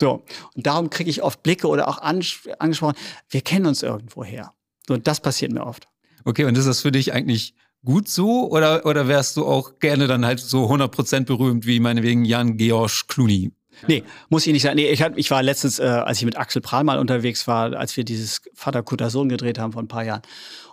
[0.00, 0.24] So.
[0.54, 2.96] Und darum kriege ich oft Blicke oder auch angesprochen,
[3.28, 4.54] wir kennen uns irgendwoher.
[4.88, 5.88] So, das passiert mir oft.
[6.24, 7.54] Okay, und ist das für dich eigentlich
[7.84, 12.24] gut so oder, oder wärst du auch gerne dann halt so 100% berühmt wie meinetwegen
[12.24, 13.52] Jan Georg Clooney?
[13.88, 14.76] Nee, muss ich nicht sagen.
[14.76, 17.74] Nee, ich, hab, ich war letztens, äh, als ich mit Axel Prahl mal unterwegs war,
[17.74, 20.22] als wir dieses Vater Kutter Sohn gedreht haben vor ein paar Jahren.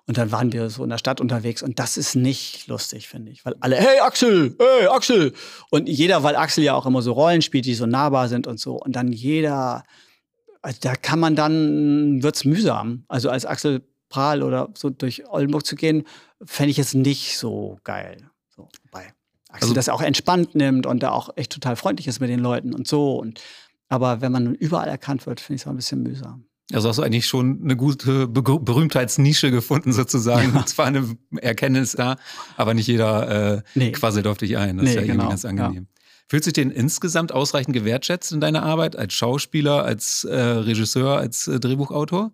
[0.06, 3.32] Und dann waren wir so in der Stadt unterwegs und das ist nicht lustig, finde
[3.32, 3.46] ich.
[3.46, 5.34] Weil alle, hey Axel, hey Axel.
[5.70, 8.60] Und jeder, weil Axel ja auch immer so Rollen spielt, die so nahbar sind und
[8.60, 8.76] so.
[8.76, 9.84] Und dann jeder,
[10.64, 13.06] also da kann man dann, wird's mühsam.
[13.08, 16.06] Also als Axel Prahl oder so durch Oldenburg zu gehen,
[16.44, 18.30] fände ich es nicht so geil.
[18.56, 19.14] So, bei
[19.50, 22.40] Axel also, das auch entspannt nimmt und da auch echt total freundlich ist mit den
[22.40, 23.18] Leuten und so.
[23.18, 23.42] Und,
[23.88, 26.46] aber wenn man überall erkannt wird, finde ich es auch ein bisschen mühsam.
[26.72, 30.54] Also hast du eigentlich schon eine gute Be Berühmtheitsnische gefunden, sozusagen.
[30.54, 30.66] Ja.
[30.68, 32.18] Zwar eine Erkenntnis da,
[32.58, 33.92] aber nicht jeder äh, nee.
[33.92, 34.78] quasselt auf dich ein.
[34.78, 35.14] Das nee, ist ja genau.
[35.14, 35.88] irgendwie ganz angenehm.
[35.92, 36.02] Ja.
[36.28, 41.18] Fühlst du dich denn insgesamt ausreichend gewertschätzt in deiner Arbeit als Schauspieler, als äh, Regisseur,
[41.18, 42.34] als äh, Drehbuchautor?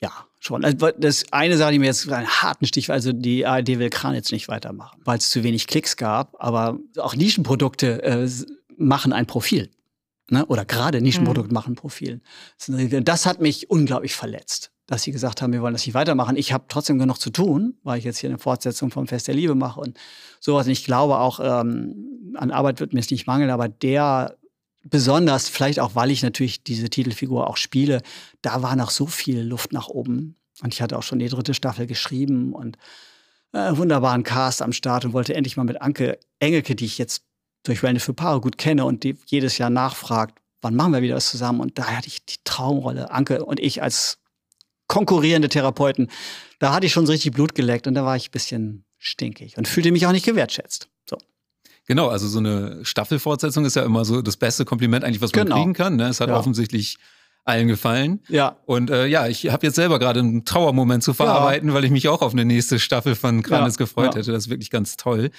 [0.00, 0.64] Ja, schon.
[0.64, 4.14] Also das eine Sache, die mir jetzt einen harten Stich, also die ARD will Kran
[4.14, 6.34] jetzt nicht weitermachen, weil es zu wenig Klicks gab.
[6.38, 8.28] Aber auch Nischenprodukte äh,
[8.76, 9.70] machen ein Profil.
[10.30, 10.44] Ne?
[10.46, 11.54] Oder gerade Nischenprodukte mhm.
[11.54, 12.20] machen ein Profil.
[12.66, 16.36] Das hat mich unglaublich verletzt, dass sie gesagt haben, wir wollen das nicht weitermachen.
[16.36, 19.34] Ich habe trotzdem genug zu tun, weil ich jetzt hier eine Fortsetzung vom Fest der
[19.34, 19.98] Liebe mache und
[20.38, 20.66] sowas.
[20.66, 24.36] Und ich glaube auch, ähm, an Arbeit wird mir es nicht mangeln, aber der
[24.84, 28.02] besonders, vielleicht auch, weil ich natürlich diese Titelfigur auch spiele,
[28.42, 30.36] da war noch so viel Luft nach oben.
[30.62, 32.76] Und ich hatte auch schon die dritte Staffel geschrieben und
[33.52, 37.22] äh, wunderbaren Cast am Start und wollte endlich mal mit Anke Engelke, die ich jetzt
[37.62, 41.16] durch Wellness für Paare gut kenne und die jedes Jahr nachfragt, wann machen wir wieder
[41.16, 41.60] was zusammen?
[41.60, 44.18] Und da hatte ich die Traumrolle, Anke und ich als
[44.86, 46.10] konkurrierende Therapeuten,
[46.58, 49.56] da hatte ich schon so richtig Blut geleckt und da war ich ein bisschen stinkig
[49.58, 50.88] und fühlte mich auch nicht gewertschätzt.
[51.88, 55.46] Genau, also so eine Staffelfortsetzung ist ja immer so das beste Kompliment eigentlich, was man
[55.46, 55.56] genau.
[55.56, 55.96] kriegen kann.
[55.96, 56.08] Ne?
[56.08, 56.36] Es hat ja.
[56.36, 56.98] offensichtlich
[57.46, 58.20] allen gefallen.
[58.28, 58.58] Ja.
[58.66, 61.74] Und äh, ja, ich habe jetzt selber gerade einen Trauermoment zu verarbeiten, ja.
[61.74, 63.78] weil ich mich auch auf eine nächste Staffel von Kranis ja.
[63.78, 64.32] gefreut hätte.
[64.32, 65.30] Das ist wirklich ganz toll.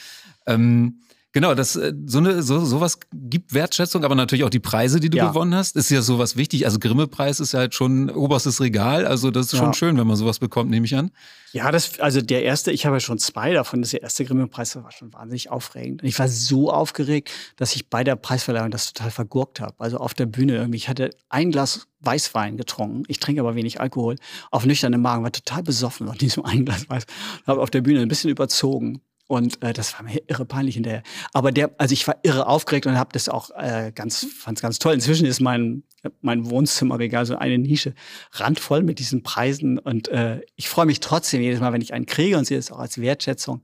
[0.48, 1.02] Ähm,
[1.32, 5.12] Genau, das äh, so eine so sowas gibt Wertschätzung, aber natürlich auch die Preise, die
[5.12, 5.28] du ja.
[5.28, 6.66] gewonnen hast, ist ja sowas wichtig.
[6.66, 9.60] Also Grimme-Preis ist ja halt schon oberstes Regal, also das ist ja.
[9.60, 11.12] schon schön, wenn man sowas bekommt, nehme ich an.
[11.52, 13.82] Ja, das also der erste, ich habe ja schon zwei davon.
[13.82, 16.02] Das der erste Grimme-Preis war schon wahnsinnig aufregend.
[16.02, 19.76] Und ich war so aufgeregt, dass ich bei der Preisverleihung das total vergurkt habe.
[19.80, 20.78] Also auf der Bühne irgendwie.
[20.78, 23.04] Ich hatte ein Glas Weißwein getrunken.
[23.08, 24.16] Ich trinke aber wenig Alkohol.
[24.52, 27.06] Auf nüchternem Magen war total besoffen von diesem ein Glas Weiß.
[27.46, 31.04] Habe auf der Bühne ein bisschen überzogen und äh, das war mir irre peinlich hinterher.
[31.34, 34.80] Aber der, also ich war irre aufgeregt und habe das auch äh, ganz, fand's ganz
[34.80, 34.96] toll.
[34.96, 35.84] Inzwischen ist mein
[36.22, 37.94] mein Wohnzimmerregal so eine Nische
[38.32, 42.06] randvoll mit diesen Preisen und äh, ich freue mich trotzdem jedes Mal, wenn ich einen
[42.06, 43.62] kriege und sehe es auch als Wertschätzung.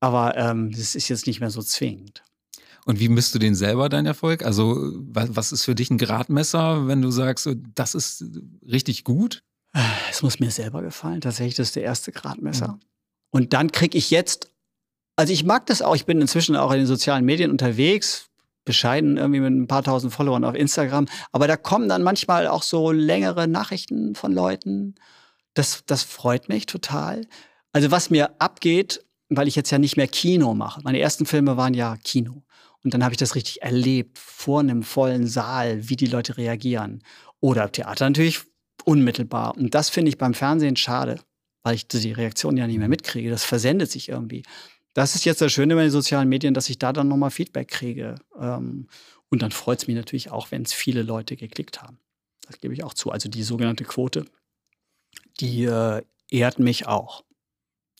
[0.00, 2.22] Aber ähm, das ist jetzt nicht mehr so zwingend.
[2.86, 4.42] Und wie misst du den selber, dein Erfolg?
[4.42, 8.24] Also, was, was ist für dich ein Gradmesser, wenn du sagst, das ist
[8.66, 9.44] richtig gut?
[10.10, 11.20] Es muss mir selber gefallen.
[11.20, 12.68] Tatsächlich, das ist der erste Gradmesser.
[12.68, 12.80] Mhm.
[13.30, 14.50] Und dann kriege ich jetzt
[15.16, 15.94] also ich mag das auch.
[15.94, 18.30] Ich bin inzwischen auch in den sozialen Medien unterwegs,
[18.64, 21.06] bescheiden irgendwie mit ein paar tausend Followern auf Instagram.
[21.32, 24.94] Aber da kommen dann manchmal auch so längere Nachrichten von Leuten.
[25.54, 27.26] Das, das freut mich total.
[27.72, 30.80] Also was mir abgeht, weil ich jetzt ja nicht mehr Kino mache.
[30.82, 32.42] Meine ersten Filme waren ja Kino.
[32.82, 37.02] Und dann habe ich das richtig erlebt, vor einem vollen Saal, wie die Leute reagieren.
[37.40, 38.40] Oder Theater natürlich
[38.84, 39.56] unmittelbar.
[39.56, 41.20] Und das finde ich beim Fernsehen schade,
[41.62, 43.30] weil ich die Reaktion ja nicht mehr mitkriege.
[43.30, 44.42] Das versendet sich irgendwie
[44.94, 47.68] das ist jetzt das Schöne bei den sozialen Medien, dass ich da dann nochmal Feedback
[47.68, 48.16] kriege.
[48.38, 48.88] Ähm,
[49.28, 51.98] und dann freut es mich natürlich auch, wenn es viele Leute geklickt haben.
[52.46, 53.12] Das gebe ich auch zu.
[53.12, 54.24] Also die sogenannte Quote,
[55.38, 57.24] die äh, ehrt mich auch.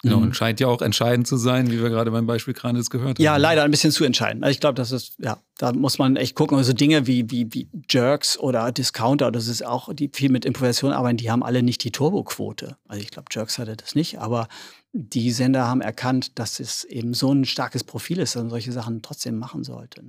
[0.02, 3.18] Genau, und scheint ja auch entscheidend zu sein, wie wir gerade beim Beispiel Kranis gehört
[3.18, 3.22] haben.
[3.22, 4.42] Ja, leider ein bisschen zu entscheidend.
[4.42, 6.56] Also ich glaube, das ist, ja, da muss man echt gucken.
[6.56, 10.92] Also Dinge wie, wie, wie Jerks oder Discounter, das ist auch, die viel mit Improvisation
[10.92, 12.78] arbeiten, die haben alle nicht die Turbo-Quote.
[12.88, 14.48] Also ich glaube, Jerks hatte das nicht, aber
[14.92, 18.72] die Sender haben erkannt, dass es eben so ein starkes Profil ist, dass man solche
[18.72, 20.02] Sachen trotzdem machen sollte.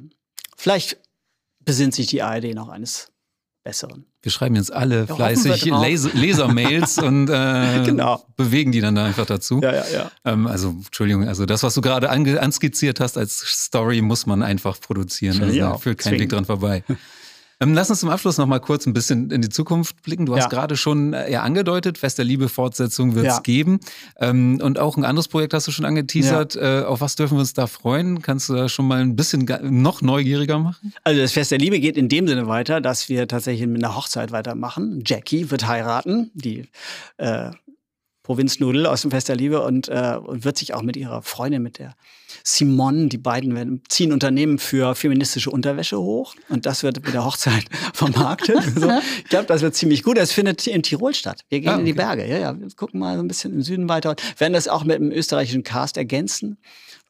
[0.57, 0.97] Vielleicht
[1.63, 3.11] besinnt sich die ARD noch eines
[3.63, 4.05] Besseren.
[4.23, 8.23] Wir schreiben jetzt alle ja, fleißig Lesermails und äh, genau.
[8.35, 9.61] bewegen die dann da einfach dazu.
[9.61, 10.11] Ja, ja, ja.
[10.25, 14.79] Ähm, also, Entschuldigung, also das, was du gerade anskizziert hast als Story, muss man einfach
[14.79, 15.41] produzieren.
[15.43, 16.83] Also, da führt kein Weg dran vorbei.
[17.61, 20.25] Ähm, lass uns zum Abschluss noch mal kurz ein bisschen in die Zukunft blicken.
[20.25, 20.49] Du hast ja.
[20.49, 23.39] gerade schon äh, ja, angedeutet, Fest der Liebe Fortsetzung wird es ja.
[23.41, 23.79] geben.
[24.19, 26.55] Ähm, und auch ein anderes Projekt hast du schon angeteasert.
[26.55, 26.81] Ja.
[26.81, 28.23] Äh, auf was dürfen wir uns da freuen?
[28.23, 30.93] Kannst du da schon mal ein bisschen noch neugieriger machen?
[31.03, 33.95] Also das Fest der Liebe geht in dem Sinne weiter, dass wir tatsächlich mit einer
[33.95, 35.03] Hochzeit weitermachen.
[35.05, 36.67] Jackie wird heiraten, die
[37.17, 37.51] äh,
[38.23, 41.61] Provinznudel aus dem Fest der Liebe und, äh, und wird sich auch mit ihrer Freundin,
[41.61, 41.95] mit der
[42.43, 47.25] Simone, die beiden werden, ziehen Unternehmen für feministische Unterwäsche hoch und das wird mit der
[47.25, 48.61] Hochzeit vermarktet.
[48.75, 48.91] so.
[49.23, 50.17] Ich glaube, das wird ziemlich gut.
[50.17, 51.41] Das findet in Tirol statt.
[51.49, 51.79] Wir gehen ah, okay.
[51.81, 52.27] in die Berge.
[52.27, 54.15] Ja, ja, wir gucken mal so ein bisschen im Süden weiter.
[54.37, 56.57] werden das auch mit dem österreichischen Cast ergänzen.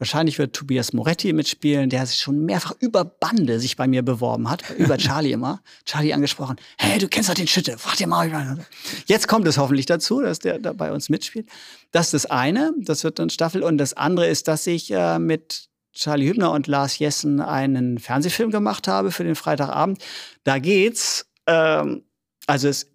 [0.02, 4.50] Wahrscheinlich wird Tobias Moretti mitspielen, der sich schon mehrfach über Bande sich bei mir beworben
[4.50, 5.62] hat, über Charlie immer.
[5.86, 8.66] Charlie angesprochen, hey, du kennst doch den Schütte, frag dir mal.
[9.06, 11.48] Jetzt kommt es hoffentlich dazu, dass der da bei uns mitspielt.
[11.92, 13.62] Das ist das eine, das wird dann Staffel.
[13.62, 18.50] Und das andere ist, dass ich äh, mit Charlie Hübner und Lars Jessen einen Fernsehfilm
[18.50, 20.04] gemacht habe für den Freitagabend.
[20.44, 22.06] Da geht's, ähm,
[22.48, 22.88] also es,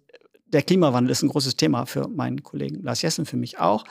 [0.47, 3.85] der Klimawandel ist ein großes Thema für meinen Kollegen Lars Jessen, für mich auch.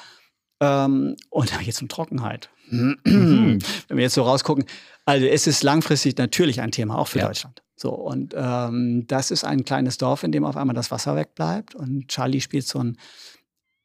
[0.61, 2.51] Ähm, und da geht es um Trockenheit.
[2.71, 4.65] Wenn wir jetzt so rausgucken,
[5.05, 7.27] also es ist langfristig natürlich ein Thema, auch für Ja.
[7.27, 7.63] Deutschland.
[7.77, 11.75] So, und ähm, das ist ein kleines Dorf, in dem auf einmal das Wasser wegbleibt.
[11.75, 12.97] Und Charlie spielt so einen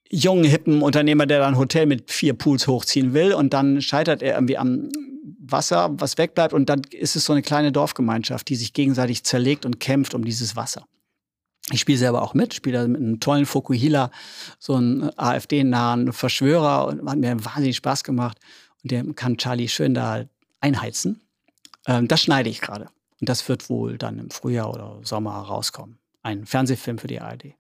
[0.10, 3.34] jungen, hippen Unternehmer, der dann ein Hotel mit vier Pools hochziehen will.
[3.34, 4.90] Und dann scheitert er irgendwie am
[5.40, 6.54] Wasser, was wegbleibt.
[6.54, 10.24] Und dann ist es so eine kleine Dorfgemeinschaft, die sich gegenseitig zerlegt und kämpft um
[10.24, 10.86] dieses Wasser.
[11.72, 14.10] Ich spiele selber auch mit, spiele mit einem tollen Fukuhila,
[14.58, 18.38] so einen AfD-nahen Verschwörer und hat mir wahnsinnig Spaß gemacht.
[18.84, 20.26] Und der kann Charlie schön da
[20.60, 21.22] einheizen.
[21.88, 22.86] Ähm, das schneide ich gerade.
[23.20, 25.98] Und das wird wohl dann im Frühjahr oder Sommer rauskommen.
[26.24, 27.54] Ein Fernsehfilm für die ARD.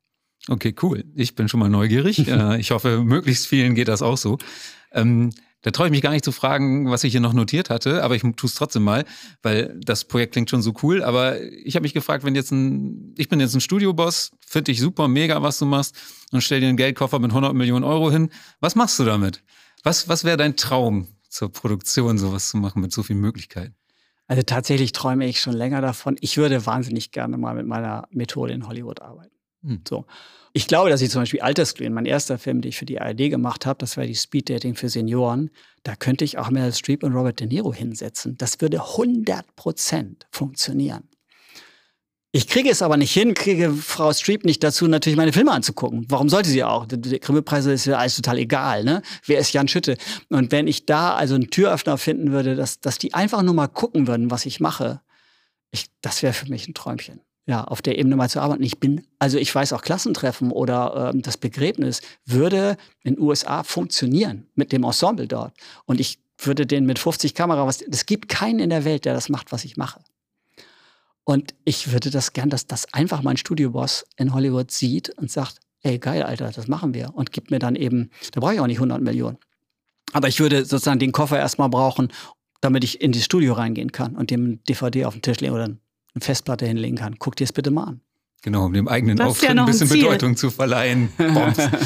[0.48, 1.03] Okay, cool.
[1.15, 2.27] Ich bin schon mal neugierig.
[2.31, 4.38] Äh, ich hoffe, möglichst vielen geht das auch so.
[4.91, 5.31] Ähm,
[5.64, 8.15] da traue ich mich gar nicht zu fragen, was ich hier noch notiert hatte, aber
[8.15, 9.06] ich tue es trotzdem mal,
[9.43, 11.03] weil das Projekt klingt schon so cool.
[11.03, 14.80] Aber ich habe mich gefragt, wenn jetzt ein, ich bin jetzt ein Studioboss, finde ich
[14.80, 15.95] super, mega, was du machst
[16.31, 18.31] und stell dir einen Geldkoffer mit 100 Millionen Euro hin.
[18.60, 19.43] Was machst du damit?
[19.83, 23.75] Was, was wäre dein Traum zur Produktion, sowas zu machen mit so vielen Möglichkeiten?
[24.27, 26.15] Also tatsächlich träume ich schon länger davon.
[26.21, 29.35] Ich würde wahnsinnig gerne mal mit meiner Methode in Hollywood arbeiten.
[29.63, 29.81] Hm.
[29.87, 30.05] So.
[30.53, 33.29] Ich glaube, dass ich zum Beispiel Alterscreen, mein erster Film, den ich für die ARD
[33.29, 35.49] gemacht habe, das war die Speed Dating für Senioren,
[35.83, 38.37] da könnte ich auch Meryl Streep und Robert De Niro hinsetzen.
[38.37, 41.10] Das würde 100 Prozent funktionieren.
[42.33, 46.05] Ich kriege es aber nicht hin, kriege Frau Streep nicht dazu, natürlich meine Filme anzugucken.
[46.07, 46.85] Warum sollte sie auch?
[46.85, 49.01] Die Grimme-Preise ist ja alles total egal, ne?
[49.25, 49.97] Wer ist Jan Schütte?
[50.29, 53.67] Und wenn ich da also einen Türöffner finden würde, dass, dass die einfach nur mal
[53.67, 55.01] gucken würden, was ich mache,
[55.71, 57.19] ich, das wäre für mich ein Träumchen.
[57.47, 58.63] Ja, auf der Ebene mal zu arbeiten.
[58.63, 63.63] Ich bin, also ich weiß auch Klassentreffen oder ähm, das Begräbnis würde in den USA
[63.63, 65.53] funktionieren mit dem Ensemble dort.
[65.85, 69.13] Und ich würde den mit 50 Kamera, was, es gibt keinen in der Welt, der
[69.13, 69.99] das macht, was ich mache.
[71.23, 75.60] Und ich würde das gern, dass das einfach mein Studioboss in Hollywood sieht und sagt,
[75.81, 77.14] ey, geil, Alter, das machen wir.
[77.14, 79.38] Und gibt mir dann eben, da brauche ich auch nicht 100 Millionen.
[80.14, 82.11] Aber ich würde sozusagen den Koffer erstmal brauchen,
[82.60, 85.65] damit ich in das Studio reingehen kann und dem DVD auf den Tisch legen oder
[85.65, 85.77] eine
[86.19, 87.18] Festplatte hinlegen kann.
[87.18, 88.02] Guck dir es bitte mal an.
[88.43, 89.99] Genau, um dem eigenen Das Auftritt ja ein bisschen ein.
[89.99, 91.10] Bedeutung zu verleihen.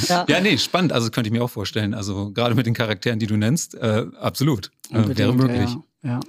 [0.08, 0.26] Ja.
[0.28, 0.94] ja, nee, spannend.
[0.94, 1.94] Also könnte ich mir auch vorstellen.
[1.94, 4.72] Also gerade mit den Charakteren, die du nennst, äh, absolut.
[4.92, 5.76] Äh, wäre möglich.
[6.04, 6.20] Ja, ja.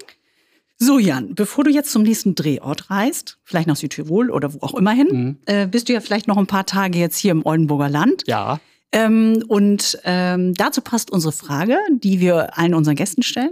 [0.79, 4.75] So, Jan, bevor du jetzt zum nächsten Drehort reist, vielleicht nach Südtirol oder wo auch
[4.75, 5.39] immer hin, Mhm.
[5.47, 8.25] äh, bist du ja vielleicht noch ein paar Tage jetzt hier im Oldenburger Land.
[8.27, 8.61] ja.
[8.93, 13.51] Ähm, und ähm, dazu passt unsere Frage, die wir allen unseren Gästen stellen.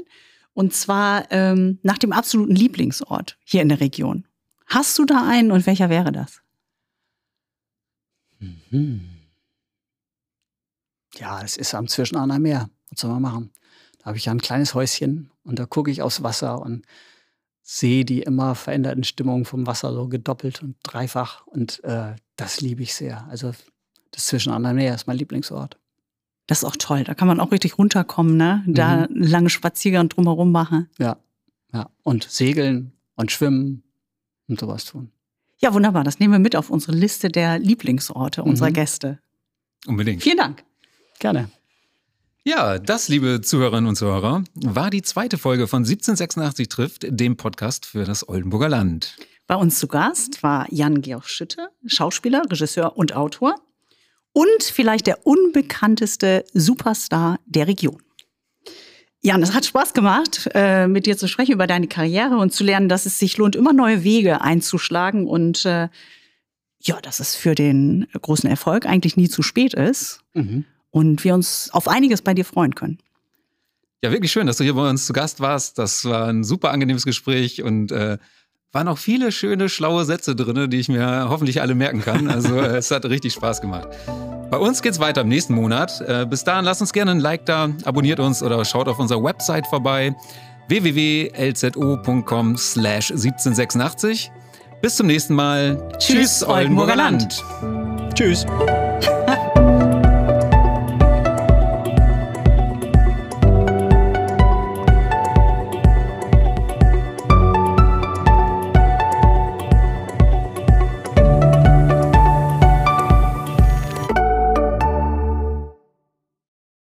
[0.55, 4.25] Und zwar ähm, nach dem absoluten Lieblingsort hier in der Region.
[4.67, 6.41] Hast du da einen und welcher wäre das?
[8.71, 9.01] Hm.
[11.19, 12.71] Ja, es ist am Zwischenahner Meer.
[12.91, 13.51] Was soll man machen?
[13.99, 16.85] Da habe ich ja ein kleines Häuschen und da gucke ich aufs Wasser und
[17.67, 21.47] sehe die immer veränderten Stimmungen vom Wasser so gedoppelt und dreifach.
[21.47, 23.27] Und äh, das liebe ich sehr.
[23.29, 23.53] Also
[24.11, 25.79] das Zwischenahner Meer ist mein Lieblingsort.
[26.47, 27.05] Das ist auch toll.
[27.05, 28.63] Da kann man auch richtig runterkommen, ne?
[28.67, 30.91] Da einen langen Spaziergang drumherum machen.
[30.99, 31.17] Ja,
[31.73, 31.89] ja.
[32.03, 33.83] Und segeln und schwimmen
[34.47, 35.11] und sowas tun.
[35.59, 36.05] Ja, wunderbar.
[36.05, 38.75] Das nehmen wir mit auf unsere Liste der Lieblingsorte unserer Mhm.
[38.75, 39.19] Gäste.
[39.87, 40.23] Unbedingt.
[40.23, 40.65] Vielen Dank.
[41.19, 41.49] Gerne.
[42.47, 47.87] Ja, das, liebe Zuhörerinnen und Zuhörer, war die zweite Folge von 1786 trifft, dem Podcast
[47.87, 49.17] für das Oldenburger Land.
[49.47, 53.55] Bei uns zu Gast war Jan-Georg Schütte, Schauspieler, Regisseur und Autor.
[54.35, 58.03] Und vielleicht der unbekannteste Superstar der Region.
[59.23, 62.63] Jan, es hat Spaß gemacht, äh, mit dir zu sprechen über deine Karriere und zu
[62.63, 65.89] lernen, dass es sich lohnt, immer neue Wege einzuschlagen und äh,
[66.83, 70.65] ja, dass es für den großen Erfolg eigentlich nie zu spät ist Mhm.
[70.95, 72.99] Und wir uns auf einiges bei dir freuen können.
[74.01, 75.77] Ja, wirklich schön, dass du hier bei uns zu Gast warst.
[75.77, 78.19] Das war ein super angenehmes Gespräch und äh,
[78.71, 82.29] waren auch viele schöne, schlaue Sätze drin, die ich mir hoffentlich alle merken kann.
[82.35, 83.89] Also äh, es hat richtig Spaß gemacht.
[84.53, 86.01] Bei uns geht's weiter im nächsten Monat.
[86.01, 89.23] Äh, bis dahin lasst uns gerne ein Like da, abonniert uns oder schaut auf unserer
[89.25, 90.15] Website vorbei
[90.69, 94.31] www.lzo.com slash 1786.
[94.81, 95.89] Bis zum nächsten Mal.
[95.99, 97.43] Tschüss, Oldenburger Land.
[98.15, 98.47] Tschüss.